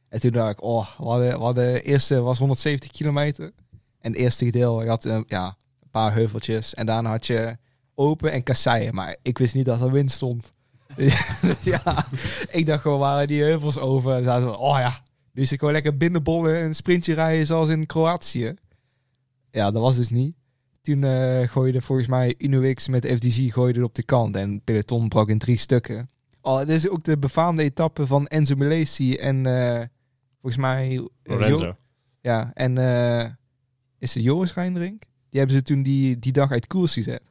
[0.09, 3.53] En toen dacht ik, oh, hadden, we hadden de eerste was 170 kilometer.
[4.05, 5.47] En het eerste deel, je had eh, ja,
[5.83, 6.75] een paar heuveltjes.
[6.75, 7.57] En daarna had je
[7.95, 8.95] open en kasseien.
[8.95, 10.53] Maar ik wist niet dat er wind stond.
[10.97, 12.07] Dus, ja,
[12.51, 14.13] ik dacht gewoon, waren die heuvels over?
[14.17, 15.01] En zaten we, oh ja,
[15.33, 18.55] nu is ik gewoon lekker binnenbollen en een sprintje rijden zoals in Kroatië.
[19.51, 20.35] Ja, dat was dus niet.
[20.81, 25.29] Toen eh gooide volgens mij Inuix met FDG gooide op de kant en peloton brak
[25.29, 26.11] in drie stukken.
[26.41, 29.81] Oh, dit is ook de befaamde etappe van Enzo Milesi en eh,
[30.41, 30.91] volgens mij...
[30.97, 31.65] eh, Lorenzo.
[31.65, 31.77] Jo-
[32.21, 33.31] ja, en eh,
[34.05, 35.03] is het Joris Reindrink?
[35.31, 37.23] Die hebben ze toen die, die dag uit koers gezet.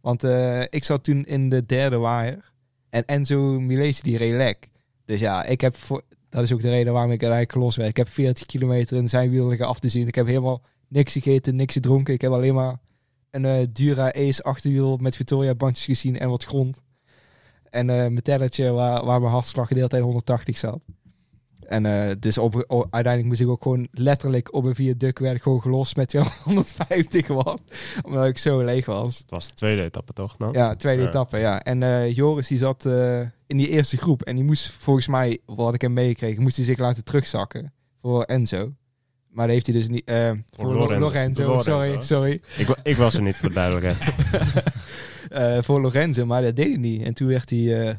[0.00, 2.52] Want eh, ik zat toen in de derde waaier.
[2.90, 4.68] En Enzo Milesi die reed lek.
[5.04, 7.88] Dus ja, ik heb voor, dat is ook de reden waarom ik uiteindelijk gelost werd.
[7.88, 10.06] Ik heb 40 kilometer in zijn wiel af te zien.
[10.06, 12.14] Ik heb helemaal niks gegeten, niks gedronken.
[12.14, 12.78] Ik heb alleen maar
[13.30, 16.80] een eh, Dura Ace achterwiel met Victoria bandjes gezien en wat grond.
[17.70, 20.80] En eh, mijn waar, waar mijn hartslag de hele tijd 180 zat.
[21.68, 22.54] En dus op,
[22.90, 27.60] uiteindelijk moest ik ook gewoon letterlijk op een viaduct werd gewoon gelost met 250 watt.
[28.02, 29.18] Omdat ik zo leeg was.
[29.18, 30.36] Het was de tweede etappe toch?
[30.36, 30.52] dan?
[30.52, 31.62] Ja, tweede etappe, ja.
[31.62, 34.22] En eh, Joris die zat eh, in die eerste groep.
[34.22, 38.22] En die moest volgens mij, wat ik hem meegekregen, moest hij zich laten terugzakken voor
[38.22, 38.72] Enzo.
[39.28, 40.10] Maar dat heeft hij dus niet...
[40.56, 42.40] voor Lo- Lorenzo, Lorenzo, sorry, sorry.
[42.56, 44.12] Ik, ik was er niet voor de duidelijkheid.
[45.64, 47.02] Voor Lorenzo, maar dat deed hij niet.
[47.02, 47.98] En toen werd hij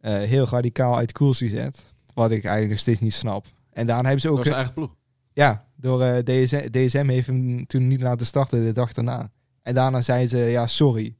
[0.00, 1.93] heel radicaal uit koers gezet.
[2.14, 3.46] Wat ik eigenlijk nog steeds niet snap.
[3.72, 4.36] En daarna hebben ze ook...
[4.36, 4.94] Door zijn eigen ploeg?
[5.32, 9.30] Ja, door eh, DSM, DSM heeft hem toen niet laten starten de dag daarna.
[9.62, 11.16] En daarna zei ze, ja, sorry.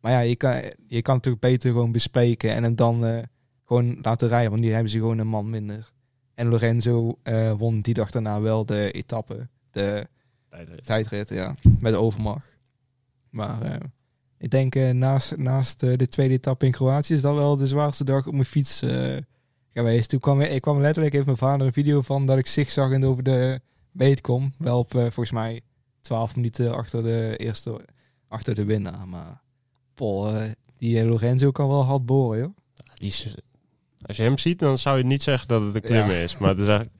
[0.00, 3.22] Maar ja, je kan, je kan het toch beter gewoon bespreken en hem dan eh,
[3.64, 4.50] gewoon laten rijden.
[4.50, 5.92] Want nu hebben ze gewoon een man minder.
[6.34, 9.48] En Lorenzo eh, won die dag daarna wel de etappe.
[9.70, 10.06] De
[10.48, 11.54] tijdrit, tijdrit ja.
[11.78, 12.58] Met overmacht.
[13.30, 13.80] Maar
[14.38, 18.26] ik denk naast, naast de tweede etappe in Kroatië is dat wel de zwaarste dag
[18.26, 18.82] op mijn fiets
[19.72, 20.08] geweest.
[20.08, 23.22] Toen kwam ik, kwam letterlijk, heeft mijn vader een video van dat ik zigzaggend over
[23.22, 23.60] de
[23.90, 24.52] meet kom.
[24.58, 25.60] Wel op eh, volgens mij
[26.00, 27.80] 12 minuten achter de eerste,
[28.28, 29.08] achter de winnaar.
[29.08, 29.40] Maar
[29.94, 32.56] Paul, eh, die eh, Lorenzo kan wel hard boren, joh.
[32.94, 33.36] Die is,
[34.02, 36.22] als je hem ziet, dan zou je niet zeggen dat het een klimmer Ja.
[36.22, 36.38] is.
[36.38, 36.98] Maar het is eigenlijk,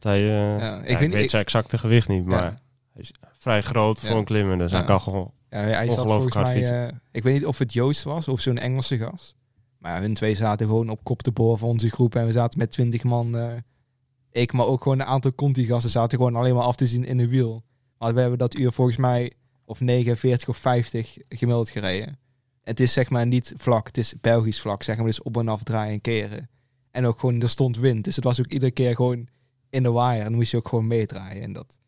[0.00, 2.60] hij, ja, ik ik, weet zijn exacte gewicht niet, maar
[2.92, 4.58] hij is vrij groot voor een klimmer.
[4.58, 8.02] Dus hij kan gewoon Ja, hij zat volgens mij, ik weet niet of het Joost
[8.02, 9.34] was of zo'n Engelse gast.
[9.82, 12.14] Maar hun twee zaten gewoon op kop te boren van onze groep.
[12.14, 13.36] En we zaten met twintig man.
[13.36, 13.52] eh,
[14.30, 17.18] ik, maar ook gewoon een aantal Conti-gasten zaten gewoon alleen maar af te zien in
[17.18, 17.62] een wiel.
[17.98, 19.32] Maar we hebben dat uur volgens mij
[19.64, 22.06] of 49 of 50 gemiddeld gereden.
[22.06, 22.16] En
[22.70, 24.82] het is zeg maar niet vlak, het is Belgisch vlak.
[24.82, 26.48] Zeg maar, dus op en af draaien en keren.
[26.90, 28.04] En ook gewoon, er stond wind.
[28.04, 29.28] Dus het was ook iedere keer gewoon
[29.70, 30.18] in de wire.
[30.18, 31.42] En dan moest je ook gewoon meedraaien.
[31.42, 31.78] En dat,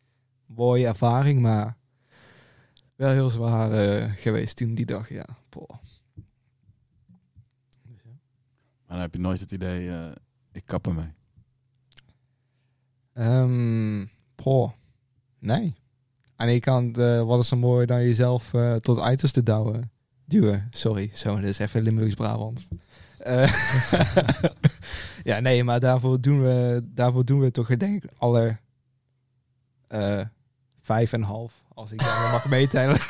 [0.45, 1.77] mooie ervaring, maar
[2.95, 5.25] wel heel zwaar eh, geweest toen die dag, ja.
[5.49, 5.69] Poh.
[8.87, 10.11] Maar dan heb je nooit het idee, eh,
[10.51, 11.13] ik kap ermee.
[13.13, 14.05] Ehm,
[14.35, 14.71] poh.
[15.39, 15.75] Nee.
[16.35, 19.91] Aan de ene kant, eh, wat is zo mooi dan jezelf eh, tot uiterste duwen.
[20.25, 21.09] Duwen, sorry.
[21.13, 22.67] Zo, dat is even Limburgs-Brabant.
[23.17, 23.53] Eh,
[25.29, 28.57] ja, nee, maar daarvoor doen we, daarvoor doen we toch, ik denk, alle
[29.87, 30.21] eh,
[30.81, 31.53] vijf en een half.
[31.73, 32.97] Als ik dan mag meetellen.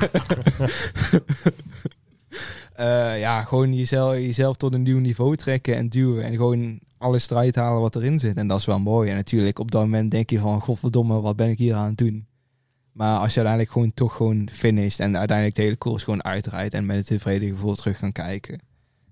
[2.76, 6.24] Eh, ja, gewoon jezelf, jezelf tot een nieuw niveau trekken en duwen.
[6.24, 8.38] En gewoon alles eruit halen wat erin zit.
[8.38, 9.10] En dat is wel mooi.
[9.10, 10.62] En natuurlijk, op dat moment denk je van...
[10.62, 12.28] Godverdomme, wat ben ik hier aan het doen?
[12.92, 15.00] Maar als je uiteindelijk gewoon toch gewoon finisht...
[15.00, 16.74] en uiteindelijk de hele koers gewoon uitrijdt...
[16.74, 18.62] en met een tevreden gevoel terug gaan kijken.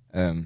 [0.09, 0.43] Ehm,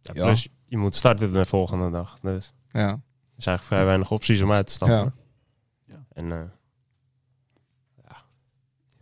[0.00, 2.18] Ja, plus, je moet starten de volgende dag.
[2.20, 2.88] Dus Ja.
[2.88, 3.00] er
[3.36, 5.14] is eigenlijk vrij weinig opties om uit te stappen.
[5.86, 6.04] Ja.
[6.12, 6.38] En eh,
[8.08, 8.16] ja,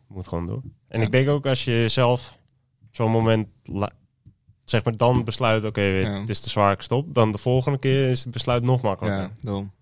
[0.09, 0.63] je moet gewoon door.
[0.89, 2.39] En ik denk ook als je zelf
[2.93, 3.49] zo'n moment,
[4.65, 6.21] zeg maar, dan besluit, oké, Ja.
[6.21, 7.15] het is te zwaar, ik stop.
[7.15, 9.23] Dan de volgende keer is het besluit nog makkelijker.
[9.23, 9.73] Ja, daarom.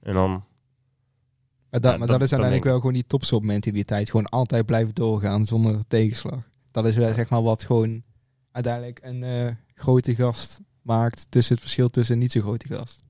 [0.00, 0.30] En dan...
[0.30, 4.10] Maar, Ja, maar dat- dat, is uiteindelijk wel gewoon die topsport mentaliteit.
[4.10, 6.48] Gewoon altijd blijven doorgaan zonder tegenslag.
[6.70, 8.02] Dat is wel zeg maar wat gewoon
[8.50, 13.02] uiteindelijk een eh, grote gast maakt tussen het verschil tussen niet zo grote gast.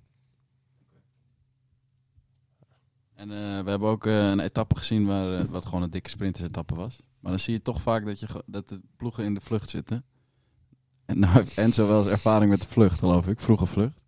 [3.14, 6.74] En eh, we hebben ook eh, een etappe gezien waar, wat gewoon een dikke sprintersetappe
[6.74, 7.01] was.
[7.26, 10.04] Maar dan zie je toch vaak dat, je, dat de ploegen in de vlucht zitten.
[11.04, 13.40] En nou heeft Enzo ervaring met de vlucht, geloof ik.
[13.40, 14.00] Vroege vlucht.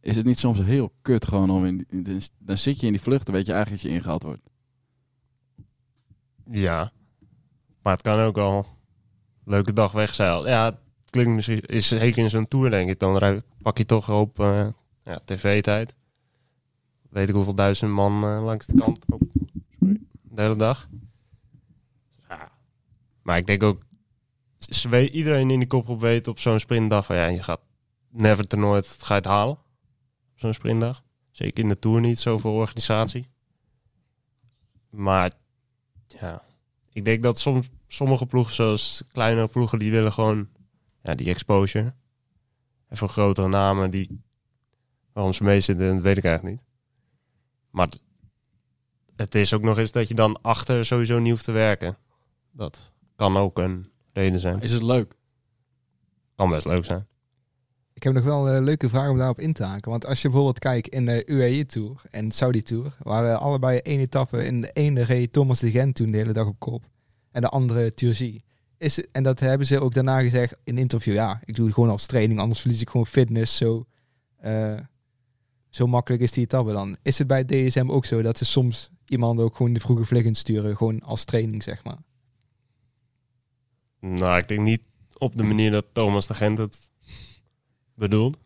[0.00, 1.86] Is het niet soms heel kut gewoon om in...
[2.38, 4.42] dan zit je in die vlucht, dan weet je eigenlijk dat je ingehaald wordt.
[6.50, 6.92] Ja.
[7.82, 8.66] Maar het kan ook al
[9.44, 10.42] leuke dag weg zijn.
[10.42, 12.98] Ja, het klinkt misschien, is zeker in zo'n tour denk ik.
[12.98, 14.68] Dan pak je toch op eh,
[15.02, 15.94] ja, tv-tijd.
[17.10, 18.98] Weet ik hoeveel duizend man eh, langs de kant.
[19.08, 19.20] Oh,
[19.78, 20.00] sorry.
[20.22, 20.88] De hele dag.
[23.24, 23.82] Maar ik denk ook,
[24.90, 27.60] iedereen in die kopgroep weet op zo'n sprintdag van ja, je gaat
[28.10, 29.54] never te nooit ga je het halen.
[30.32, 31.02] Op zo'n sprintdag.
[31.30, 33.28] Zeker in de tour niet, zoveel organisatie.
[34.90, 35.32] Maar
[36.06, 36.42] ja,
[36.92, 40.48] ik denk dat soms sommige ploegen, zoals kleinere ploegen, die willen gewoon
[41.02, 41.94] ja, die exposure.
[42.88, 44.22] En voor grotere namen, die,
[45.12, 46.66] waarom ze mee zitten, weet ik eigenlijk niet.
[47.70, 47.88] Maar
[49.16, 51.96] het is ook nog eens dat je dan achter sowieso niet hoeft te werken.
[52.52, 54.60] Dat kan ook een reden zijn.
[54.60, 55.14] Is het leuk?
[56.36, 57.06] Kan best leuk zijn.
[57.94, 59.90] Ik heb nog wel een leuke vraag om daarop in te haken.
[59.90, 64.00] Want als je bijvoorbeeld kijkt in de UAE Tour en Saudi Tour, waren allebei één
[64.00, 64.44] etappe.
[64.44, 66.84] In de ene reed Thomas de Gent toen de hele dag op kop.
[67.30, 68.42] En de andere Turgie.
[68.78, 71.14] Is het, en dat hebben ze ook daarna gezegd in een interview.
[71.14, 73.56] Ja, ik doe het gewoon als training, anders verlies ik gewoon fitness.
[73.56, 73.84] Zo,
[74.36, 74.78] eh,
[75.68, 76.96] zo makkelijk is die etappe dan.
[77.02, 80.24] Is het bij DSM ook zo dat ze soms iemand ook gewoon de vroege vlieg
[80.24, 81.98] insturen, gewoon als training, zeg maar?
[84.04, 84.86] Nou, ik denk niet
[85.18, 86.90] op de manier dat Thomas de Gent het
[87.94, 88.36] bedoelt.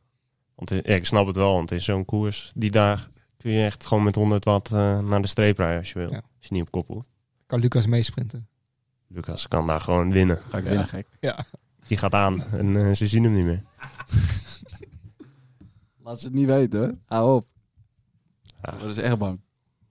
[0.54, 3.86] Want ja, ik snap het wel, want in zo'n koers, die daar kun je echt
[3.86, 6.10] gewoon met 100 watt eh, naar de streep rijden als je wil.
[6.12, 7.08] Als je niet op kop hoeft.
[7.46, 8.48] Kan Lucas meesprinten?
[9.06, 10.36] Lucas kan daar gewoon winnen.
[10.48, 11.06] Ga ik winnen, gek.
[11.20, 11.46] Ja.
[11.86, 13.62] Die gaat aan en eh, ze zien hem niet meer.
[16.04, 16.94] Laat ze het niet weten, hoor.
[17.06, 17.44] Hou op.
[18.60, 19.40] Dat is echt bang.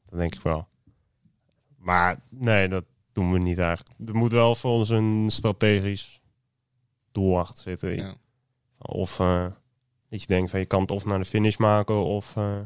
[0.09, 0.67] Dat denk ik wel.
[1.77, 2.85] Maar nee, dat
[3.17, 3.99] doen we niet eigenlijk.
[4.07, 6.21] Er moet wel voor ons een strategisch
[7.11, 8.17] doel achter zitten.
[8.77, 9.45] Of eh,
[10.09, 12.59] dat je denkt van je kan het of naar de finish maken of eh,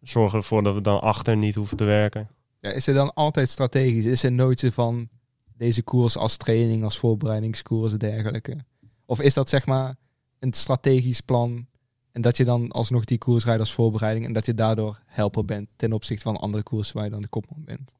[0.00, 2.28] zorgen ervoor dat we dan achter niet hoeven te werken.
[2.60, 4.04] Ja, is het dan altijd strategisch?
[4.04, 5.08] Is er nooit zo van
[5.56, 8.64] deze koers als training, als voorbereidingskoers en dergelijke?
[9.06, 9.96] Of is dat zeg maar
[10.38, 11.66] een strategisch plan
[12.12, 15.44] en dat je dan alsnog die koers rijdt als voorbereiding en dat je daardoor helper
[15.44, 17.94] bent ten opzichte van andere koersen waar je dan de kopman bent?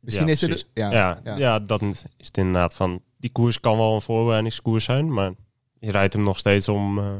[0.00, 0.50] Misschien Ja, is het...
[0.50, 0.68] precies.
[0.74, 1.36] Ja, ja, ja.
[1.36, 1.58] ja.
[1.60, 3.02] dat is het inderdaad van...
[3.16, 5.32] Die koers kan wel een voorbereidingskoers zijn, maar
[5.78, 6.98] je rijdt hem nog steeds om...
[6.98, 7.14] eh,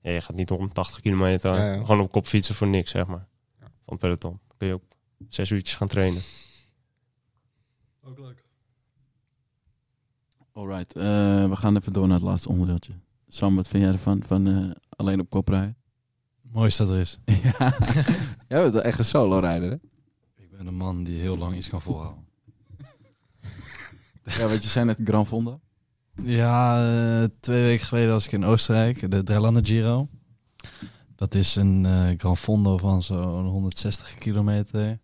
[0.00, 1.84] ja, je gaat niet om 80 kilometer Ja, ja.
[1.84, 3.26] gewoon op kop fietsen voor niks, zeg maar.
[3.58, 4.30] Van het peloton.
[4.48, 4.82] Dan kun je ook
[5.28, 6.22] zes uurtjes gaan trainen.
[8.04, 8.44] Ook leuk.
[10.52, 11.02] Alright, eh,
[11.48, 12.92] we gaan even door naar het laatste onderdeeltje.
[13.28, 14.22] Sam, wat vind jij ervan?
[14.26, 15.76] Van eh, alleen op kop rijden?
[16.42, 17.18] Mooiste dat er is.
[17.58, 17.76] ja,
[18.48, 19.76] jij bent echt een solo-rijder, hè?
[20.66, 22.24] Een man die heel lang iets kan volhouden.
[24.24, 25.58] Ja, want je zei net Gran Fonda.
[26.22, 26.86] Ja,
[27.22, 30.08] eh, twee weken geleden was ik in Oostenrijk, de Drelanden Giro.
[31.16, 34.98] Dat is een eh Gran Fondo van zo'n 160 kilometer.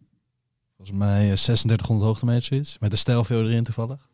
[0.76, 2.78] Volgens mij eh, 3600 hoogtemeters zoiets.
[2.78, 4.08] Met de Stelvio erin toevallig.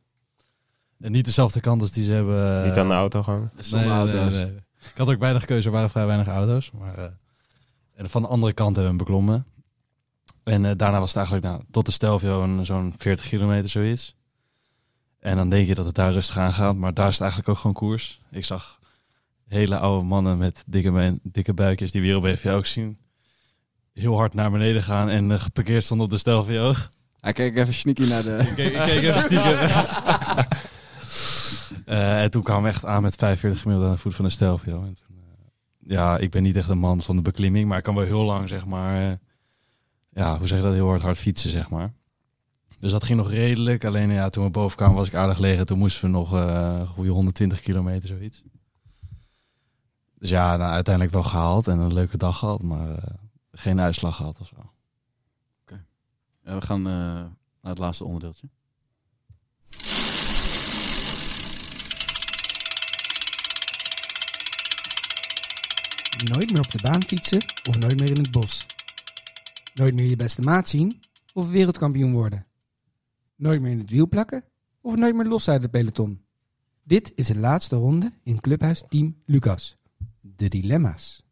[1.01, 2.59] En niet dezelfde kant als die ze hebben.
[2.63, 3.51] eh, Niet aan de auto gaan.
[3.57, 4.33] Zonder auto's.
[4.93, 6.71] Ik had ook weinig keuze, er waren vrij weinig auto's.
[6.71, 7.05] Maar, eh,
[7.95, 9.47] en van de andere kant hebben we hem beklommen.
[10.45, 14.15] En eh, daarna was het eigenlijk nou, tot de Stelvio zo'n 40 kilometer zoiets.
[15.19, 17.51] En dan denk je dat het daar rustig aan gaat, maar daar is het eigenlijk
[17.51, 18.21] ook gewoon koers.
[18.31, 18.79] Ik zag
[19.49, 22.99] hele oude mannen met dikke, dikke buikjes die we hier op BVO ook zien.
[23.93, 26.73] Heel hard naar beneden gaan en eh, geparkeerd stonden op de Stelvio.
[27.21, 28.37] Hij keek even sneaky naar de...
[28.49, 29.59] Ik keek, ik keek even stiekem.
[31.85, 34.85] Eh, en toen kwam echt aan met 45 gemiddeld aan de voet van de Stelvio.
[34.85, 35.17] En toen,
[35.79, 38.25] ja, ik ben niet echt een man van de beklimming, maar ik kan wel heel
[38.25, 39.19] lang, zeg maar,
[40.15, 41.93] ja, hoe zeg je dat, heel hard hard fietsen, zeg maar.
[42.79, 43.85] Dus dat ging nog redelijk.
[43.85, 45.65] Alleen ja, toen we boven kwamen was ik aardig leeg.
[45.65, 48.43] Toen moesten we nog eh, een goede 120 kilometer, zoiets.
[50.19, 53.15] Dus ja, nou, uiteindelijk wel gehaald en een leuke dag gehad, maar eh,
[53.53, 54.73] geen uitslag gehad of zo.
[56.45, 58.49] Ja, we gaan eh, naar het laatste onderdeeltje.
[66.25, 68.67] Nooit meer op de baan fietsen of nooit meer in het bos.
[69.75, 71.01] Nooit meer je beste maat zien
[71.33, 72.47] of wereldkampioen worden?
[73.37, 74.45] Nooit meer in het wiel plakken
[74.81, 76.21] of nooit meer los uit het peloton?
[76.83, 79.77] Dit is de laatste ronde in Clubhuis Team Lucas.
[80.21, 81.23] De dilemma's.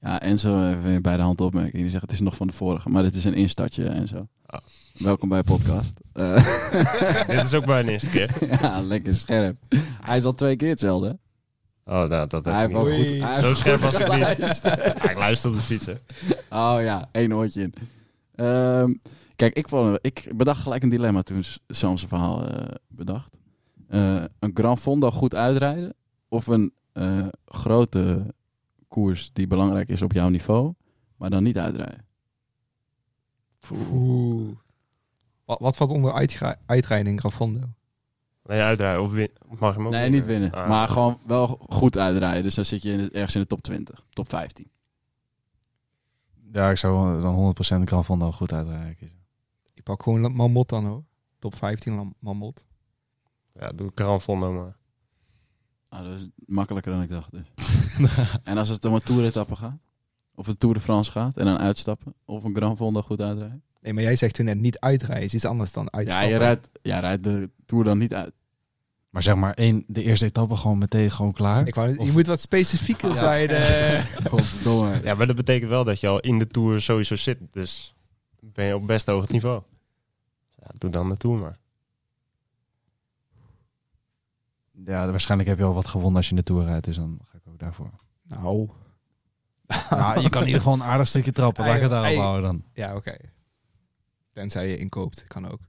[0.00, 1.82] Ja, Enzo heeft weer bij de hand opmerking.
[1.82, 4.28] Die zegt het is nog van de vorige, maar dit is een instartje, Enzo.
[4.92, 6.00] Welkom bij podcast.
[6.12, 8.48] Eh, Dit is ook mijn eerste keer.
[8.60, 9.56] ja, lekker scherp.
[10.02, 11.18] Hij is al twee keer hetzelfde.
[11.88, 13.08] Oh, nou, dat heb Hij ik heeft wel niet.
[13.08, 14.60] goed- hij Zo scherp was ik niet.
[14.62, 15.92] Ja, ik luister op de fiets, hè.
[16.50, 17.74] Oh ja, één oortje in.
[18.34, 18.94] Ehm,
[19.36, 23.36] kijk, ik, vond, ik bedacht gelijk een dilemma toen Sam zijn verhaal eh, bedacht.
[23.88, 25.94] Eh, een Grand Fondo goed uitrijden
[26.28, 28.34] of een eh, grote
[28.88, 30.72] koers die belangrijk is op jouw niveau,
[31.16, 32.06] maar dan niet uitrijden.
[33.92, 34.56] Oeh.
[35.44, 36.12] Wat, wat valt onder
[36.66, 37.60] uitrijden in Grafondo?
[38.48, 40.52] Nee, uitrijden of win mag je hem ook Nee, niet winnen.
[40.52, 40.68] Ah.
[40.68, 42.42] Maar gewoon wel goed uitrijden.
[42.42, 44.70] Dus dan zit je in het- ergens in de top 20, top 15.
[46.52, 49.18] Ja, ik zou dan 100% Gran Fondo goed uitrijden kiezen.
[49.74, 51.04] Ik pak gewoon Mamot dan hoor.
[51.38, 52.64] Top 15 lam- Mamot.
[53.54, 54.76] Ja, doe ik Gran Fondo maar.
[55.88, 57.30] Ah, dat is makkelijker dan ik dacht.
[57.32, 57.46] Dus.
[58.44, 59.78] en als het om een toeretappe gaat,
[60.34, 63.62] of een Tour de France gaat en dan uitstappen, of een Grand Fondo goed uitrijden.
[63.80, 65.24] Nee, maar jij zegt toen net niet uitrijden.
[65.24, 66.28] is iets anders dan Ja, uitstappen.
[66.30, 68.32] je rijdt, jij rijdt de Tour dan niet uit.
[69.10, 71.66] Maar zeg maar één, de eerste etappe gewoon meteen gewoon klaar.
[71.66, 73.14] Ik wou, Of- je moet wat specifieker Ja.
[73.14, 73.48] zijn.
[73.48, 74.04] eh.
[74.30, 75.00] Godverdomme.
[75.02, 77.38] Ja, maar dat betekent wel dat je al in de Tour sowieso zit.
[77.50, 77.94] Dus
[78.40, 79.62] ben je op best hoog niveau.
[80.56, 81.58] Ja, doe dan de Tour maar.
[84.84, 87.18] Ja, waarschijnlijk heb je al wat gewonnen als je in de Tour rijdt, dus dan
[87.24, 87.90] ga ik ook daarvoor.
[88.22, 88.68] Nou.
[89.90, 91.64] Nou, je kan in ieder geval een aardig stukje trappen.
[91.64, 92.64] Laat ik het daarop houden dan.
[92.72, 93.16] Ja, oké.
[94.32, 95.24] Tenzij je inkoopt.
[95.24, 95.60] Kan ook.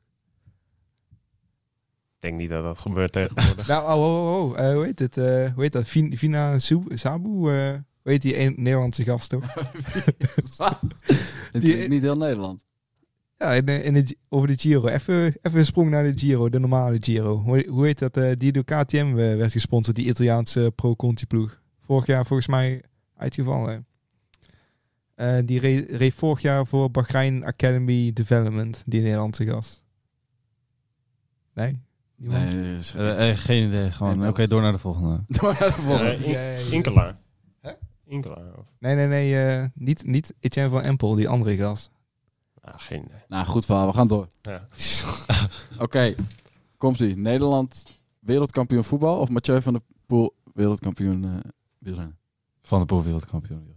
[2.22, 3.68] Ik denk niet dat dat gebeurt tegenwoordig.
[3.74, 4.60] nou, oh, oh, oh.
[4.60, 5.18] eh, hoe heet het?
[5.18, 5.88] eh, hoe heet dat?
[5.88, 7.30] Vin- Vina Sabu?
[7.30, 7.72] eh,
[8.02, 9.54] hoe heet die een Nederlandse gast toch?
[11.52, 12.66] Die- niet heel Nederland.
[13.38, 14.88] Ja, in, de- in de, Gi- over de Giro.
[14.88, 17.38] Even, even een sprong naar de Giro, de normale Giro.
[17.38, 18.18] Hoe, hoe heet dat?
[18.18, 21.62] eh, die door KTM werd gesponsord, die Italiaanse Pro Conti ploeg.
[21.86, 22.84] Vorig jaar volgens mij
[23.18, 23.86] uitgevallen.
[25.16, 29.82] Eh die reed, reed vorig jaar voor Bahrein Academy Development, die Nederlandse gast.
[31.54, 31.80] Nee?
[32.22, 33.92] Nee, is- Eh, eh, geen idee.
[33.92, 35.24] Gewoon, Nee, oké, door naar de volgende.
[35.40, 36.12] Door naar de volgende.
[36.12, 36.72] Eh, In- Ja, ja, ja.
[36.72, 37.18] Inkelaar.
[37.62, 37.72] Hè?
[38.06, 38.58] Inkelaar.
[38.58, 38.66] Of...
[38.80, 39.46] Nee, nee, nee.
[39.48, 41.90] eh, niet, niet Etienne van Empel, die andere gast.
[42.62, 43.22] Ah, geen idee.
[43.28, 43.88] Nou, goed verhaal.
[43.88, 44.28] We gaan door.
[44.42, 44.66] Ja.
[45.86, 46.16] Oké,
[46.78, 47.16] komt-ie.
[47.18, 47.86] Nederland
[48.20, 52.18] wereldkampioen voetbal of Mathieu van der Poel wereldkampioen eh wielrennen?
[52.62, 53.74] Van de Poel wereldkampioen.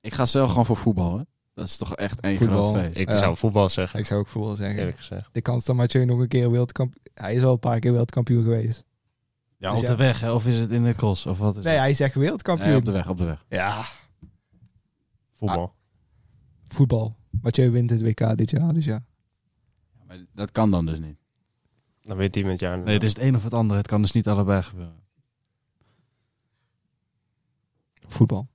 [0.00, 1.22] Ik ga zelf gewoon voor voetbal, hè.
[1.54, 2.64] Dat is toch echt één Voetbal.
[2.64, 2.98] groot feest.
[2.98, 3.18] Ik Ja.
[3.18, 3.98] zou voetbal zeggen.
[3.98, 4.78] Ik zou ook voetbal zeggen.
[4.78, 5.28] Eerlijk gezegd.
[5.32, 7.02] De kans dat Mathieu nog een keer wereldkampioen...
[7.14, 8.84] Hij is al een paar keer wereldkampioen geweest.
[9.56, 9.90] Ja, Dus op ja.
[9.90, 10.32] de weg, hè?
[10.32, 11.26] Of is het in de kos?
[11.26, 11.82] Of wat is Nee, het?
[11.82, 12.68] hij zegt wereldkampioen.
[12.68, 13.44] Nee, op de weg, op de weg.
[13.48, 13.84] Ja,
[15.34, 15.74] Voetbal.
[16.68, 17.16] voetbal.
[17.42, 19.04] Mathieu wint het WK dit jaar, dus ja.
[20.06, 21.16] Maar dat kan dan dus niet.
[22.02, 22.80] Dan weet hij met jou.
[22.82, 23.78] Nee, het is het een of het andere.
[23.78, 25.02] Het kan dus niet allebei gebeuren.
[28.06, 28.48] Voetbal.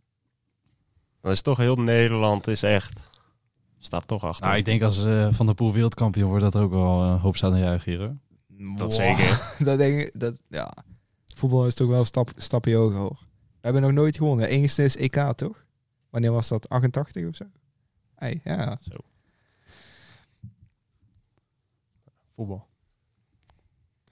[1.22, 3.00] Dan is toch heel Nederland is echt...
[3.80, 4.46] Staat toch achter.
[4.46, 7.36] Nou, ik denk als eh, Van der Poel wereldkampioen wordt, dat ook wel een hoop
[7.38, 8.16] staan juichen hier, hoor.
[8.78, 8.92] Dat Wow.
[8.92, 9.56] zeker.
[9.68, 10.74] dat denk ik, dat, ja.
[11.26, 13.18] Voetbal is toch wel een stap, stapje hoger hoor.
[13.50, 14.48] We hebben nog nooit gewonnen.
[14.48, 15.66] Engelse is EK toch?
[16.10, 16.70] Wanneer was dat?
[16.70, 17.46] 88 of zo?
[18.16, 18.78] Hey, ja.
[18.82, 18.96] Zo.
[22.36, 22.68] Voetbal.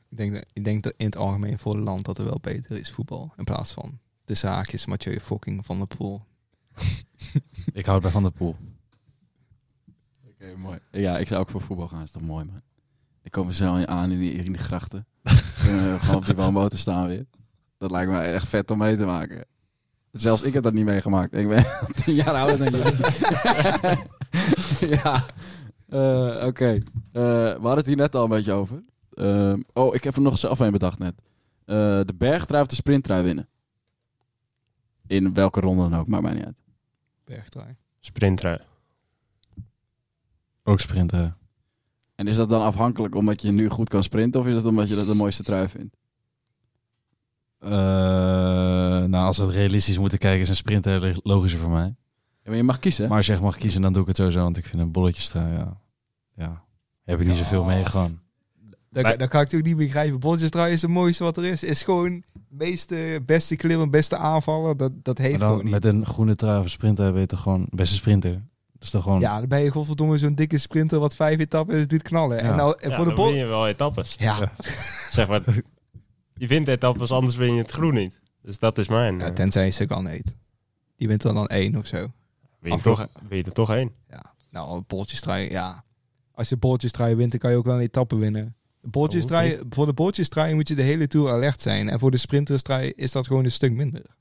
[0.09, 2.39] Ik denk, dat, ik denk dat in het algemeen voor het land dat er wel
[2.41, 3.33] beter is voetbal.
[3.37, 6.25] In plaats van de zaakjes Mathieu fucking van der Poel.
[7.73, 8.55] Ik houd bij Van der Poel.
[10.27, 10.79] Oké, mooi.
[10.91, 12.03] Ja, ik zou ook voor voetbal gaan.
[12.03, 12.61] is toch mooi, man.
[13.23, 15.05] Ik kom zo aan in die, in die grachten.
[15.23, 17.25] We gewoon op die woonboten staan weer.
[17.77, 19.45] Dat lijkt me echt vet om mee te maken.
[20.11, 21.33] Zelfs ik heb dat niet meegemaakt.
[21.33, 21.65] Ik ben
[22.03, 22.95] tien jaar ouder dan jullie.
[25.03, 25.25] ja.
[25.87, 26.73] Eh, Oké.
[26.73, 26.81] Eh,
[27.11, 28.83] we hadden het hier net al een beetje over.
[29.73, 31.13] Oh, ik heb er nog zelf een bedacht net.
[31.65, 31.75] Eh,
[32.05, 33.47] de bergtrui of de sprinttrui winnen?
[35.07, 36.55] In welke ronde dan ook, maakt mij niet uit.
[37.27, 37.75] Bergtrui.
[37.99, 38.57] Sprintrui.
[40.63, 41.37] Ook sprinten.
[42.15, 44.39] En is dat dan afhankelijk omdat je nu goed kan sprinten...
[44.39, 45.97] of is dat omdat je dat de mooiste trui vindt?
[47.59, 51.85] Eh, nou, als we het realistisch moeten kijken, is een sprint heel logischer voor mij.
[51.85, 51.95] Ja,
[52.43, 53.07] maar je mag kiezen.
[53.07, 54.41] Maar als je echt mag kiezen, dan doe ik het sowieso.
[54.41, 55.81] Want ik vind een bolletjestrui, ja.
[56.35, 56.63] Ja.
[57.03, 58.19] Heb ik niet zoveel mee gewoon.
[58.97, 60.19] Dat, Maar- dat kan ik toch niet begrijpen.
[60.19, 61.63] Bolletjestrui is het mooiste wat er is.
[61.63, 64.77] Is gewoon meeste, beste klimmer, beste aanvaller.
[64.77, 65.73] Dat, dat heeft gewoon dan niet.
[65.73, 68.31] met een groene trui of een sprinter ben je toch gewoon beste sprinter.
[68.31, 69.19] Dat is toch gewoon...
[69.19, 72.37] Ja, dan ben je godverdomme zo'n dikke sprinter wat vijf etappen is, doet knallen.
[72.37, 72.43] Ja.
[72.43, 73.29] En, nou, en Ja, voor de dan bol...
[73.31, 74.15] win je wel etappes.
[74.19, 74.51] Ja.
[75.11, 75.41] Zeg maar,
[76.33, 78.19] je wint etappes, anders win je het groen niet.
[78.41, 79.19] Dus dat is mijn.
[79.19, 80.35] ja, eh, tenzij je Sagan eet.
[80.95, 82.11] Die wint er dan één of zo.
[82.59, 83.91] win, je toch, win je er toch één.
[84.09, 84.33] Ja.
[84.51, 85.83] Nou, een bolletjestrui, ja.
[86.33, 88.55] Als je bolletjestrui wint, dan kan je ook wel een etappe winnen.
[88.81, 91.89] Bolletjestrui, voor de bolletjestrui moet je de hele Tour alert zijn.
[91.89, 94.15] En voor de sprinterstrui is dat gewoon een stuk minder.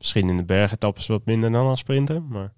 [0.00, 2.22] Misschien in de bergetappes wat minder dan als sprinter.
[2.22, 2.52] Maar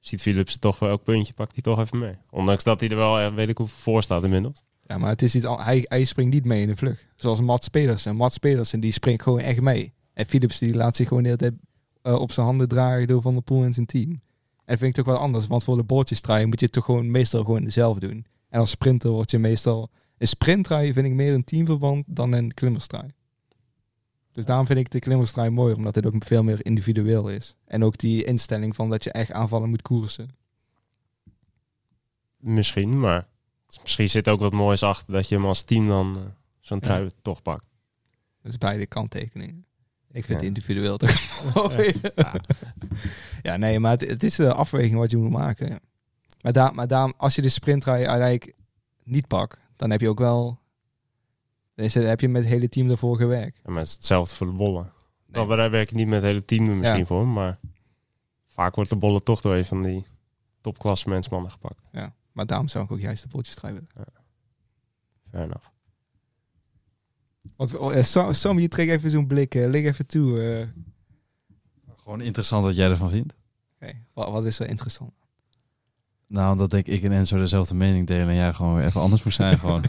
[0.00, 2.14] ziet Philips toch voor elk puntje, pakt hij toch even mee.
[2.30, 4.62] Ondanks dat hij er wel, eh, weet ik hoeveel voor staat inmiddels.
[4.86, 7.06] Ja, maar het is iets hij, hij springt niet mee in de vlucht.
[7.16, 8.16] Zoals Mats Pedersen.
[8.16, 9.92] Mats Pedersen die springt gewoon echt mee.
[10.12, 11.54] En Philips die laat zich gewoon de hele tijd
[12.02, 14.20] eh, op zijn handen dragen door Van der Poel en zijn team.
[14.68, 15.46] En vind ik toch wel anders.
[15.46, 18.26] Want voor de bolletjestrui moet je het toch gewoon meestal gewoon zelf doen.
[18.48, 19.90] En als sprinter word je meestal...
[20.18, 23.10] Een sprinttrui vind ik meer een teamverband dan een klimmerstrui.
[24.32, 25.76] Dus daarom vind ik de klimmerstrui mooier.
[25.76, 27.56] Omdat het ook veel meer individueel is.
[27.64, 30.30] En ook die instelling van dat je echt aanvallen moet koersen.
[32.36, 33.28] Misschien, maar
[33.82, 36.22] misschien zit ook wat moois achter dat je hem als team dan eh,
[36.60, 37.10] zo'n trui Ja.
[37.22, 37.64] toch pakt.
[38.42, 39.66] Dus beide kanttekeningen.
[40.18, 40.46] Ik vind Ja.
[40.46, 41.94] individueel toch mooi.
[42.14, 42.34] Ja.
[43.42, 45.80] ja, nee, maar het, het is de afweging wat je moet maken.
[46.40, 48.54] Maar, daar, maar daarom, als je de sprintrij uiteindelijk
[49.04, 50.58] niet pakt, dan heb je ook wel...
[51.74, 53.60] Dan het, heb je met het hele team ervoor gewerkt.
[53.64, 54.92] Ja, maar het is hetzelfde voor de bollen.
[55.26, 55.46] Nee.
[55.46, 57.06] daar werk ik niet met het hele team misschien Ja.
[57.06, 57.58] voor, maar
[58.46, 60.04] vaak wordt de bollen toch door een van die
[60.60, 61.80] topklassementsmannen gepakt.
[61.92, 63.88] Ja, maar daarom zou ik ook juist de bolletjestrui willen.
[65.30, 65.66] Fair enough.
[67.56, 69.54] Want, oh, eh, Sam, Sam, je trekt even zo'n blik.
[69.54, 70.42] eh, lig even toe.
[70.42, 70.66] eh.
[71.96, 73.34] Gewoon interessant wat jij ervan vindt.
[73.74, 75.12] Oké, wat, wat is er interessant?
[76.26, 79.22] Nou, dat denk ik en Enzo dezelfde mening delen en jij gewoon weer even anders
[79.22, 79.58] moest zijn.
[79.58, 79.84] Gewoon.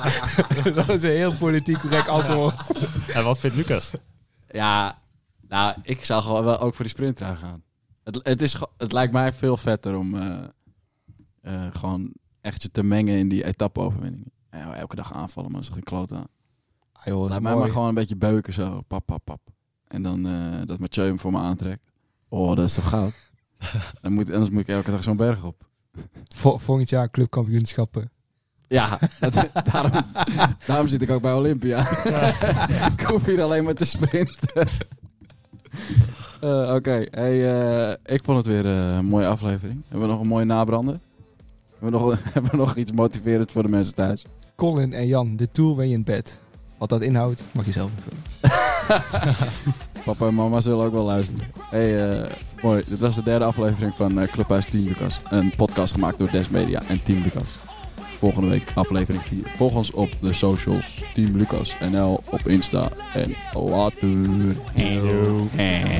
[0.74, 2.86] dat is een heel politiek correct antwoord.
[3.14, 3.90] En wat vindt Lucas?
[4.48, 5.02] Ja,
[5.48, 7.62] nou, ik zou gewoon wel ook voor die sprintrui gaan.
[8.04, 10.44] Het, het, is, het lijkt mij veel vetter om eh,
[11.40, 14.30] eh, gewoon echt je te mengen in die etappe-overwinningen.
[14.50, 16.26] Elke dag aanvallen, maar dat is geen kloot aan.
[17.06, 17.64] Joh, is Laat mij mooi.
[17.64, 18.80] maar gewoon een beetje beuken zo.
[18.88, 19.40] Pap, pap, pap.
[19.88, 21.82] En dan eh, dat Mathieu hem voor me aantrekt.
[22.28, 23.12] Oh, dat is toch goud?
[24.02, 25.64] dan moet, anders moet ik elke dag zo'n berg op.
[26.34, 28.10] Vol- volgend jaar clubkampioenschappen.
[28.68, 29.92] Ja, dat- daarom,
[30.66, 31.78] daarom zit ik ook bij Olympia.
[32.98, 34.68] ik hoef hier alleen maar te sprinten.
[36.40, 37.60] Eh, Oké, hey,
[37.90, 39.82] eh, ik vond het weer een mooie aflevering.
[39.88, 40.98] Hebben we nog een mooie nabrander?
[41.78, 44.24] Hebben we nog, hebben we nog iets motiverends voor de mensen thuis?
[44.56, 46.40] Colin en Jan, de tour ben je in bed.
[46.78, 48.22] Wat dat inhoudt, mag je zelf invullen.
[50.04, 51.46] Papa en mama zullen ook wel luisteren.
[51.68, 52.30] Hey, eh,
[52.62, 52.82] mooi.
[52.86, 55.20] Dit was de derde aflevering van eh, Clubhuis Team Lucas.
[55.30, 57.48] Een podcast gemaakt door Des Media en Team Lucas.
[58.18, 59.52] Volgende week aflevering 4.
[59.56, 61.02] Volg ons op de socials.
[61.14, 62.88] Team Lucas NL op Insta.
[63.12, 64.08] En later.
[64.74, 65.46] Hello.
[65.50, 65.94] Keeps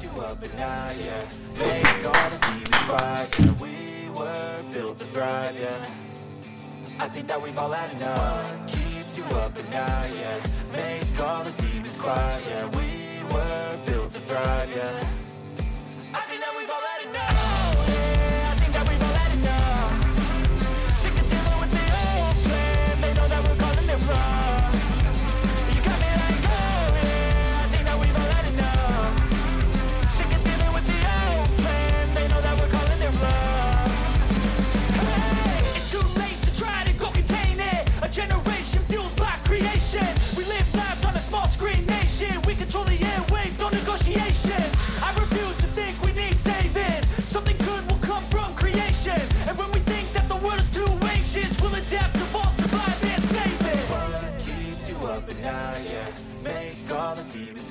[0.00, 1.14] you up at night, yeah.
[1.58, 3.60] Make all the demons quiet, yeah.
[3.60, 7.06] We were built to thrive, yeah.
[7.06, 8.93] I think that we've all had enough.
[9.16, 10.40] You up at night, yeah.
[10.72, 12.66] Make all the demons quiet, yeah.
[12.70, 15.23] We were built to thrive, yeah.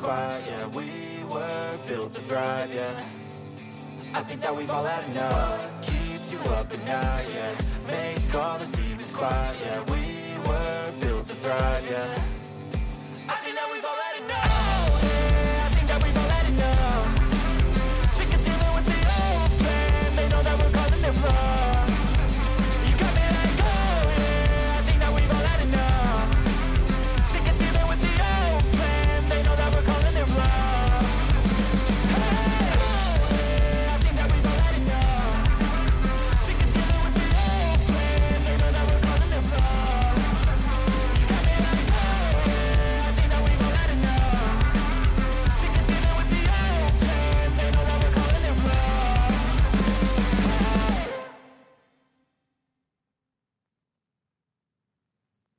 [0.07, 0.67] yeah.
[0.67, 3.03] We were built to thrive, yeah.
[4.13, 5.81] I think that we've all had enough.
[5.81, 7.55] Keeps you up at night, yeah?
[7.87, 9.83] Make all the demons quiet, yeah.
[9.91, 12.23] We were built to thrive, yeah.